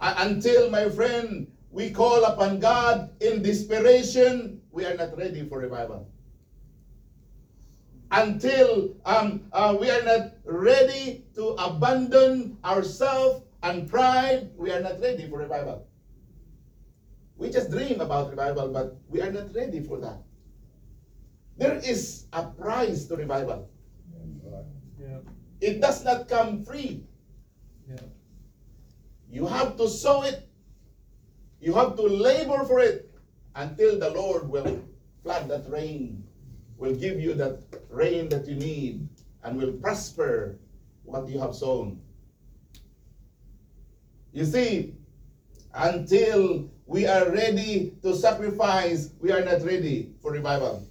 Until, 0.00 0.70
my 0.70 0.88
friend, 0.88 1.52
we 1.70 1.90
call 1.90 2.24
upon 2.24 2.60
God 2.60 3.12
in 3.20 3.42
desperation, 3.42 4.56
we 4.72 4.86
are 4.86 4.94
not 4.94 5.14
ready 5.18 5.44
for 5.44 5.58
revival. 5.58 6.08
Until 8.10 8.88
um, 9.04 9.42
uh, 9.52 9.76
we 9.78 9.90
are 9.90 10.00
not 10.00 10.32
ready 10.46 11.20
to 11.36 11.52
abandon 11.60 12.56
ourselves 12.64 13.36
and 13.62 13.86
pride, 13.86 14.48
we 14.56 14.72
are 14.72 14.80
not 14.80 14.98
ready 14.98 15.26
for 15.26 15.40
revival. 15.40 15.84
We 17.36 17.50
just 17.50 17.68
dream 17.70 18.00
about 18.00 18.30
revival, 18.30 18.68
but 18.68 18.96
we 19.10 19.20
are 19.20 19.28
not 19.30 19.54
ready 19.54 19.80
for 19.80 19.98
that. 19.98 20.18
There 21.56 21.76
is 21.76 22.26
a 22.32 22.44
price 22.44 23.04
to 23.06 23.16
revival. 23.16 23.68
Yep. 24.98 25.24
It 25.60 25.80
does 25.80 26.04
not 26.04 26.28
come 26.28 26.64
free. 26.64 27.04
Yep. 27.88 28.08
You 29.30 29.46
have 29.46 29.76
to 29.76 29.88
sow 29.88 30.22
it. 30.22 30.48
You 31.60 31.74
have 31.74 31.96
to 31.96 32.02
labor 32.02 32.64
for 32.64 32.80
it 32.80 33.10
until 33.54 33.98
the 33.98 34.10
Lord 34.10 34.48
will 34.48 34.82
flood 35.22 35.48
that 35.48 35.70
rain, 35.70 36.24
will 36.76 36.94
give 36.94 37.20
you 37.20 37.34
that 37.34 37.62
rain 37.90 38.28
that 38.30 38.48
you 38.48 38.56
need, 38.56 39.08
and 39.44 39.56
will 39.56 39.72
prosper 39.72 40.58
what 41.04 41.28
you 41.28 41.38
have 41.38 41.54
sown. 41.54 42.00
You 44.32 44.44
see, 44.44 44.94
until 45.74 46.68
we 46.86 47.06
are 47.06 47.30
ready 47.30 47.94
to 48.02 48.16
sacrifice, 48.16 49.10
we 49.20 49.30
are 49.30 49.44
not 49.44 49.62
ready 49.62 50.10
for 50.20 50.32
revival. 50.32 50.88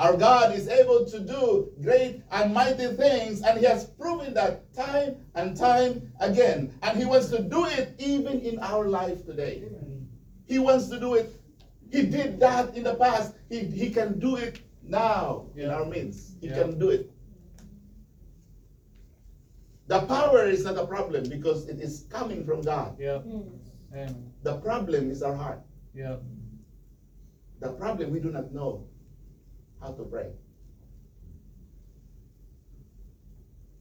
Our 0.00 0.16
God 0.16 0.56
is 0.56 0.66
able 0.66 1.04
to 1.04 1.20
do 1.20 1.70
great 1.82 2.22
and 2.32 2.54
mighty 2.54 2.86
things, 2.86 3.42
and 3.42 3.58
He 3.58 3.66
has 3.66 3.84
proven 3.84 4.32
that 4.32 4.72
time 4.74 5.16
and 5.34 5.54
time 5.54 6.10
again. 6.20 6.72
And 6.82 6.96
He 6.96 7.04
wants 7.04 7.28
to 7.28 7.42
do 7.42 7.66
it 7.66 7.96
even 7.98 8.40
in 8.40 8.58
our 8.60 8.88
life 8.88 9.26
today. 9.26 9.68
He 10.46 10.58
wants 10.58 10.88
to 10.88 10.98
do 10.98 11.14
it. 11.14 11.38
He 11.92 12.06
did 12.06 12.40
that 12.40 12.74
in 12.74 12.84
the 12.84 12.94
past. 12.94 13.34
He, 13.50 13.60
he 13.66 13.90
can 13.90 14.18
do 14.18 14.36
it 14.36 14.60
now 14.82 15.44
in 15.54 15.68
our 15.68 15.84
midst. 15.84 16.32
He 16.40 16.48
Yeah. 16.48 16.62
can 16.62 16.78
do 16.78 16.88
it. 16.88 17.10
The 19.88 20.00
power 20.06 20.48
is 20.48 20.64
not 20.64 20.78
a 20.78 20.86
problem 20.86 21.28
because 21.28 21.68
it 21.68 21.78
is 21.78 22.06
coming 22.08 22.46
from 22.46 22.62
God. 22.62 22.96
Yeah. 22.98 23.18
Hmm. 23.18 23.52
Amen. 23.92 24.32
The 24.44 24.56
problem 24.64 25.10
is 25.10 25.22
our 25.22 25.34
heart. 25.34 25.60
Yeah. 25.92 26.16
The 27.60 27.72
problem 27.72 28.12
we 28.12 28.20
do 28.20 28.30
not 28.30 28.50
know 28.54 28.86
how 29.80 29.92
to 29.92 30.04
pray. 30.04 30.30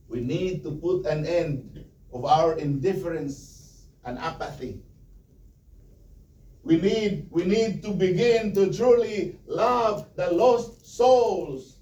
We 0.07 0.21
need 0.21 0.63
to 0.63 0.71
put 0.71 1.05
an 1.05 1.25
end 1.25 1.85
of 2.13 2.25
our 2.25 2.57
indifference 2.57 3.85
and 4.03 4.17
apathy. 4.17 4.81
We 6.63 6.77
need, 6.77 7.27
we 7.29 7.45
need 7.45 7.83
to 7.83 7.91
begin 7.91 8.53
to 8.55 8.73
truly 8.73 9.37
love 9.45 10.07
the 10.15 10.31
lost 10.31 10.85
souls 10.85 11.77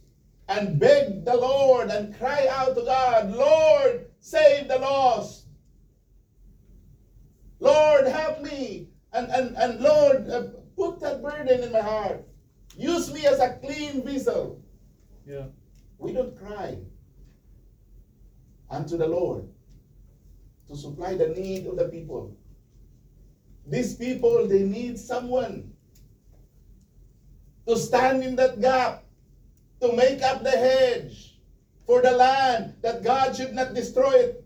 and 0.50 0.80
beg 0.80 1.26
the 1.26 1.36
Lord 1.36 1.90
and 1.90 2.16
cry 2.18 2.48
out 2.48 2.76
to 2.76 2.84
God, 2.84 3.32
Lord, 3.32 4.06
save 4.20 4.68
the 4.68 4.78
lost. 4.78 5.46
Lord, 7.60 8.08
help 8.08 8.42
me. 8.42 8.90
And, 9.14 9.32
and, 9.32 9.56
and 9.58 9.80
Lord, 9.80 10.30
uh, 10.30 10.44
put 10.76 11.00
that 11.00 11.22
burden 11.24 11.64
in 11.64 11.72
my 11.72 11.82
heart. 11.82 12.27
Use 12.78 13.12
me 13.12 13.26
as 13.26 13.40
a 13.40 13.58
clean 13.58 14.06
vessel. 14.06 14.62
Yeah. 15.26 15.48
We 15.98 16.14
don't 16.14 16.38
cry 16.38 16.78
unto 18.70 18.98
the 18.98 19.08
Lord 19.08 19.50
to 20.70 20.76
supply 20.76 21.16
the 21.16 21.30
need 21.30 21.66
of 21.66 21.76
the 21.78 21.90
people. 21.90 22.38
These 23.66 23.96
people, 23.96 24.48
they 24.48 24.62
need 24.62 25.00
someone 25.00 25.74
to 27.68 27.76
stand 27.76 28.24
in 28.24 28.36
that 28.36 28.62
gap, 28.62 29.04
to 29.82 29.94
make 29.94 30.22
up 30.22 30.44
the 30.44 30.52
hedge 30.52 31.40
for 31.86 32.02
the 32.02 32.12
land, 32.12 32.76
that 32.82 33.04
God 33.04 33.36
should 33.36 33.54
not 33.54 33.74
destroy 33.74 34.12
it. 34.12 34.46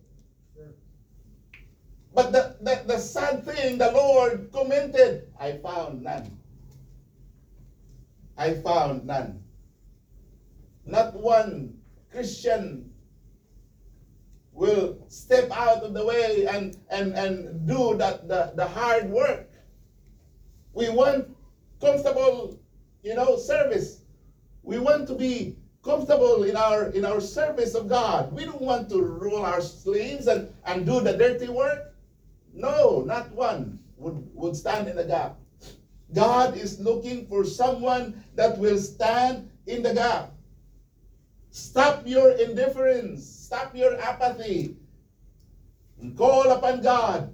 But 2.13 2.31
the, 2.31 2.55
the, 2.61 2.83
the 2.87 2.97
sad 2.97 3.45
thing, 3.45 3.77
the 3.77 3.91
Lord 3.91 4.49
commented, 4.51 5.31
I 5.39 5.53
found 5.53 6.03
none. 6.03 6.40
I 8.37 8.53
found 8.55 9.05
none. 9.05 9.43
Not 10.85 11.13
one 11.13 11.77
Christian 12.11 12.91
will 14.53 14.97
step 15.07 15.49
out 15.51 15.83
of 15.83 15.93
the 15.93 16.05
way 16.05 16.45
and, 16.45 16.77
and, 16.89 17.13
and 17.13 17.67
do 17.67 17.95
that 17.97 18.27
the, 18.27 18.53
the 18.55 18.67
hard 18.67 19.09
work. 19.09 19.49
We 20.73 20.89
want 20.89 21.35
comfortable, 21.79 22.59
you 23.03 23.15
know, 23.15 23.37
service. 23.37 24.01
We 24.63 24.79
want 24.79 25.07
to 25.07 25.15
be 25.15 25.57
comfortable 25.83 26.43
in 26.43 26.55
our 26.55 26.89
in 26.91 27.05
our 27.05 27.19
service 27.19 27.73
of 27.73 27.89
God. 27.89 28.31
We 28.31 28.45
don't 28.45 28.61
want 28.61 28.89
to 28.89 29.01
roll 29.01 29.43
our 29.43 29.61
sleeves 29.61 30.27
and, 30.27 30.53
and 30.65 30.85
do 30.85 31.01
the 31.01 31.17
dirty 31.17 31.49
work. 31.49 31.95
No, 32.53 33.01
not 33.01 33.31
one 33.31 33.79
would, 33.97 34.29
would 34.33 34.55
stand 34.55 34.87
in 34.87 34.95
the 34.95 35.05
gap. 35.05 35.37
God 36.13 36.57
is 36.57 36.79
looking 36.79 37.27
for 37.27 37.45
someone 37.45 38.23
that 38.35 38.57
will 38.57 38.77
stand 38.77 39.49
in 39.65 39.81
the 39.81 39.93
gap. 39.93 40.33
Stop 41.51 42.03
your 42.05 42.31
indifference. 42.31 43.25
Stop 43.25 43.75
your 43.75 43.99
apathy. 43.99 44.77
And 45.99 46.17
call 46.17 46.49
upon 46.51 46.81
God. 46.81 47.33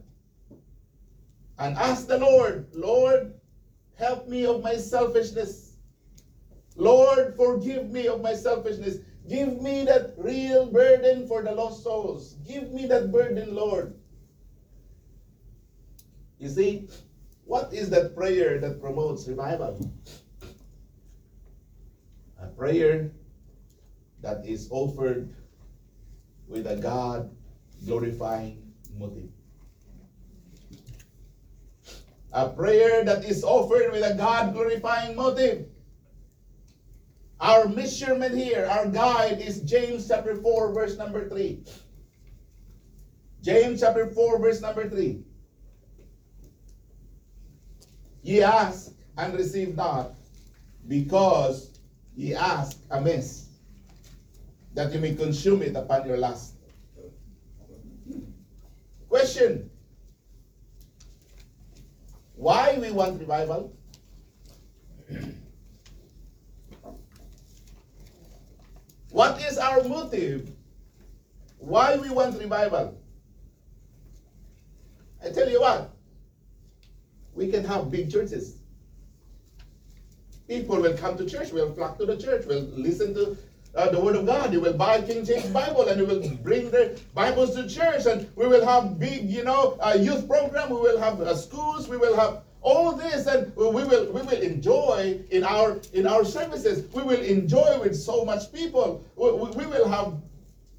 And 1.59 1.75
ask 1.77 2.07
the 2.07 2.17
Lord, 2.17 2.67
Lord, 2.73 3.33
help 3.95 4.27
me 4.27 4.45
of 4.45 4.61
my 4.61 4.75
selfishness. 4.75 5.73
Lord, 6.75 7.35
forgive 7.35 7.89
me 7.89 8.07
of 8.07 8.21
my 8.21 8.33
selfishness. 8.33 8.97
Give 9.27 9.59
me 9.59 9.83
that 9.85 10.13
real 10.17 10.67
burden 10.67 11.27
for 11.27 11.41
the 11.41 11.51
lost 11.51 11.83
souls. 11.83 12.35
Give 12.47 12.71
me 12.71 12.85
that 12.87 13.11
burden, 13.11 13.55
Lord. 13.55 13.95
You 16.39 16.49
see, 16.49 16.87
what 17.47 17.73
is 17.73 17.89
that 17.91 18.13
prayer 18.13 18.59
that 18.59 18.81
promotes 18.81 19.25
revival? 19.27 19.79
A 22.41 22.47
prayer 22.47 23.11
that 24.21 24.45
is 24.45 24.67
offered 24.69 25.33
with 26.49 26.67
a 26.67 26.75
God 26.75 27.31
glorifying 27.85 28.73
motive. 28.99 29.29
A 32.33 32.49
prayer 32.49 33.05
that 33.05 33.23
is 33.23 33.43
offered 33.45 33.91
with 33.91 34.03
a 34.03 34.13
God 34.15 34.53
glorifying 34.53 35.15
motive. 35.15 35.67
Our 37.39 37.69
measurement 37.69 38.35
here, 38.35 38.67
our 38.69 38.87
guide 38.87 39.39
is 39.39 39.61
James 39.61 40.07
chapter 40.07 40.35
4, 40.35 40.73
verse 40.73 40.97
number 40.97 41.29
3. 41.29 41.63
James 43.41 43.79
chapter 43.79 44.11
4, 44.11 44.39
verse 44.39 44.59
number 44.59 44.89
3. 44.89 45.23
Ye 48.23 48.41
ask 48.41 48.91
and 49.17 49.33
receive 49.33 49.75
not, 49.75 50.13
because 50.87 51.79
ye 52.15 52.33
ask 52.33 52.77
amiss, 52.91 53.47
that 54.73 54.93
you 54.93 54.99
may 54.99 55.15
consume 55.15 55.61
it 55.61 55.75
upon 55.75 56.07
your 56.07 56.17
lust. 56.17 56.53
Question. 59.09 59.69
Why 62.35 62.77
we 62.79 62.91
want 62.91 63.19
revival? 63.19 63.73
What 69.09 69.41
is 69.41 69.57
our 69.57 69.83
motive? 69.83 70.51
Why 71.57 71.97
we 71.97 72.11
want 72.11 72.37
revival? 72.39 73.01
I 75.25 75.31
tell 75.31 75.49
you 75.49 75.59
what, 75.59 75.96
we 77.37 77.49
can 77.51 77.63
have 77.63 77.91
big 77.91 78.11
churches. 78.11 78.57
People 80.47 80.77
will 80.77 80.97
come 80.97 81.17
to 81.17 81.25
church, 81.25 81.51
will 81.51 81.73
flock 81.73 81.97
to 81.99 82.05
the 82.05 82.17
church, 82.17 82.45
will 82.45 82.67
listen 82.75 83.13
to 83.13 83.37
uh, 83.75 83.89
the 83.89 83.99
Word 83.99 84.15
of 84.15 84.25
God. 84.25 84.51
They 84.51 84.57
will 84.57 84.73
buy 84.73 85.01
King 85.01 85.23
James 85.23 85.45
Bible 85.47 85.87
and 85.87 85.99
they 85.99 86.05
will 86.05 86.27
bring 86.37 86.71
their 86.71 86.95
Bibles 87.13 87.55
to 87.55 87.69
church. 87.69 88.05
And 88.05 88.27
we 88.35 88.47
will 88.47 88.65
have 88.65 88.97
big, 88.97 89.29
you 89.29 89.43
know, 89.43 89.77
uh, 89.79 89.95
youth 89.99 90.27
program. 90.27 90.69
We 90.69 90.77
will 90.77 90.99
have 90.99 91.21
uh, 91.21 91.35
schools. 91.35 91.87
We 91.87 91.97
will 91.97 92.15
have 92.15 92.41
all 92.61 92.93
this, 92.93 93.27
and 93.27 93.55
we 93.55 93.65
will 93.65 94.11
we 94.11 94.21
will 94.21 94.41
enjoy 94.41 95.21
in 95.29 95.43
our 95.43 95.79
in 95.93 96.07
our 96.07 96.25
services. 96.25 96.91
We 96.91 97.03
will 97.03 97.21
enjoy 97.21 97.79
with 97.79 97.95
so 97.95 98.25
much 98.25 98.51
people. 98.51 99.05
We, 99.15 99.31
we, 99.31 99.49
we 99.51 99.65
will 99.67 99.87
have, 99.87 100.13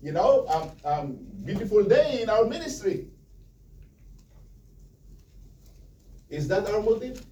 you 0.02 0.12
know, 0.12 0.46
um, 0.48 0.70
um, 0.84 1.18
beautiful 1.44 1.84
day 1.84 2.20
in 2.20 2.28
our 2.28 2.44
ministry. 2.44 3.06
Is 6.30 6.48
that 6.48 6.68
our 6.68 6.82
motive? 6.82 7.24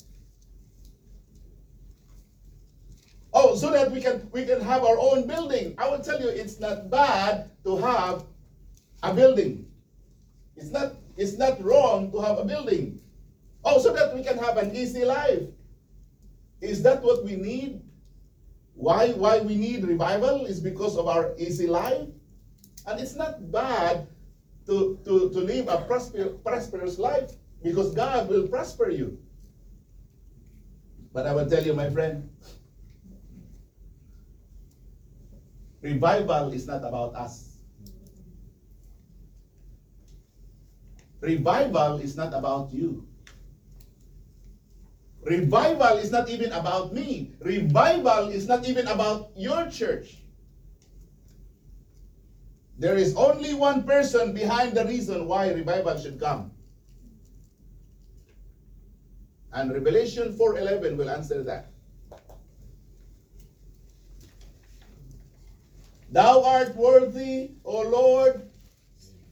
Oh, 3.32 3.54
so 3.54 3.70
that 3.70 3.92
we 3.92 4.00
can 4.00 4.28
we 4.32 4.46
can 4.46 4.60
have 4.62 4.82
our 4.82 4.96
own 4.98 5.26
building. 5.26 5.74
I 5.76 5.88
will 5.88 6.00
tell 6.00 6.20
you, 6.20 6.28
it's 6.28 6.58
not 6.58 6.88
bad 6.88 7.50
to 7.64 7.76
have 7.76 8.24
a 9.02 9.12
building. 9.12 9.68
It's 10.56 10.70
not 10.70 10.96
it's 11.16 11.36
not 11.36 11.62
wrong 11.62 12.10
to 12.12 12.20
have 12.20 12.38
a 12.38 12.44
building. 12.44 13.00
Oh, 13.64 13.78
so 13.78 13.92
that 13.92 14.14
we 14.14 14.24
can 14.24 14.38
have 14.38 14.56
an 14.56 14.74
easy 14.74 15.04
life. 15.04 15.44
Is 16.62 16.82
that 16.84 17.02
what 17.02 17.24
we 17.24 17.36
need? 17.36 17.82
Why 18.72 19.12
why 19.12 19.40
we 19.40 19.56
need 19.56 19.84
revival 19.84 20.46
is 20.46 20.60
because 20.60 20.96
of 20.96 21.06
our 21.06 21.36
easy 21.36 21.66
life? 21.66 22.08
And 22.86 23.00
it's 23.00 23.16
not 23.16 23.52
bad 23.52 24.08
to, 24.66 24.98
to, 25.04 25.30
to 25.30 25.40
live 25.40 25.68
a 25.68 25.84
prosperous 25.84 26.32
prosperous 26.42 26.98
life 26.98 27.32
because 27.66 27.90
God 27.90 28.28
will 28.30 28.46
prosper 28.46 28.90
you. 28.90 29.18
But 31.12 31.26
I 31.26 31.34
will 31.34 31.50
tell 31.50 31.64
you, 31.66 31.74
my 31.74 31.90
friend, 31.90 32.30
revival 35.82 36.52
is 36.52 36.68
not 36.68 36.86
about 36.86 37.16
us. 37.16 37.58
Revival 41.20 41.98
is 41.98 42.16
not 42.16 42.32
about 42.34 42.70
you. 42.70 43.04
Revival 45.24 45.98
is 45.98 46.12
not 46.12 46.30
even 46.30 46.52
about 46.52 46.94
me. 46.94 47.34
Revival 47.40 48.30
is 48.30 48.46
not 48.46 48.64
even 48.64 48.86
about 48.86 49.30
your 49.34 49.66
church. 49.66 50.22
There 52.78 52.94
is 52.94 53.16
only 53.16 53.54
one 53.54 53.82
person 53.82 54.32
behind 54.32 54.76
the 54.76 54.84
reason 54.84 55.26
why 55.26 55.50
revival 55.50 55.98
should 55.98 56.20
come. 56.20 56.55
And 59.56 59.72
Revelation 59.72 60.36
4:11 60.36 60.98
will 60.98 61.08
answer 61.08 61.42
that. 61.44 61.72
Thou 66.12 66.44
art 66.44 66.76
worthy, 66.76 67.52
O 67.64 67.80
Lord, 67.80 68.50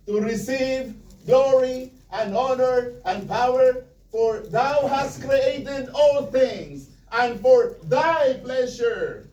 to 0.06 0.20
receive 0.20 0.96
glory 1.26 1.92
and 2.10 2.34
honor 2.34 2.94
and 3.04 3.28
power, 3.28 3.84
for 4.10 4.38
thou 4.48 4.86
hast 4.88 5.20
created 5.20 5.90
all 5.92 6.24
things, 6.24 6.88
and 7.12 7.38
for 7.40 7.76
thy 7.84 8.40
pleasure 8.42 9.28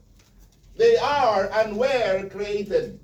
they 0.76 0.98
are 0.98 1.50
and 1.54 1.78
were 1.78 2.28
created. 2.30 3.00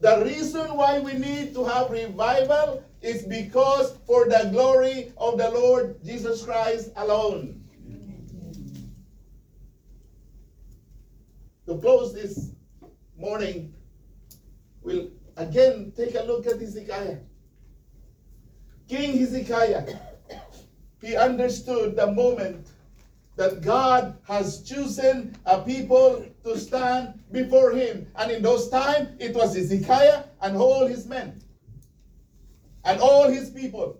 The 0.00 0.22
reason 0.24 0.76
why 0.76 0.98
we 0.98 1.14
need 1.14 1.54
to 1.54 1.64
have 1.64 1.90
revival 1.90 2.84
is 3.04 3.22
because 3.22 3.98
for 4.06 4.24
the 4.24 4.48
glory 4.50 5.12
of 5.18 5.36
the 5.36 5.50
Lord 5.50 6.02
Jesus 6.02 6.42
Christ 6.42 6.90
alone. 6.96 7.62
To 11.66 11.76
close 11.78 12.14
this 12.14 12.52
morning, 13.18 13.74
we'll 14.82 15.10
again 15.36 15.92
take 15.94 16.14
a 16.14 16.22
look 16.22 16.46
at 16.46 16.58
Hezekiah. 16.58 17.18
King 18.88 19.18
Hezekiah, 19.18 19.86
he 21.02 21.14
understood 21.14 21.96
the 21.96 22.10
moment 22.10 22.68
that 23.36 23.60
God 23.60 24.16
has 24.26 24.62
chosen 24.62 25.36
a 25.44 25.60
people 25.60 26.24
to 26.44 26.58
stand 26.58 27.20
before 27.32 27.72
him. 27.72 28.06
And 28.16 28.30
in 28.30 28.42
those 28.42 28.70
times, 28.70 29.10
it 29.18 29.34
was 29.34 29.56
Hezekiah 29.56 30.24
and 30.40 30.56
all 30.56 30.86
his 30.86 31.06
men 31.06 31.43
and 32.84 33.00
all 33.00 33.28
his 33.28 33.50
people. 33.50 33.98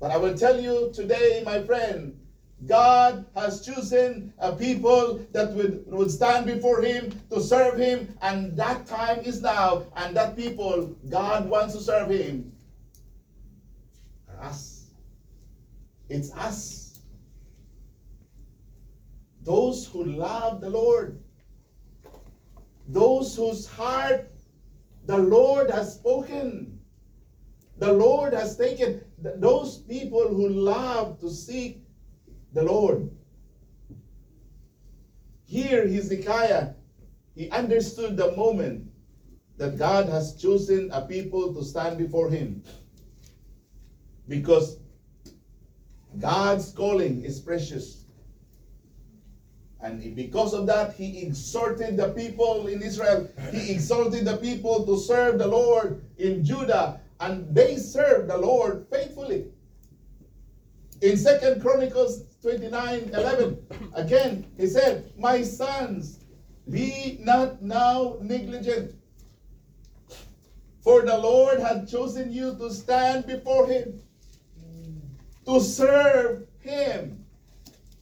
But 0.00 0.10
I 0.10 0.16
will 0.16 0.36
tell 0.36 0.58
you 0.58 0.90
today, 0.94 1.42
my 1.44 1.62
friend, 1.62 2.18
God 2.66 3.26
has 3.34 3.64
chosen 3.64 4.32
a 4.38 4.52
people 4.52 5.20
that 5.32 5.52
would, 5.52 5.84
would 5.86 6.10
stand 6.10 6.46
before 6.46 6.82
him 6.82 7.18
to 7.30 7.40
serve 7.40 7.78
him, 7.78 8.16
and 8.22 8.56
that 8.56 8.86
time 8.86 9.20
is 9.20 9.42
now, 9.42 9.84
and 9.96 10.16
that 10.16 10.36
people 10.36 10.94
God 11.08 11.48
wants 11.48 11.74
to 11.74 11.80
serve 11.80 12.10
him 12.10 12.52
us. 14.40 14.86
It's 16.08 16.32
us. 16.32 16.98
Those 19.42 19.86
who 19.86 20.04
love 20.04 20.60
the 20.60 20.70
Lord, 20.70 21.20
those 22.88 23.36
whose 23.36 23.66
heart 23.66 24.30
the 25.10 25.18
Lord 25.18 25.70
has 25.70 25.94
spoken, 25.94 26.78
the 27.78 27.92
Lord 27.92 28.32
has 28.32 28.56
taken, 28.56 29.02
those 29.18 29.78
people 29.78 30.28
who 30.28 30.48
love 30.48 31.18
to 31.18 31.28
seek 31.28 31.78
the 32.52 32.62
Lord. 32.62 33.10
Here, 35.46 35.88
Hezekiah, 35.88 36.74
he 37.34 37.50
understood 37.50 38.16
the 38.16 38.30
moment 38.36 38.88
that 39.56 39.76
God 39.76 40.08
has 40.08 40.40
chosen 40.40 40.90
a 40.92 41.02
people 41.02 41.52
to 41.54 41.64
stand 41.64 41.98
before 41.98 42.30
him. 42.30 42.62
Because 44.28 44.78
God's 46.20 46.70
calling 46.70 47.24
is 47.24 47.40
precious. 47.40 47.99
And 49.82 50.14
because 50.14 50.52
of 50.52 50.66
that, 50.66 50.94
he 50.94 51.22
exhorted 51.22 51.96
the 51.96 52.10
people 52.10 52.66
in 52.66 52.82
Israel. 52.82 53.28
He 53.50 53.72
exhorted 53.72 54.26
the 54.26 54.36
people 54.36 54.84
to 54.84 54.98
serve 54.98 55.38
the 55.38 55.46
Lord 55.46 56.04
in 56.18 56.44
Judah. 56.44 57.00
And 57.18 57.54
they 57.54 57.76
served 57.76 58.28
the 58.28 58.36
Lord 58.36 58.86
faithfully. 58.90 59.46
In 61.00 61.16
Second 61.16 61.62
Chronicles 61.62 62.24
29 62.42 63.10
11, 63.14 63.66
again, 63.94 64.46
he 64.58 64.66
said, 64.66 65.12
My 65.16 65.42
sons, 65.42 66.20
be 66.68 67.16
not 67.20 67.62
now 67.62 68.18
negligent. 68.20 68.94
For 70.82 71.02
the 71.02 71.16
Lord 71.16 71.58
had 71.60 71.88
chosen 71.88 72.32
you 72.32 72.54
to 72.56 72.70
stand 72.70 73.26
before 73.26 73.66
him, 73.66 74.00
to 75.46 75.60
serve 75.60 76.46
him 76.60 77.19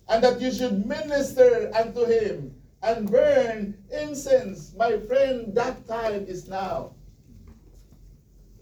and 0.08 0.24
that 0.24 0.40
you 0.40 0.52
should 0.52 0.86
minister 0.86 1.70
unto 1.74 2.04
him 2.06 2.54
and 2.82 3.10
burn 3.10 3.76
incense. 3.92 4.74
My 4.76 4.98
friend, 4.98 5.54
that 5.54 5.86
time 5.88 6.26
is 6.26 6.48
now. 6.48 6.94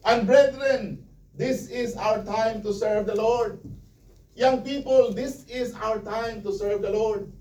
And 0.04 0.26
brethren, 0.26 1.06
this 1.36 1.68
is 1.68 1.96
our 1.96 2.24
time 2.24 2.62
to 2.62 2.72
serve 2.72 3.06
the 3.06 3.16
Lord. 3.16 3.60
Young 4.36 4.62
people, 4.62 5.12
this 5.12 5.44
is 5.46 5.74
our 5.74 6.00
time 6.00 6.42
to 6.42 6.52
serve 6.52 6.82
the 6.82 6.90
Lord. 6.90 7.32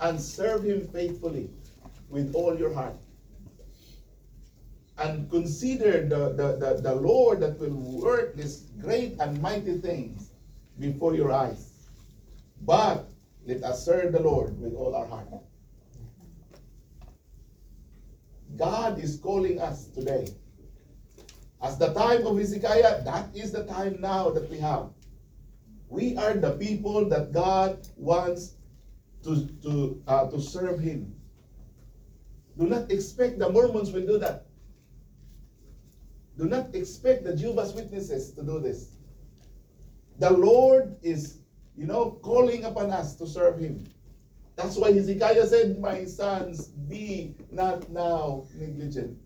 and 0.00 0.20
serve 0.20 0.64
Him 0.64 0.86
faithfully 0.88 1.50
with 2.10 2.34
all 2.34 2.58
your 2.58 2.74
heart. 2.74 2.96
And 4.98 5.30
consider 5.30 6.06
the, 6.08 6.30
the, 6.34 6.48
the, 6.58 6.82
the 6.82 6.94
Lord 6.94 7.40
that 7.40 7.58
will 7.60 7.74
work 8.02 8.36
these 8.36 8.62
great 8.80 9.18
and 9.20 9.40
mighty 9.42 9.78
things 9.78 10.30
before 10.80 11.14
your 11.14 11.32
eyes. 11.32 11.73
But 12.64 13.10
let 13.46 13.62
us 13.62 13.84
serve 13.84 14.12
the 14.12 14.20
Lord 14.20 14.60
with 14.60 14.74
all 14.74 14.94
our 14.94 15.06
heart. 15.06 15.28
God 18.56 18.98
is 18.98 19.18
calling 19.18 19.60
us 19.60 19.86
today. 19.88 20.28
As 21.62 21.78
the 21.78 21.92
time 21.92 22.26
of 22.26 22.38
Hezekiah, 22.38 23.04
that 23.04 23.28
is 23.34 23.52
the 23.52 23.64
time 23.64 24.00
now 24.00 24.30
that 24.30 24.48
we 24.50 24.58
have. 24.58 24.90
We 25.88 26.16
are 26.16 26.34
the 26.34 26.52
people 26.52 27.08
that 27.08 27.32
God 27.32 27.86
wants 27.96 28.54
to, 29.24 29.46
to, 29.62 30.02
uh, 30.06 30.30
to 30.30 30.40
serve 30.40 30.80
Him. 30.80 31.14
Do 32.58 32.66
not 32.66 32.90
expect 32.90 33.38
the 33.38 33.48
Mormons 33.48 33.92
will 33.92 34.06
do 34.06 34.18
that. 34.18 34.46
Do 36.36 36.44
not 36.44 36.74
expect 36.74 37.24
the 37.24 37.36
Jehovah's 37.36 37.72
Witnesses 37.72 38.32
to 38.32 38.42
do 38.42 38.60
this. 38.60 38.90
The 40.18 40.30
Lord 40.30 40.96
is, 41.02 41.38
you 41.76 41.86
know, 41.86 42.18
calling 42.22 42.64
upon 42.64 42.90
us 42.90 43.14
to 43.16 43.26
serve 43.26 43.58
Him. 43.58 43.86
That's 44.56 44.76
why 44.76 44.92
Hezekiah 44.92 45.46
said, 45.46 45.80
My 45.80 46.04
sons, 46.04 46.68
be 46.68 47.34
not 47.50 47.90
now 47.90 48.44
negligent. 48.54 49.18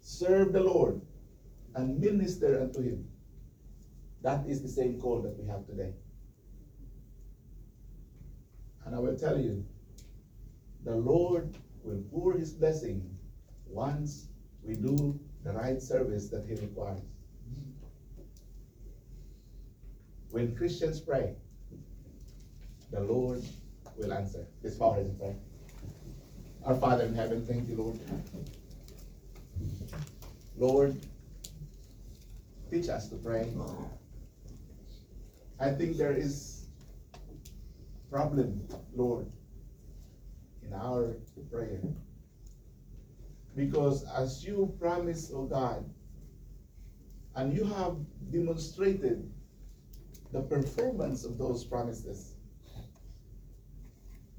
Serve 0.00 0.52
the 0.52 0.62
Lord 0.62 1.00
and 1.74 1.98
minister 1.98 2.60
unto 2.60 2.82
Him. 2.82 3.08
That 4.22 4.46
is 4.46 4.62
the 4.62 4.68
same 4.68 5.00
call 5.00 5.22
that 5.22 5.38
we 5.38 5.48
have 5.48 5.66
today. 5.66 5.94
And 8.84 8.94
I 8.94 8.98
will 8.98 9.16
tell 9.16 9.38
you, 9.38 9.64
the 10.84 10.94
Lord 10.94 11.56
will 11.82 12.02
pour 12.10 12.34
His 12.34 12.52
blessing 12.52 13.08
once 13.66 14.28
we 14.62 14.74
do 14.74 15.18
the 15.44 15.52
right 15.52 15.80
service 15.80 16.28
that 16.28 16.44
He 16.46 16.54
requires. 16.54 17.00
When 20.32 20.56
Christians 20.56 20.98
pray, 20.98 21.34
the 22.90 23.00
Lord 23.00 23.44
will 23.98 24.14
answer. 24.14 24.46
This 24.62 24.76
power 24.76 24.98
is 24.98 25.10
prayer. 25.10 25.36
Our 26.64 26.74
Father 26.74 27.04
in 27.04 27.14
heaven, 27.14 27.44
thank 27.44 27.68
you, 27.68 27.76
Lord. 27.76 28.00
Lord, 30.56 30.98
teach 32.70 32.88
us 32.88 33.08
to 33.10 33.16
pray. 33.16 33.52
I 35.60 35.70
think 35.70 35.98
there 35.98 36.12
is 36.14 36.64
problem, 38.10 38.66
Lord, 38.96 39.26
in 40.62 40.72
our 40.72 41.14
prayer. 41.50 41.82
Because 43.54 44.06
as 44.16 44.42
you 44.42 44.74
promised, 44.80 45.30
oh 45.34 45.44
God, 45.44 45.84
and 47.36 47.52
you 47.52 47.64
have 47.64 47.96
demonstrated 48.30 49.30
the 50.32 50.40
performance 50.40 51.24
of 51.24 51.36
those 51.36 51.64
promises, 51.64 52.34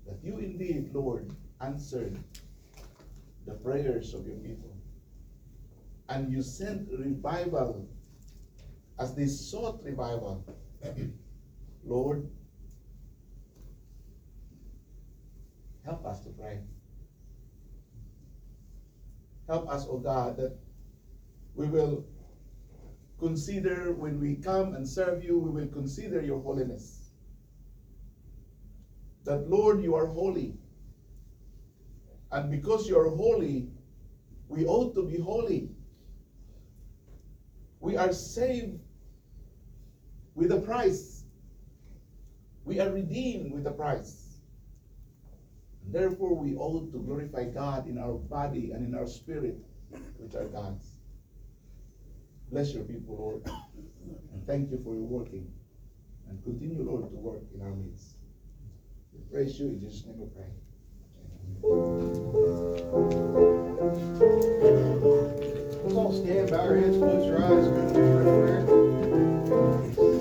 that 0.07 0.17
you 0.23 0.39
indeed, 0.39 0.89
Lord, 0.93 1.31
answered 1.61 2.17
the 3.45 3.53
prayers 3.53 4.13
of 4.13 4.25
your 4.25 4.37
people. 4.37 4.75
And 6.09 6.31
you 6.31 6.41
sent 6.41 6.89
revival 6.91 7.87
as 8.99 9.15
they 9.15 9.27
sought 9.27 9.81
revival. 9.83 10.45
Lord, 11.85 12.29
help 15.85 16.05
us 16.05 16.19
to 16.21 16.29
pray. 16.29 16.59
Help 19.47 19.69
us, 19.69 19.85
O 19.85 19.91
oh 19.91 19.97
God, 19.97 20.37
that 20.37 20.57
we 21.55 21.67
will 21.67 22.05
consider 23.19 23.93
when 23.93 24.19
we 24.19 24.35
come 24.35 24.75
and 24.75 24.87
serve 24.87 25.23
you, 25.23 25.37
we 25.37 25.49
will 25.49 25.67
consider 25.69 26.21
your 26.21 26.41
holiness. 26.41 27.09
That, 29.23 29.49
Lord, 29.49 29.81
you 29.81 29.95
are 29.95 30.07
holy. 30.07 30.55
And 32.31 32.51
because 32.51 32.89
you 32.89 32.97
are 32.99 33.09
holy, 33.09 33.69
we 34.47 34.65
ought 34.65 34.93
to 34.95 35.03
be 35.03 35.19
holy. 35.19 35.69
We 37.79 37.95
are 37.95 38.11
saved 38.11 38.79
with 40.35 40.51
a 40.51 40.59
price. 40.59 41.23
We 42.65 42.79
are 42.79 42.89
redeemed 42.89 43.53
with 43.53 43.67
a 43.67 43.71
price. 43.71 44.39
Therefore, 45.85 46.33
we 46.35 46.55
ought 46.55 46.91
to 46.91 46.99
glorify 46.99 47.45
God 47.45 47.87
in 47.87 47.97
our 47.97 48.13
body 48.13 48.71
and 48.71 48.87
in 48.87 48.95
our 48.95 49.07
spirit, 49.07 49.57
which 50.17 50.33
are 50.33 50.45
God's. 50.45 50.92
Bless 52.53 52.71
your 52.75 52.83
people, 52.83 53.17
Lord. 53.17 53.41
And 54.31 54.45
thank 54.45 54.69
you 54.69 54.77
for 54.83 54.93
your 54.93 55.05
working. 55.05 55.51
And 56.29 56.43
continue, 56.43 56.83
Lord, 56.83 57.09
to 57.09 57.15
work 57.15 57.41
in 57.55 57.63
our 57.63 57.73
midst. 57.73 58.17
We 59.11 59.21
praise 59.31 59.59
you 59.59 59.69
in 59.69 59.79
Jesus' 59.79 60.05
name 60.05 60.19
we 60.19 60.27
pray. 60.27 60.53
Let's 65.83 65.95
all 65.95 66.13
stand, 66.13 66.51
bow 66.51 66.59
our 66.59 66.75
heads, 66.77 66.97
close 66.97 67.25
your 67.25 67.43
eyes, 67.43 67.67
go 67.69 67.87
to 67.87 67.93
prayer. 69.95 70.12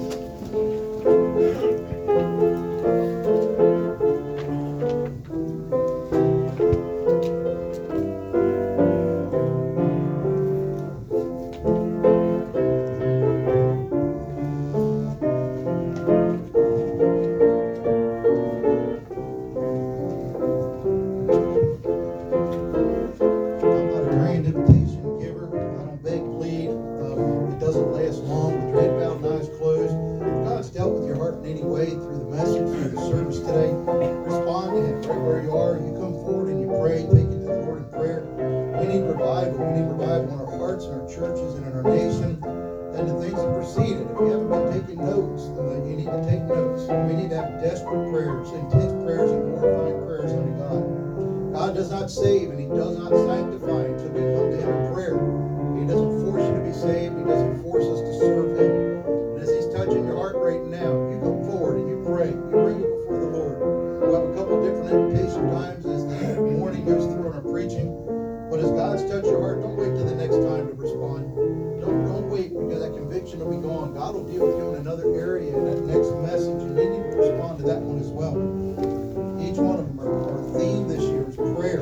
Each 79.40 79.58
one 79.58 79.80
of 79.80 79.86
them, 79.88 80.00
our, 80.00 80.30
our 80.32 80.58
theme 80.58 80.88
this 80.88 81.02
year 81.04 81.28
is 81.28 81.36
prayer. 81.36 81.80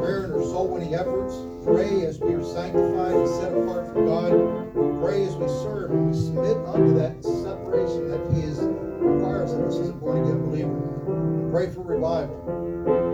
Prayer 0.00 0.24
in 0.26 0.32
our 0.32 0.42
soul 0.42 0.68
winning 0.68 0.94
efforts. 0.94 1.36
Pray 1.64 2.04
as 2.06 2.18
we 2.20 2.34
are 2.34 2.44
sanctified 2.44 3.14
and 3.14 3.28
set 3.28 3.52
apart 3.52 3.86
for 3.92 4.04
God. 4.04 4.32
Pray 5.02 5.24
as 5.24 5.36
we 5.36 5.48
serve 5.48 5.90
and 5.92 6.10
we 6.10 6.14
submit 6.16 6.56
unto 6.66 6.94
that 6.98 7.22
separation 7.24 8.08
that 8.10 8.34
He 8.34 8.42
is 8.42 8.58
requires 8.60 9.52
of 9.52 9.60
us 9.62 9.78
as 9.78 9.90
a 9.90 9.92
born 9.94 10.24
again 10.24 10.40
believer. 10.40 11.50
Pray 11.50 11.68
for 11.70 11.82
revival. 11.82 13.07